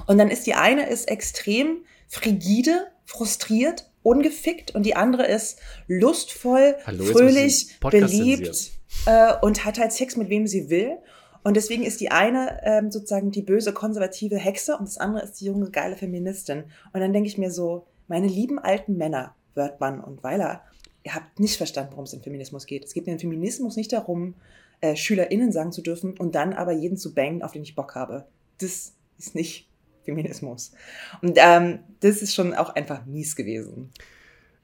Und 0.06 0.18
dann 0.18 0.28
ist 0.28 0.46
die 0.46 0.54
eine 0.54 0.88
ist 0.88 1.08
extrem 1.08 1.84
frigide, 2.08 2.88
frustriert, 3.04 3.90
ungefickt 4.02 4.74
und 4.74 4.84
die 4.84 4.96
andere 4.96 5.26
ist 5.26 5.60
lustvoll, 5.86 6.76
Hallo, 6.84 7.04
fröhlich, 7.04 7.78
beliebt 7.80 8.72
äh, 9.06 9.34
und 9.40 9.64
hat 9.64 9.78
halt 9.78 9.92
Sex 9.92 10.16
mit 10.16 10.30
wem 10.30 10.46
sie 10.46 10.68
will. 10.68 10.98
Und 11.48 11.54
deswegen 11.54 11.82
ist 11.82 12.02
die 12.02 12.10
eine 12.10 12.60
ähm, 12.62 12.90
sozusagen 12.90 13.30
die 13.30 13.40
böse 13.40 13.72
konservative 13.72 14.36
Hexe 14.36 14.76
und 14.76 14.86
das 14.86 14.98
andere 14.98 15.24
ist 15.24 15.40
die 15.40 15.46
junge 15.46 15.70
geile 15.70 15.96
Feministin. 15.96 16.64
Und 16.92 17.00
dann 17.00 17.14
denke 17.14 17.26
ich 17.26 17.38
mir 17.38 17.50
so, 17.50 17.86
meine 18.06 18.26
lieben 18.26 18.58
alten 18.58 18.98
Männer, 18.98 19.34
Wörtmann 19.54 19.98
und 19.98 20.22
Weiler, 20.22 20.62
ihr 21.04 21.14
habt 21.14 21.40
nicht 21.40 21.56
verstanden, 21.56 21.92
worum 21.92 22.04
es 22.04 22.12
im 22.12 22.20
Feminismus 22.20 22.66
geht. 22.66 22.84
Es 22.84 22.92
geht 22.92 23.08
im 23.08 23.18
Feminismus 23.18 23.76
nicht 23.76 23.94
darum, 23.94 24.34
äh, 24.82 24.94
SchülerInnen 24.94 25.50
sagen 25.50 25.72
zu 25.72 25.80
dürfen 25.80 26.18
und 26.18 26.34
dann 26.34 26.52
aber 26.52 26.72
jeden 26.72 26.98
zu 26.98 27.14
bangen, 27.14 27.42
auf 27.42 27.52
den 27.52 27.62
ich 27.62 27.74
Bock 27.74 27.94
habe. 27.94 28.26
Das 28.60 28.92
ist 29.16 29.34
nicht 29.34 29.70
Feminismus. 30.02 30.72
Und 31.22 31.38
ähm, 31.40 31.78
das 32.00 32.20
ist 32.20 32.34
schon 32.34 32.52
auch 32.52 32.74
einfach 32.74 33.06
mies 33.06 33.36
gewesen. 33.36 33.90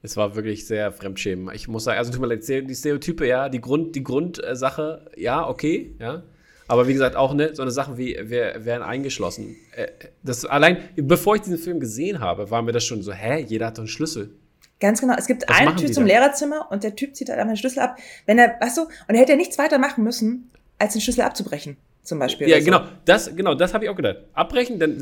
Es 0.03 0.17
war 0.17 0.35
wirklich 0.35 0.67
sehr 0.67 0.91
fremdschämen. 0.91 1.51
Ich 1.55 1.67
muss 1.67 1.85
sagen, 1.85 1.97
also 1.97 2.11
tut 2.11 2.21
mir 2.21 2.27
leid, 2.27 2.47
die 2.47 2.75
Stereotype, 2.75 3.25
ja, 3.25 3.49
die 3.49 3.59
Grund, 3.59 3.95
die 3.95 4.03
Grundsache, 4.03 5.09
ja, 5.17 5.49
okay, 5.49 5.95
ja. 5.99 6.21
Aber 6.67 6.87
wie 6.87 6.93
gesagt, 6.93 7.15
auch 7.15 7.33
ne, 7.33 7.51
so 7.53 7.61
eine 7.61 7.71
Sache 7.71 7.97
wie, 7.97 8.17
wir 8.23 8.65
werden 8.65 8.83
eingeschlossen. 8.83 9.55
Äh, 9.75 9.87
das 10.23 10.45
allein, 10.45 10.77
bevor 10.95 11.35
ich 11.35 11.41
diesen 11.41 11.57
Film 11.57 11.79
gesehen 11.79 12.19
habe, 12.19 12.49
war 12.49 12.61
mir 12.61 12.71
das 12.71 12.83
schon 12.83 13.01
so, 13.01 13.11
hä, 13.11 13.45
jeder 13.47 13.67
hat 13.67 13.77
doch 13.77 13.83
einen 13.83 13.87
Schlüssel. 13.87 14.31
Ganz 14.79 14.99
genau. 14.99 15.15
Es 15.17 15.27
gibt 15.27 15.47
Was 15.47 15.57
eine 15.57 15.75
Tür 15.75 15.91
zum 15.91 16.05
da? 16.05 16.13
Lehrerzimmer 16.13 16.67
und 16.71 16.83
der 16.83 16.95
Typ 16.95 17.15
zieht 17.15 17.29
halt 17.29 17.39
einfach 17.39 17.53
den 17.53 17.57
Schlüssel 17.57 17.79
ab. 17.79 17.97
Wenn 18.25 18.37
er, 18.37 18.57
weißt 18.59 18.77
du, 18.77 18.81
und 18.81 19.15
er 19.15 19.19
hätte 19.19 19.33
ja 19.33 19.37
nichts 19.37 19.57
weiter 19.57 19.77
machen 19.77 20.03
müssen, 20.03 20.51
als 20.79 20.93
den 20.93 21.01
Schlüssel 21.01 21.21
abzubrechen, 21.21 21.77
zum 22.03 22.19
Beispiel. 22.19 22.49
Ja, 22.49 22.59
so. 22.59 22.65
genau. 22.65 22.81
Das, 23.05 23.33
genau, 23.35 23.55
das 23.55 23.73
habe 23.73 23.85
ich 23.85 23.89
auch 23.89 23.95
gedacht. 23.95 24.17
Abbrechen, 24.33 24.79
dann 24.79 24.97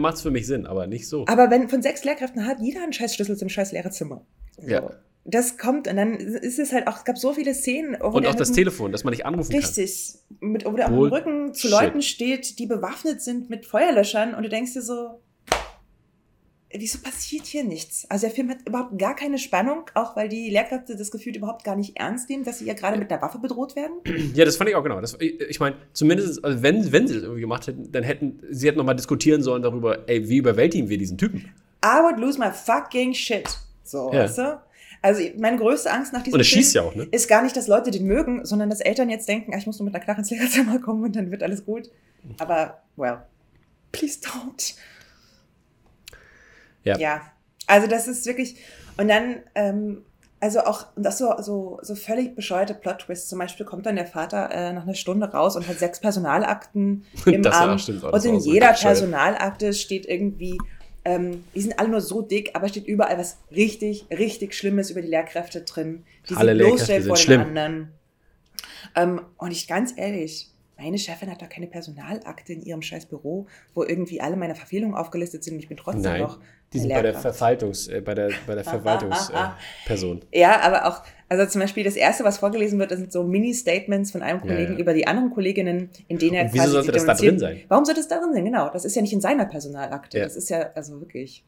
macht 0.00 0.14
es 0.14 0.22
für 0.22 0.30
mich 0.30 0.46
Sinn, 0.46 0.66
aber 0.66 0.86
nicht 0.86 1.08
so. 1.08 1.26
Aber 1.26 1.50
wenn 1.50 1.68
von 1.68 1.82
sechs 1.82 2.04
Lehrkräften 2.04 2.46
hat 2.46 2.58
jeder 2.60 2.82
einen 2.82 2.92
scheiß 2.92 3.14
Schlüssel 3.14 3.36
zum 3.36 3.48
scheiß 3.48 3.72
Lehrerzimmer. 3.72 4.22
So. 4.56 4.68
Ja 4.68 4.90
das 5.24 5.58
kommt 5.58 5.88
und 5.88 5.96
dann 5.96 6.14
ist 6.14 6.58
es 6.58 6.72
halt 6.72 6.86
auch, 6.86 6.98
es 6.98 7.04
gab 7.04 7.18
so 7.18 7.34
viele 7.34 7.54
Szenen. 7.54 8.00
und 8.00 8.26
auch 8.26 8.34
das 8.34 8.52
Telefon, 8.52 8.92
dass 8.92 9.04
man 9.04 9.12
nicht 9.12 9.26
anrufen 9.26 9.52
richtig, 9.52 10.18
kann. 10.40 10.52
Richtig, 10.52 10.66
wo 10.66 10.76
der 10.76 10.86
auf 10.86 10.92
dem 10.92 11.00
Rücken 11.00 11.54
zu 11.54 11.68
Leuten 11.68 12.02
steht, 12.02 12.58
die 12.58 12.66
bewaffnet 12.66 13.20
sind 13.20 13.50
mit 13.50 13.66
Feuerlöschern 13.66 14.34
und 14.34 14.42
du 14.42 14.48
denkst 14.48 14.72
dir 14.72 14.82
so, 14.82 15.20
wieso 16.72 16.98
passiert 16.98 17.46
hier 17.46 17.64
nichts? 17.64 18.06
Also 18.10 18.26
der 18.26 18.34
Film 18.34 18.50
hat 18.50 18.58
überhaupt 18.66 18.98
gar 18.98 19.16
keine 19.16 19.38
Spannung, 19.38 19.84
auch 19.94 20.16
weil 20.16 20.28
die 20.28 20.50
Lehrkräfte 20.50 20.96
das 20.96 21.10
Gefühl 21.10 21.36
überhaupt 21.36 21.64
gar 21.64 21.76
nicht 21.76 21.96
ernst 21.96 22.28
nehmen, 22.28 22.44
dass 22.44 22.58
sie 22.58 22.66
ja 22.66 22.74
gerade 22.74 22.98
mit 22.98 23.10
einer 23.10 23.22
Waffe 23.22 23.38
bedroht 23.38 23.76
werden. 23.76 23.94
Ja, 24.34 24.44
das 24.44 24.56
fand 24.56 24.70
ich 24.70 24.76
auch 24.76 24.82
genau. 24.82 25.00
Das, 25.00 25.16
ich 25.20 25.58
meine, 25.58 25.76
zumindest, 25.92 26.44
also 26.44 26.62
wenn, 26.62 26.92
wenn 26.92 27.08
sie 27.08 27.14
das 27.14 27.22
irgendwie 27.22 27.40
gemacht 27.40 27.66
hätten, 27.66 27.90
dann 27.90 28.02
hätten 28.02 28.40
sie 28.50 28.68
hätten 28.68 28.78
nochmal 28.78 28.94
diskutieren 28.94 29.42
sollen 29.42 29.62
darüber, 29.62 30.08
ey, 30.08 30.28
wie 30.28 30.36
überwältigen 30.36 30.88
wir 30.88 30.98
diesen 30.98 31.16
Typen? 31.16 31.52
I 31.84 32.02
would 32.02 32.18
lose 32.18 32.38
my 32.38 32.50
fucking 32.50 33.14
shit. 33.14 33.48
So, 33.82 34.12
ja. 34.12 34.24
weißt 34.24 34.38
du? 34.38 34.60
Also 35.00 35.22
meine 35.38 35.58
größte 35.58 35.90
Angst 35.90 36.12
nach 36.12 36.22
diesem 36.22 36.40
und 36.40 36.46
Film 36.46 36.64
ja 36.72 36.82
auch, 36.82 36.94
ne? 36.94 37.06
ist 37.10 37.28
gar 37.28 37.42
nicht, 37.42 37.56
dass 37.56 37.68
Leute 37.68 37.90
den 37.90 38.04
mögen, 38.04 38.44
sondern 38.44 38.68
dass 38.68 38.80
Eltern 38.80 39.08
jetzt 39.10 39.28
denken, 39.28 39.54
ah, 39.54 39.58
ich 39.58 39.66
muss 39.66 39.78
nur 39.78 39.84
mit 39.84 39.94
einer 39.94 40.02
Knarre 40.02 40.20
ins 40.20 40.30
Lehrerzimmer 40.30 40.80
kommen 40.80 41.04
und 41.04 41.14
dann 41.14 41.30
wird 41.30 41.42
alles 41.42 41.64
gut. 41.64 41.90
Aber, 42.38 42.82
well, 42.96 43.18
please 43.92 44.18
don't. 44.20 44.74
Ja. 46.84 46.98
Ja, 46.98 47.32
also 47.66 47.86
das 47.86 48.08
ist 48.08 48.26
wirklich, 48.26 48.56
und 48.96 49.08
dann, 49.08 49.36
ähm, 49.54 50.04
also 50.40 50.60
auch, 50.60 50.86
das 50.96 51.18
so, 51.18 51.34
so, 51.40 51.78
so 51.82 51.94
völlig 51.94 52.34
bescheuerte 52.34 52.74
Plot-Twists. 52.74 53.28
Zum 53.28 53.38
Beispiel 53.38 53.66
kommt 53.66 53.86
dann 53.86 53.96
der 53.96 54.06
Vater 54.06 54.50
äh, 54.50 54.72
nach 54.72 54.84
einer 54.84 54.94
Stunde 54.94 55.30
raus 55.30 55.56
und 55.56 55.66
hat 55.66 55.78
sechs 55.78 56.00
Personalakten 56.00 57.04
im 57.26 57.42
das 57.42 57.54
Arm. 57.54 57.78
Und 58.12 58.24
in 58.24 58.36
jeder 58.36 58.72
Personalakte 58.72 59.72
steht 59.72 60.06
irgendwie 60.06 60.56
ähm, 61.08 61.44
die 61.54 61.62
sind 61.62 61.78
alle 61.78 61.88
nur 61.88 62.02
so 62.02 62.20
dick, 62.20 62.50
aber 62.54 62.68
steht 62.68 62.86
überall 62.86 63.16
was 63.16 63.38
richtig, 63.50 64.04
richtig 64.10 64.54
Schlimmes 64.54 64.90
über 64.90 65.00
die 65.00 65.08
Lehrkräfte 65.08 65.62
drin, 65.62 66.04
die 66.28 66.34
alle 66.34 66.52
sie 66.52 66.58
bloßstellen 66.58 67.06
vor 67.06 67.16
den 67.16 67.22
schlimm. 67.22 67.40
anderen. 67.40 67.92
Ähm, 68.94 69.22
und 69.38 69.50
ich 69.50 69.66
ganz 69.66 69.94
ehrlich, 69.96 70.50
meine 70.76 70.98
Chefin 70.98 71.30
hat 71.30 71.40
da 71.40 71.46
keine 71.46 71.66
Personalakte 71.66 72.52
in 72.52 72.60
ihrem 72.60 72.82
scheiß 72.82 73.06
Büro, 73.06 73.46
wo 73.74 73.84
irgendwie 73.84 74.20
alle 74.20 74.36
meine 74.36 74.54
Verfehlungen 74.54 74.94
aufgelistet 74.94 75.44
sind 75.44 75.54
und 75.54 75.60
ich 75.60 75.68
bin 75.68 75.78
trotzdem 75.78 76.02
Nein, 76.02 76.20
noch. 76.20 76.40
Die 76.74 76.78
sind 76.78 76.90
bei 76.90 77.00
der 77.00 77.14
Verwaltungs, 77.14 77.88
äh, 77.88 78.02
bei 78.02 78.14
der, 78.14 78.30
bei 78.46 78.54
der 78.54 78.64
Verwaltungsperson. 78.64 80.20
Äh, 80.30 80.40
ja, 80.40 80.60
aber 80.60 80.86
auch, 80.86 81.02
Also 81.28 81.44
zum 81.46 81.60
Beispiel 81.60 81.84
das 81.84 81.96
erste, 81.96 82.24
was 82.24 82.38
vorgelesen 82.38 82.78
wird, 82.78 82.90
sind 82.90 83.12
so 83.12 83.22
Mini-Statements 83.22 84.10
von 84.10 84.22
einem 84.22 84.40
Kollegen 84.40 84.72
Ja, 84.72 84.72
ja. 84.72 84.78
über 84.78 84.94
die 84.94 85.06
anderen 85.06 85.30
Kolleginnen, 85.30 85.90
in 86.08 86.18
denen 86.18 86.34
er 86.34 86.44
Und 86.44 86.54
wieso 86.54 86.62
quasi 86.62 86.72
sollte 86.72 86.92
das 86.92 87.04
da 87.04 87.14
drin 87.14 87.38
sein? 87.38 87.60
Warum 87.68 87.84
sollte 87.84 88.00
es 88.00 88.08
da 88.08 88.18
drin 88.18 88.32
sein? 88.32 88.44
Genau, 88.44 88.70
das 88.70 88.84
ist 88.84 88.96
ja 88.96 89.02
nicht 89.02 89.12
in 89.12 89.20
seiner 89.20 89.44
Personalakte. 89.44 90.18
Ja. 90.18 90.24
Das 90.24 90.36
ist 90.36 90.48
ja 90.48 90.70
also 90.74 91.00
wirklich. 91.00 91.44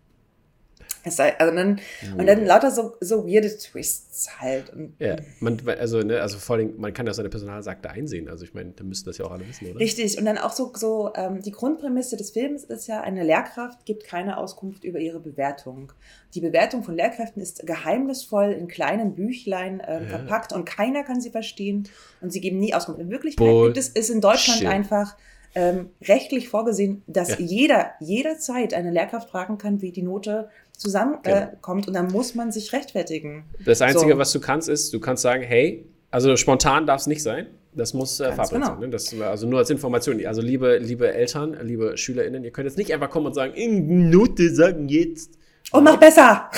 Es 1.04 1.16
sei, 1.16 1.38
also 1.38 1.54
dann, 1.54 1.80
Und 2.18 2.26
dann 2.26 2.44
lauter 2.44 2.70
so, 2.70 2.96
so 3.00 3.26
weirde 3.26 3.48
Twists 3.56 4.40
halt. 4.40 4.70
Und 4.72 4.94
Ja, 4.98 5.16
man, 5.40 5.58
also, 5.78 6.02
ne, 6.02 6.20
also 6.20 6.38
vor 6.38 6.56
allem, 6.56 6.74
man 6.78 6.92
kann 6.92 7.06
ja 7.06 7.14
seine 7.14 7.28
Personalsakte 7.30 7.88
einsehen. 7.90 8.28
Also 8.28 8.44
ich 8.44 8.52
meine, 8.54 8.72
da 8.72 8.84
müssten 8.84 9.08
das 9.08 9.18
ja 9.18 9.24
auch 9.24 9.30
alle 9.30 9.48
wissen, 9.48 9.66
oder? 9.70 9.80
Richtig, 9.80 10.18
und 10.18 10.24
dann 10.26 10.36
auch 10.38 10.52
so, 10.52 10.72
so 10.74 11.12
ähm, 11.16 11.40
die 11.42 11.52
Grundprämisse 11.52 12.16
des 12.16 12.30
Films 12.32 12.64
ist 12.64 12.86
ja, 12.86 13.00
eine 13.00 13.24
Lehrkraft 13.24 13.86
gibt 13.86 14.04
keine 14.04 14.36
Auskunft 14.36 14.84
über 14.84 14.98
ihre 14.98 15.20
Bewertung. 15.20 15.92
Die 16.34 16.40
Bewertung 16.40 16.82
von 16.82 16.94
Lehrkräften 16.96 17.40
ist 17.42 17.66
geheimnisvoll 17.66 18.52
in 18.52 18.68
kleinen 18.68 19.14
Büchlein 19.14 19.80
Ja. 19.80 20.00
verpackt 20.06 20.52
und 20.52 20.64
keiner 20.64 21.02
kann 21.02 21.20
sie 21.20 21.30
verstehen 21.30 21.88
und 22.20 22.30
sie 22.32 22.40
geben 22.40 22.58
nie 22.58 22.74
Auskunft. 22.74 23.00
In 23.00 23.10
Wirklichkeit 23.10 23.46
Bull- 23.46 23.68
gibt 23.68 23.78
es 23.78 23.88
ist 23.88 24.10
in 24.10 24.20
Deutschland 24.20 24.60
Shit. 24.60 24.68
einfach 24.68 25.16
ähm, 25.56 25.90
rechtlich 26.02 26.48
vorgesehen, 26.48 27.02
dass 27.08 27.30
Ja. 27.30 27.36
jeder 27.40 27.90
jederzeit 27.98 28.72
eine 28.72 28.92
Lehrkraft 28.92 29.30
fragen 29.30 29.58
kann, 29.58 29.82
wie 29.82 29.90
die 29.90 30.02
Note 30.02 30.48
zusammenkommt 30.80 31.26
äh, 31.26 31.46
Genau. 31.46 31.58
kommt 31.60 31.88
und 31.88 31.94
dann 31.94 32.10
muss 32.10 32.34
man 32.34 32.50
sich 32.50 32.72
rechtfertigen. 32.72 33.44
Das 33.64 33.82
Einzige, 33.82 34.12
So. 34.12 34.18
was 34.18 34.32
du 34.32 34.40
kannst, 34.40 34.68
ist, 34.68 34.92
du 34.94 34.98
kannst 34.98 35.22
sagen, 35.22 35.42
hey, 35.42 35.86
also 36.10 36.36
spontan 36.36 36.86
darf 36.86 37.02
es 37.02 37.06
nicht 37.06 37.22
sein. 37.22 37.46
Das 37.72 37.94
muss 37.94 38.18
äh, 38.18 38.32
Fahrplan 38.32 38.62
genau. 38.62 38.72
sein. 38.72 38.80
Ne? 38.80 38.88
Das, 38.88 39.14
also 39.20 39.46
nur 39.46 39.60
als 39.60 39.70
Information. 39.70 40.24
Also 40.26 40.40
liebe, 40.40 40.78
liebe 40.78 41.12
Eltern, 41.12 41.56
liebe 41.62 41.96
SchülerInnen, 41.96 42.42
ihr 42.42 42.50
könnt 42.50 42.66
jetzt 42.66 42.78
nicht 42.78 42.92
einfach 42.92 43.10
kommen 43.10 43.26
und 43.26 43.34
sagen, 43.34 43.52
in 43.54 44.10
Note 44.10 44.52
sagen 44.54 44.88
jetzt. 44.88 45.38
Und 45.70 45.84
mach 45.84 45.98
besser! 45.98 46.50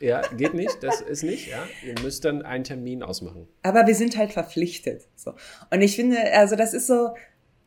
Ja, 0.00 0.22
geht 0.36 0.52
nicht, 0.54 0.82
das 0.82 1.00
ist 1.00 1.22
nicht, 1.22 1.48
ja. 1.48 1.62
Ihr 1.86 1.94
müsst 2.02 2.24
dann 2.26 2.42
einen 2.42 2.64
Termin 2.64 3.02
ausmachen. 3.02 3.48
Aber 3.62 3.86
wir 3.86 3.94
sind 3.94 4.16
halt 4.18 4.32
verpflichtet. 4.32 5.04
So. 5.14 5.32
Und 5.70 5.80
ich 5.80 5.96
finde, 5.96 6.18
also 6.34 6.54
das 6.54 6.74
ist 6.74 6.86
so, 6.86 7.14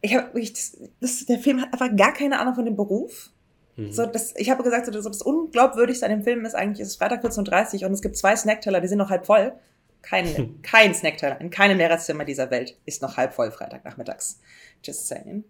ich 0.01 0.14
habe 0.16 0.28
wirklich, 0.34 0.53
das, 0.99 1.26
der 1.26 1.39
Film 1.39 1.62
hat 1.62 1.74
einfach 1.74 1.95
gar 1.95 2.14
keine 2.14 2.39
Ahnung 2.39 2.53
von 2.53 2.66
dem 2.66 2.76
Beruf. 2.76 3.32
Mhm. 3.80 3.91
So, 3.91 4.05
das, 4.05 4.34
ich 4.36 4.49
habe 4.49 4.63
gesagt, 4.63 4.86
so, 4.86 4.91
das, 4.91 5.05
das 5.05 5.21
Unglaubwürdigste 5.21 6.05
an 6.05 6.11
dem 6.11 6.23
Film 6.23 6.45
ist 6.45 6.55
eigentlich, 6.55 6.82
es 6.82 6.89
ist 6.89 6.97
Freitag 6.97 7.23
14.30 7.23 7.82
Uhr 7.82 7.88
und 7.88 7.93
es 7.93 8.01
gibt 8.01 8.17
zwei 8.17 8.36
Snackteller, 8.36 8.82
die 8.82 8.88
sind 8.88 8.97
noch 8.97 9.09
halb 9.09 9.25
voll. 9.25 9.53
Kein, 10.01 10.61
kein 10.61 10.93
Snackteller 10.93 11.41
in 11.41 11.49
keinem 11.49 11.77
Lehrerzimmer 11.77 12.25
dieser 12.25 12.49
Welt 12.51 12.77
ist 12.86 13.01
noch 13.01 13.17
halb 13.17 13.34
voll 13.34 13.51
Freitagnachmittags. 13.51 14.39
Just 14.84 15.07
saying. 15.07 15.43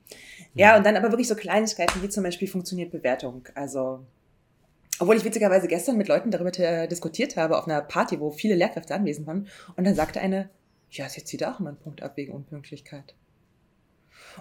Ja, 0.55 0.75
und 0.77 0.86
dann 0.86 0.97
aber 0.97 1.11
wirklich 1.11 1.27
so 1.27 1.36
Kleinigkeiten, 1.36 2.01
wie 2.01 2.09
zum 2.09 2.23
Beispiel 2.23 2.47
funktioniert 2.47 2.91
Bewertung. 2.91 3.47
Also, 3.53 4.05
obwohl 4.99 5.17
ich 5.17 5.23
witzigerweise 5.23 5.67
gestern 5.67 5.97
mit 5.97 6.07
Leuten 6.07 6.32
darüber 6.32 6.51
diskutiert 6.88 7.38
habe, 7.38 7.57
auf 7.57 7.67
einer 7.67 7.82
Party, 7.82 8.19
wo 8.19 8.32
viele 8.32 8.55
Lehrkräfte 8.55 8.95
anwesend 8.95 9.27
waren, 9.27 9.47
und 9.75 9.86
dann 9.86 9.93
sagte 9.93 10.19
eine, 10.19 10.49
ja, 10.89 11.07
sie 11.07 11.23
zieht 11.23 11.43
auch 11.43 11.59
immer 11.59 11.69
einen 11.69 11.77
Punkt 11.77 12.01
ab 12.01 12.17
wegen 12.17 12.34
Unpünktlichkeit. 12.34 13.13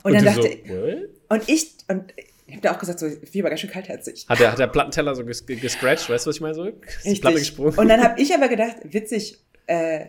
Und, 0.02 0.14
dann 0.14 0.20
die 0.20 0.26
dachte 0.26 0.58
so, 0.66 0.74
what? 0.74 1.08
und 1.28 1.48
ich, 1.48 1.74
und 1.88 2.14
ich 2.48 2.54
habe 2.54 2.62
da 2.62 2.74
auch 2.74 2.78
gesagt, 2.78 2.98
so, 2.98 3.06
wie 3.06 3.42
war 3.42 3.50
ganz 3.50 3.60
schön 3.60 3.70
kaltherzig. 3.70 4.26
Hat 4.26 4.40
der, 4.40 4.52
hat 4.52 4.58
der 4.58 4.68
Plattenteller 4.68 5.14
so 5.14 5.24
ges 5.24 5.44
gescratcht, 5.44 6.08
weißt 6.08 6.24
du, 6.24 6.30
was 6.30 6.36
ich 6.36 6.40
meine? 6.40 6.54
So, 6.54 6.70
die 7.04 7.14
Platte 7.16 7.38
gesprungen. 7.38 7.78
Und 7.78 7.88
dann 7.88 8.02
habe 8.02 8.20
ich 8.20 8.34
aber 8.34 8.48
gedacht, 8.48 8.76
witzig, 8.84 9.38
äh, 9.66 10.06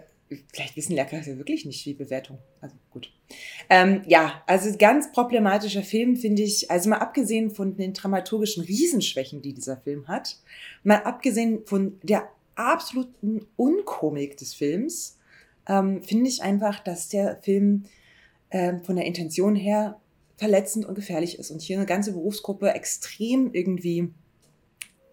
vielleicht 0.53 0.77
wissen 0.77 0.93
Lehrkräfte 0.93 1.37
wirklich 1.37 1.65
nicht, 1.65 1.85
wie 1.85 1.93
Bewertung. 1.93 2.37
Also 2.61 2.77
gut. 2.91 3.11
Ähm, 3.69 4.03
ja, 4.07 4.41
also 4.47 4.73
ganz 4.77 5.11
problematischer 5.11 5.83
Film 5.83 6.15
finde 6.15 6.43
ich, 6.43 6.71
also 6.71 6.89
mal 6.89 6.99
abgesehen 6.99 7.51
von 7.51 7.75
den 7.75 7.93
dramaturgischen 7.93 8.63
Riesenschwächen, 8.63 9.41
die 9.41 9.53
dieser 9.53 9.75
Film 9.75 10.07
hat, 10.07 10.37
mal 10.83 11.03
abgesehen 11.03 11.65
von 11.65 11.99
der 12.03 12.29
absoluten 12.55 13.47
Unkomik 13.57 14.37
des 14.37 14.53
Films, 14.53 15.17
ähm, 15.67 16.03
finde 16.03 16.29
ich 16.29 16.41
einfach, 16.41 16.79
dass 16.79 17.09
der 17.09 17.41
Film 17.41 17.83
ähm, 18.51 18.81
von 18.85 18.95
der 18.95 19.05
Intention 19.05 19.57
her 19.57 19.99
verletzend 20.39 20.85
und 20.85 20.95
gefährlich 20.95 21.37
ist 21.37 21.51
und 21.51 21.61
hier 21.61 21.77
eine 21.77 21.85
ganze 21.85 22.13
Berufsgruppe 22.13 22.73
extrem 22.73 23.53
irgendwie 23.53 24.13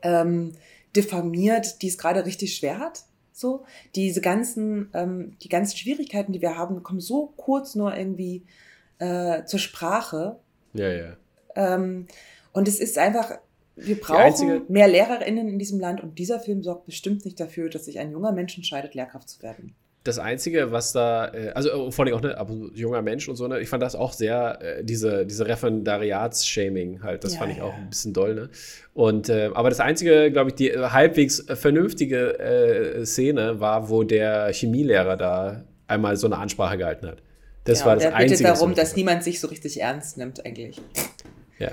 ähm, 0.02 0.52
diffamiert, 0.94 1.82
die 1.82 1.88
es 1.88 1.98
gerade 1.98 2.24
richtig 2.24 2.54
schwer 2.56 2.78
hat. 2.78 3.04
So, 3.32 3.64
diese 3.94 4.22
ganzen, 4.22 4.88
ähm, 4.94 5.36
die 5.42 5.50
ganzen 5.50 5.76
Schwierigkeiten, 5.76 6.32
die 6.32 6.40
wir 6.40 6.56
haben, 6.56 6.82
kommen 6.82 7.00
so 7.00 7.34
kurz 7.36 7.74
nur 7.74 7.94
irgendwie 7.94 8.46
äh, 8.98 9.44
zur 9.44 9.58
Sprache. 9.58 10.38
Ja, 10.72 10.90
ja. 10.90 11.16
Ähm, 11.54 12.06
und 12.52 12.68
es 12.68 12.78
ist 12.78 12.96
einfach, 12.96 13.38
wir 13.74 14.00
brauchen 14.00 14.22
einzige- 14.22 14.62
mehr 14.68 14.88
LehrerInnen 14.88 15.48
in 15.48 15.58
diesem 15.58 15.80
Land 15.80 16.02
und 16.02 16.18
dieser 16.18 16.40
Film 16.40 16.62
sorgt 16.62 16.86
bestimmt 16.86 17.26
nicht 17.26 17.38
dafür, 17.38 17.68
dass 17.68 17.84
sich 17.84 17.98
ein 17.98 18.10
junger 18.10 18.32
Mensch 18.32 18.56
entscheidet, 18.56 18.94
Lehrkraft 18.94 19.28
zu 19.28 19.42
werden. 19.42 19.74
Das 20.07 20.18
Einzige, 20.18 20.72
was 20.72 20.92
da, 20.92 21.28
äh, 21.34 21.50
also 21.54 21.88
äh, 21.88 21.90
vor 21.92 22.04
allem 22.04 22.14
auch 22.14 22.20
ne, 22.22 22.36
aber 22.38 22.52
so 22.54 22.70
junger 22.74 23.02
Mensch 23.02 23.28
und 23.28 23.36
so, 23.36 23.46
ne, 23.48 23.61
ich 23.61 23.68
fand 23.68 23.82
das 23.82 23.94
auch 23.94 24.12
sehr, 24.12 24.59
äh, 24.62 24.84
diese, 24.84 25.26
diese 25.26 25.46
Referendariats-Shaming 25.46 27.02
halt, 27.02 27.24
das 27.24 27.34
Ja, 27.34 27.38
fand 27.40 27.52
ich 27.52 27.59
ja. 27.59 27.64
auch 27.64 27.74
ein 27.74 27.88
bisschen 27.90 28.12
doll, 28.12 28.34
ne? 28.34 28.50
Und, 28.94 29.28
aber 29.30 29.68
das 29.68 29.80
Einzige, 29.80 30.30
glaube 30.30 30.50
ich, 30.50 30.54
die 30.54 30.72
halbwegs 30.72 31.44
vernünftige 31.54 33.02
Szene 33.04 33.61
war, 33.61 33.90
wo 33.90 34.04
der 34.04 34.50
Chemielehrer 34.54 35.16
da 35.18 35.64
einmal 35.86 36.16
so 36.16 36.26
eine 36.26 36.38
Ansprache 36.38 36.78
gehalten 36.78 37.07
hat. 37.09 37.22
Das 37.64 37.80
Ja, 37.80 37.86
war 37.86 37.94
das 37.96 38.04
der 38.04 38.11
bittet 38.12 38.30
Einzige. 38.30 38.48
was 38.48 38.59
darum, 38.61 38.74
dass 38.74 38.96
niemand 38.96 39.22
sich 39.22 39.40
so 39.40 39.48
richtig 39.48 39.80
ernst 39.80 40.16
nimmt, 40.16 40.44
eigentlich. 40.46 40.80
ja. 41.59 41.72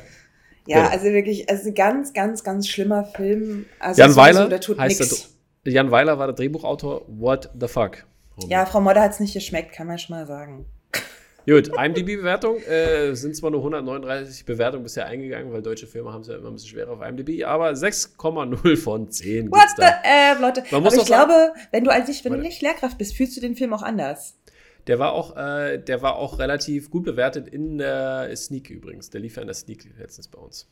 Ja, 0.68 0.78
Ja. 0.80 0.90
also 0.90 1.06
wirklich, 1.06 1.50
es 1.50 1.62
ist 1.62 1.68
ein 1.68 1.74
ganz, 1.76 2.14
ganz, 2.14 2.44
ganz 2.44 2.68
schlimmer 2.68 3.04
Film. 3.06 3.66
Also 3.80 4.02
Jan 4.02 4.16
Weiler 4.16 4.50
der 4.50 4.60
tut 4.62 4.78
heißt 4.80 5.00
nix. 5.00 5.30
der, 5.66 5.74
Jan 5.74 5.92
Weiler 5.92 6.18
war 6.20 6.28
der 6.28 6.36
Drehbuchautor. 6.36 7.04
What 7.08 7.50
the 7.60 7.68
fuck? 7.68 8.06
Homie. 8.38 8.52
Ja, 8.52 8.66
Frau 8.66 8.82
Modder 8.82 9.02
hat 9.02 9.12
es 9.12 9.20
nicht 9.20 9.34
geschmeckt, 9.34 9.74
kann 9.74 9.88
man 9.88 9.98
schon 9.98 10.16
mal 10.16 10.26
sagen. 10.26 10.66
Gut, 11.46 11.68
IMDb-Bewertung 11.78 12.56
äh, 12.64 13.14
sind 13.16 13.36
zwar 13.36 13.52
nur 13.52 13.60
139 13.60 14.46
Bewertungen 14.46 14.84
bisher 14.84 15.08
eingegangen, 15.08 15.52
weil 15.52 15.62
deutsche 15.62 15.88
Filme 15.88 16.14
haben 16.14 16.22
es 16.22 16.28
ja 16.30 16.36
immer 16.38 16.48
ein 16.48 16.54
bisschen 16.54 16.70
schwerer 16.70 16.92
auf 16.92 17.02
IMDb, 17.02 17.44
aber 17.44 17.72
6,0 17.72 18.78
von 18.78 19.10
10 19.12 19.52
What 19.52 19.60
the, 19.76 19.82
da. 19.82 19.94
äh, 20.06 20.40
Leute. 20.40 20.64
Man 20.72 20.84
muss 20.84 20.94
Aber 20.94 21.02
ich 21.02 21.08
sagen- 21.10 21.28
glaube, 21.30 21.54
wenn 21.72 21.84
du 21.84 21.92
als 21.92 22.08
ich, 22.08 22.24
wenn 22.24 22.32
du 22.32 22.40
nicht 22.40 22.62
Lehrkraft 22.62 22.98
bist, 22.98 23.16
fühlst 23.18 23.36
du 23.36 23.42
den 23.42 23.56
Film 23.58 23.74
auch 23.74 23.82
anders. 23.84 24.36
Der 24.88 25.00
war 25.00 25.14
auch, 25.14 25.38
äh, 25.38 25.78
der 25.78 26.02
war 26.02 26.18
auch 26.18 26.40
relativ 26.40 26.90
gut 26.90 27.04
bewertet 27.04 27.48
in 27.48 27.78
der 27.78 28.36
Sneak 28.36 28.70
übrigens. 28.70 29.10
Der 29.10 29.22
lief 29.22 29.36
ja 29.38 29.42
in 29.42 29.48
der 29.48 29.56
Sneak 29.56 29.86
letztens 29.98 30.28
bei 30.28 30.40
uns. 30.40 30.68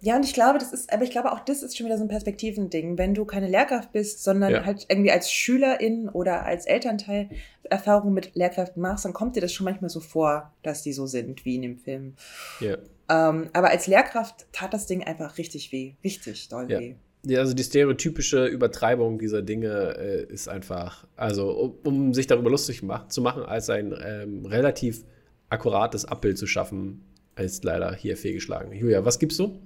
Ja, 0.00 0.16
und 0.16 0.24
ich 0.24 0.32
glaube, 0.32 0.58
das 0.58 0.72
ist, 0.72 0.92
aber 0.92 1.04
ich 1.04 1.10
glaube 1.10 1.30
auch 1.32 1.40
das 1.40 1.62
ist 1.62 1.76
schon 1.76 1.86
wieder 1.86 1.98
so 1.98 2.04
ein 2.04 2.08
Perspektivending. 2.08 2.96
Wenn 2.96 3.12
du 3.14 3.24
keine 3.26 3.48
Lehrkraft 3.48 3.92
bist, 3.92 4.24
sondern 4.24 4.50
Ja. 4.52 4.64
halt 4.64 4.86
irgendwie 4.88 5.10
als 5.12 5.30
Schülerin 5.30 6.08
oder 6.08 6.44
als 6.46 6.64
Elternteil 6.66 7.28
Erfahrungen 7.64 8.14
mit 8.14 8.34
Lehrkräften 8.34 8.80
machst, 8.82 9.04
dann 9.04 9.12
kommt 9.12 9.36
dir 9.36 9.40
das 9.40 9.52
schon 9.52 9.64
manchmal 9.64 9.90
so 9.90 10.00
vor, 10.00 10.52
dass 10.62 10.82
die 10.82 10.92
so 10.92 11.06
sind 11.06 11.44
wie 11.44 11.56
in 11.56 11.62
dem 11.62 11.76
Film. 11.78 12.14
Ja. 12.60 12.78
Ähm, 13.08 13.50
aber 13.52 13.70
als 13.70 13.86
Lehrkraft 13.86 14.46
tat 14.52 14.72
das 14.72 14.86
Ding 14.86 15.04
einfach 15.04 15.36
richtig 15.38 15.70
weh. 15.72 15.94
Richtig 16.02 16.48
doll 16.48 16.70
Ja. 16.70 16.78
weh. 16.80 16.94
Ja, 17.26 17.40
also 17.40 17.52
die 17.52 17.62
stereotypische 17.62 18.46
Übertreibung 18.46 19.18
dieser 19.18 19.42
Dinge 19.42 19.96
äh, 19.98 20.32
ist 20.32 20.48
einfach, 20.48 21.06
also 21.16 21.50
um, 21.50 21.74
um 21.84 22.14
sich 22.14 22.26
darüber 22.26 22.50
lustig 22.50 22.82
mach, 22.82 23.08
zu 23.08 23.20
machen, 23.20 23.42
als 23.42 23.68
ein 23.68 23.94
ähm, 24.02 24.46
relativ 24.46 25.04
akkurates 25.50 26.06
Abbild 26.06 26.38
zu 26.38 26.46
schaffen, 26.46 27.04
ist 27.36 27.64
leider 27.64 27.94
hier 27.94 28.16
fehlgeschlagen. 28.16 28.72
Julia, 28.72 29.04
was 29.04 29.18
gibst 29.18 29.38
du? 29.38 29.58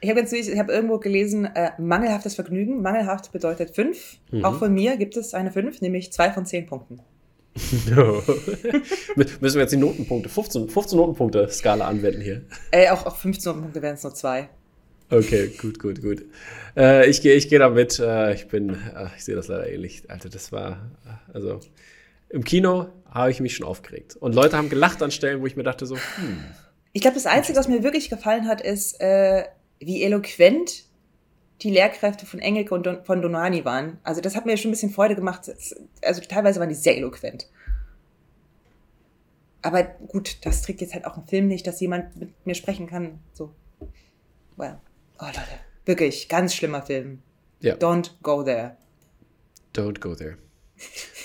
Ich 0.00 0.08
habe 0.08 0.20
ganz 0.20 0.32
ich 0.32 0.58
habe 0.58 0.72
irgendwo 0.72 0.98
gelesen, 0.98 1.44
äh, 1.44 1.70
mangelhaftes 1.78 2.34
Vergnügen. 2.34 2.80
Mangelhaft 2.80 3.32
bedeutet 3.32 3.74
fünf. 3.74 4.18
Mhm. 4.30 4.44
Auch 4.44 4.58
von 4.58 4.72
mir 4.72 4.96
gibt 4.96 5.16
es 5.16 5.34
eine 5.34 5.52
fünf, 5.52 5.80
nämlich 5.82 6.12
zwei 6.12 6.30
von 6.30 6.46
zehn 6.46 6.66
Punkten. 6.66 7.00
Müssen 9.16 9.54
wir 9.54 9.60
jetzt 9.60 9.72
die 9.72 9.76
Notenpunkte, 9.76 10.28
15, 10.28 10.68
15 10.68 10.96
Notenpunkte 10.96 11.48
Skala 11.50 11.86
anwenden 11.86 12.22
hier. 12.22 12.42
Äh, 12.70 12.90
auch, 12.90 13.04
auch 13.06 13.16
15 13.16 13.60
Punkte 13.60 13.82
wären 13.82 13.94
es 13.94 14.02
nur 14.02 14.14
zwei. 14.14 14.48
Okay, 15.10 15.48
gut, 15.60 15.78
gut, 15.80 16.00
gut. 16.02 16.24
Äh, 16.76 17.10
ich 17.10 17.20
gehe 17.20 17.34
ich 17.34 17.48
geh 17.48 17.58
damit. 17.58 17.98
Äh, 17.98 18.34
ich 18.34 18.46
bin, 18.46 18.70
äh, 18.70 19.08
ich 19.16 19.24
sehe 19.24 19.34
das 19.34 19.48
leider 19.48 19.68
ähnlich. 19.68 20.08
Alter, 20.08 20.28
das 20.28 20.52
war, 20.52 20.90
äh, 21.04 21.34
also 21.34 21.60
im 22.28 22.44
Kino 22.44 22.86
habe 23.10 23.30
ich 23.32 23.40
mich 23.40 23.56
schon 23.56 23.66
aufgeregt. 23.66 24.16
Und 24.16 24.34
Leute 24.34 24.56
haben 24.56 24.68
gelacht 24.68 25.02
an 25.02 25.10
Stellen, 25.10 25.40
wo 25.40 25.46
ich 25.46 25.56
mir 25.56 25.64
dachte 25.64 25.84
so, 25.84 25.96
hm, 25.96 26.44
Ich 26.92 27.02
glaube, 27.02 27.16
das 27.16 27.26
Einzige, 27.26 27.58
was 27.58 27.66
mir 27.66 27.82
wirklich 27.82 28.08
gefallen 28.08 28.46
hat, 28.46 28.60
ist, 28.60 29.00
äh, 29.00 29.44
wie 29.80 30.02
eloquent 30.04 30.84
die 31.62 31.70
Lehrkräfte 31.70 32.24
von 32.24 32.40
Engelke 32.40 32.74
und 32.74 32.86
Don 32.86 33.04
von 33.04 33.20
Donani 33.20 33.64
waren. 33.64 33.98
Also 34.04 34.20
das 34.20 34.36
hat 34.36 34.46
mir 34.46 34.56
schon 34.56 34.70
ein 34.70 34.72
bisschen 34.72 34.90
Freude 34.90 35.16
gemacht. 35.16 35.50
Also 36.02 36.22
teilweise 36.22 36.60
waren 36.60 36.68
die 36.68 36.74
sehr 36.74 36.96
eloquent. 36.96 37.48
Aber 39.62 39.82
gut, 39.82 40.38
das 40.46 40.62
trägt 40.62 40.80
jetzt 40.80 40.94
halt 40.94 41.04
auch 41.04 41.18
im 41.18 41.26
Film 41.26 41.48
nicht, 41.48 41.66
dass 41.66 41.80
jemand 41.80 42.16
mit 42.16 42.30
mir 42.46 42.54
sprechen 42.54 42.86
kann. 42.86 43.18
So. 43.32 43.52
Well. 44.56 44.78
Oh 45.20 45.26
Leute, 45.26 45.40
wirklich, 45.84 46.28
ganz 46.28 46.54
schlimmer 46.54 46.82
Film. 46.82 47.22
ja, 47.60 47.74
Don't 47.74 48.10
go 48.22 48.42
there. 48.42 48.76
don't 49.74 50.00
go 50.00 50.14
there. 50.14 50.38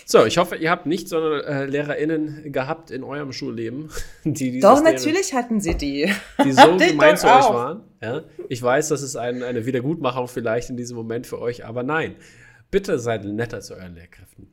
So, 0.06 0.26
ich 0.26 0.38
hoffe, 0.38 0.58
ihr 0.58 0.70
habt 0.70 0.86
nicht 0.86 1.08
so 1.08 1.18
eine 1.18 1.43
äh, 1.43 1.66
LehrerInnen 1.66 2.52
gehabt 2.52 2.91
in 2.91 3.04
eurem 3.04 3.32
Schulleben, 3.32 3.89
die 4.26 4.60
Doch, 4.60 4.84
natürlich 4.84 5.34
hatten 5.34 5.62
sie 5.62 5.76
die. 5.76 6.12
die 6.43 6.52
so 6.52 6.76
gemein 6.78 7.16
zu 7.18 7.26
euch 7.28 7.34
auch. 7.34 7.54
waren. 7.54 7.84
Ja? 8.02 8.24
Ich 8.50 8.62
weiß, 8.62 8.89
das 8.89 9.02
ist 9.02 9.16
ein, 9.16 9.41
eine 9.43 9.66
Wiedergutmachung 9.66 10.28
vielleicht 10.28 10.70
in 10.70 10.78
diesem 10.78 10.98
Moment 10.98 11.26
für 11.26 11.39
euch, 11.39 11.66
aber 11.66 11.84
nein. 11.84 12.16
Bitte 12.70 13.00
seid 13.00 13.24
netter 13.24 13.62
zu 13.62 13.76
euren 13.76 13.96
Lehrkräften. 13.96 14.48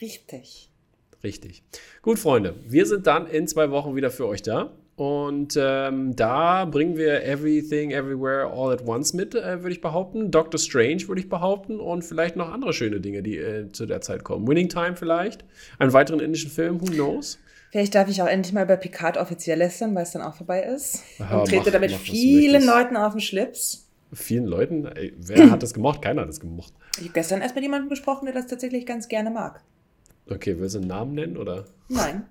Richtig. 0.00 0.70
Richtig. 1.22 1.62
Gut, 2.02 2.18
Freunde, 2.18 2.54
wir 2.66 2.86
sind 2.86 3.06
dann 3.06 3.26
in 3.26 3.46
zwei 3.46 3.70
Wochen 3.70 3.94
wieder 3.96 4.10
für 4.10 4.26
euch 4.26 4.42
da. 4.42 4.72
Und 4.96 5.58
ähm, 5.60 6.14
da 6.14 6.66
bringen 6.66 6.96
wir 6.96 7.24
Everything, 7.24 7.90
Everywhere, 7.90 8.46
All 8.52 8.72
at 8.72 8.86
Once 8.86 9.12
mit, 9.12 9.34
äh, 9.34 9.60
würde 9.62 9.72
ich 9.72 9.80
behaupten. 9.80 10.30
Doctor 10.30 10.58
Strange 10.60 11.08
würde 11.08 11.20
ich 11.20 11.28
behaupten. 11.28 11.80
Und 11.80 12.02
vielleicht 12.04 12.36
noch 12.36 12.52
andere 12.52 12.72
schöne 12.72 13.00
Dinge, 13.00 13.22
die 13.22 13.36
äh, 13.38 13.72
zu 13.72 13.86
der 13.86 14.00
Zeit 14.02 14.22
kommen. 14.22 14.46
Winning 14.46 14.68
Time 14.68 14.94
vielleicht. 14.94 15.44
Einen 15.80 15.92
weiteren 15.92 16.20
indischen 16.20 16.50
Film, 16.50 16.80
who 16.80 16.86
knows? 16.86 17.38
Vielleicht 17.72 17.96
darf 17.96 18.08
ich 18.08 18.22
auch 18.22 18.28
endlich 18.28 18.52
mal 18.52 18.66
bei 18.66 18.76
Picard 18.76 19.16
offiziell 19.16 19.58
lästern, 19.58 19.96
weil 19.96 20.04
es 20.04 20.12
dann 20.12 20.22
auch 20.22 20.34
vorbei 20.36 20.62
ist. 20.62 21.02
Aha, 21.18 21.40
und 21.40 21.48
trete 21.48 21.64
mach- 21.64 21.72
damit 21.72 21.90
mach, 21.90 21.98
vielen. 21.98 22.64
Leuten 22.64 22.96
auf 22.96 23.14
den 23.14 23.20
Schlips. 23.20 23.88
Vielen 24.12 24.44
Leuten. 24.46 24.86
Ey, 24.86 25.12
wer 25.18 25.50
hat 25.50 25.64
das 25.64 25.74
gemocht? 25.74 26.02
Keiner 26.02 26.22
hat 26.22 26.28
das 26.28 26.38
gemocht. 26.38 26.72
Ich 26.98 27.02
habe 27.02 27.14
gestern 27.14 27.40
erst 27.40 27.56
mit 27.56 27.64
jemandem 27.64 27.88
gesprochen, 27.88 28.26
der 28.26 28.34
das 28.34 28.46
tatsächlich 28.46 28.86
ganz 28.86 29.08
gerne 29.08 29.30
mag. 29.30 29.60
Okay, 30.30 30.54
willst 30.56 30.76
du 30.76 30.78
einen 30.78 30.86
Namen 30.86 31.14
nennen? 31.14 31.36
Oder 31.36 31.64
Nein. 31.88 32.26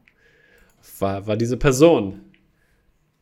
war, 0.99 1.27
war 1.27 1.35
diese 1.35 1.57
Person 1.57 2.21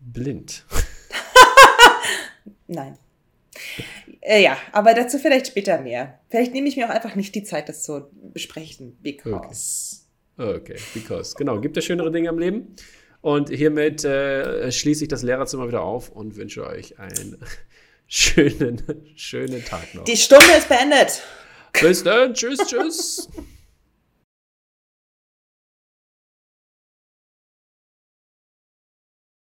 blind? 0.02 0.66
Nein. 2.68 2.98
Äh, 4.22 4.44
ja, 4.44 4.58
aber 4.72 4.94
dazu 4.94 5.18
vielleicht 5.18 5.48
später 5.48 5.82
mehr. 5.82 6.20
Vielleicht 6.30 6.54
nehme 6.54 6.68
ich 6.68 6.78
mir 6.78 6.88
auch 6.88 6.94
einfach 6.94 7.16
nicht 7.16 7.34
die 7.36 7.44
Zeit, 7.44 7.70
das 7.70 7.84
zu 7.84 8.08
besprechen. 8.34 8.98
Because. 9.02 10.02
Okay, 10.38 10.78
because. 10.94 11.36
Genau, 11.36 11.60
gibt 11.60 11.78
es 11.78 11.86
schönere 11.86 12.12
Dinge 12.12 12.30
im 12.30 12.40
Leben. 12.40 12.76
Und 13.22 13.50
hiermit 13.50 14.04
äh, 14.04 14.72
schließe 14.72 15.04
ich 15.04 15.08
das 15.08 15.22
Lehrerzimmer 15.22 15.68
wieder 15.68 15.84
auf 15.84 16.10
und 16.10 16.36
wünsche 16.36 16.66
euch 16.66 16.98
einen 17.00 17.38
schönen, 18.08 18.82
schönen 19.16 19.64
Tag 19.64 19.94
noch. 19.94 20.04
Die 20.06 20.18
Stunde 20.18 20.52
ist 20.58 20.68
beendet. 20.68 21.22
Bis 21.80 22.04
dann. 22.04 22.34
Tschüss, 22.34 22.60
tschüss. 22.68 23.30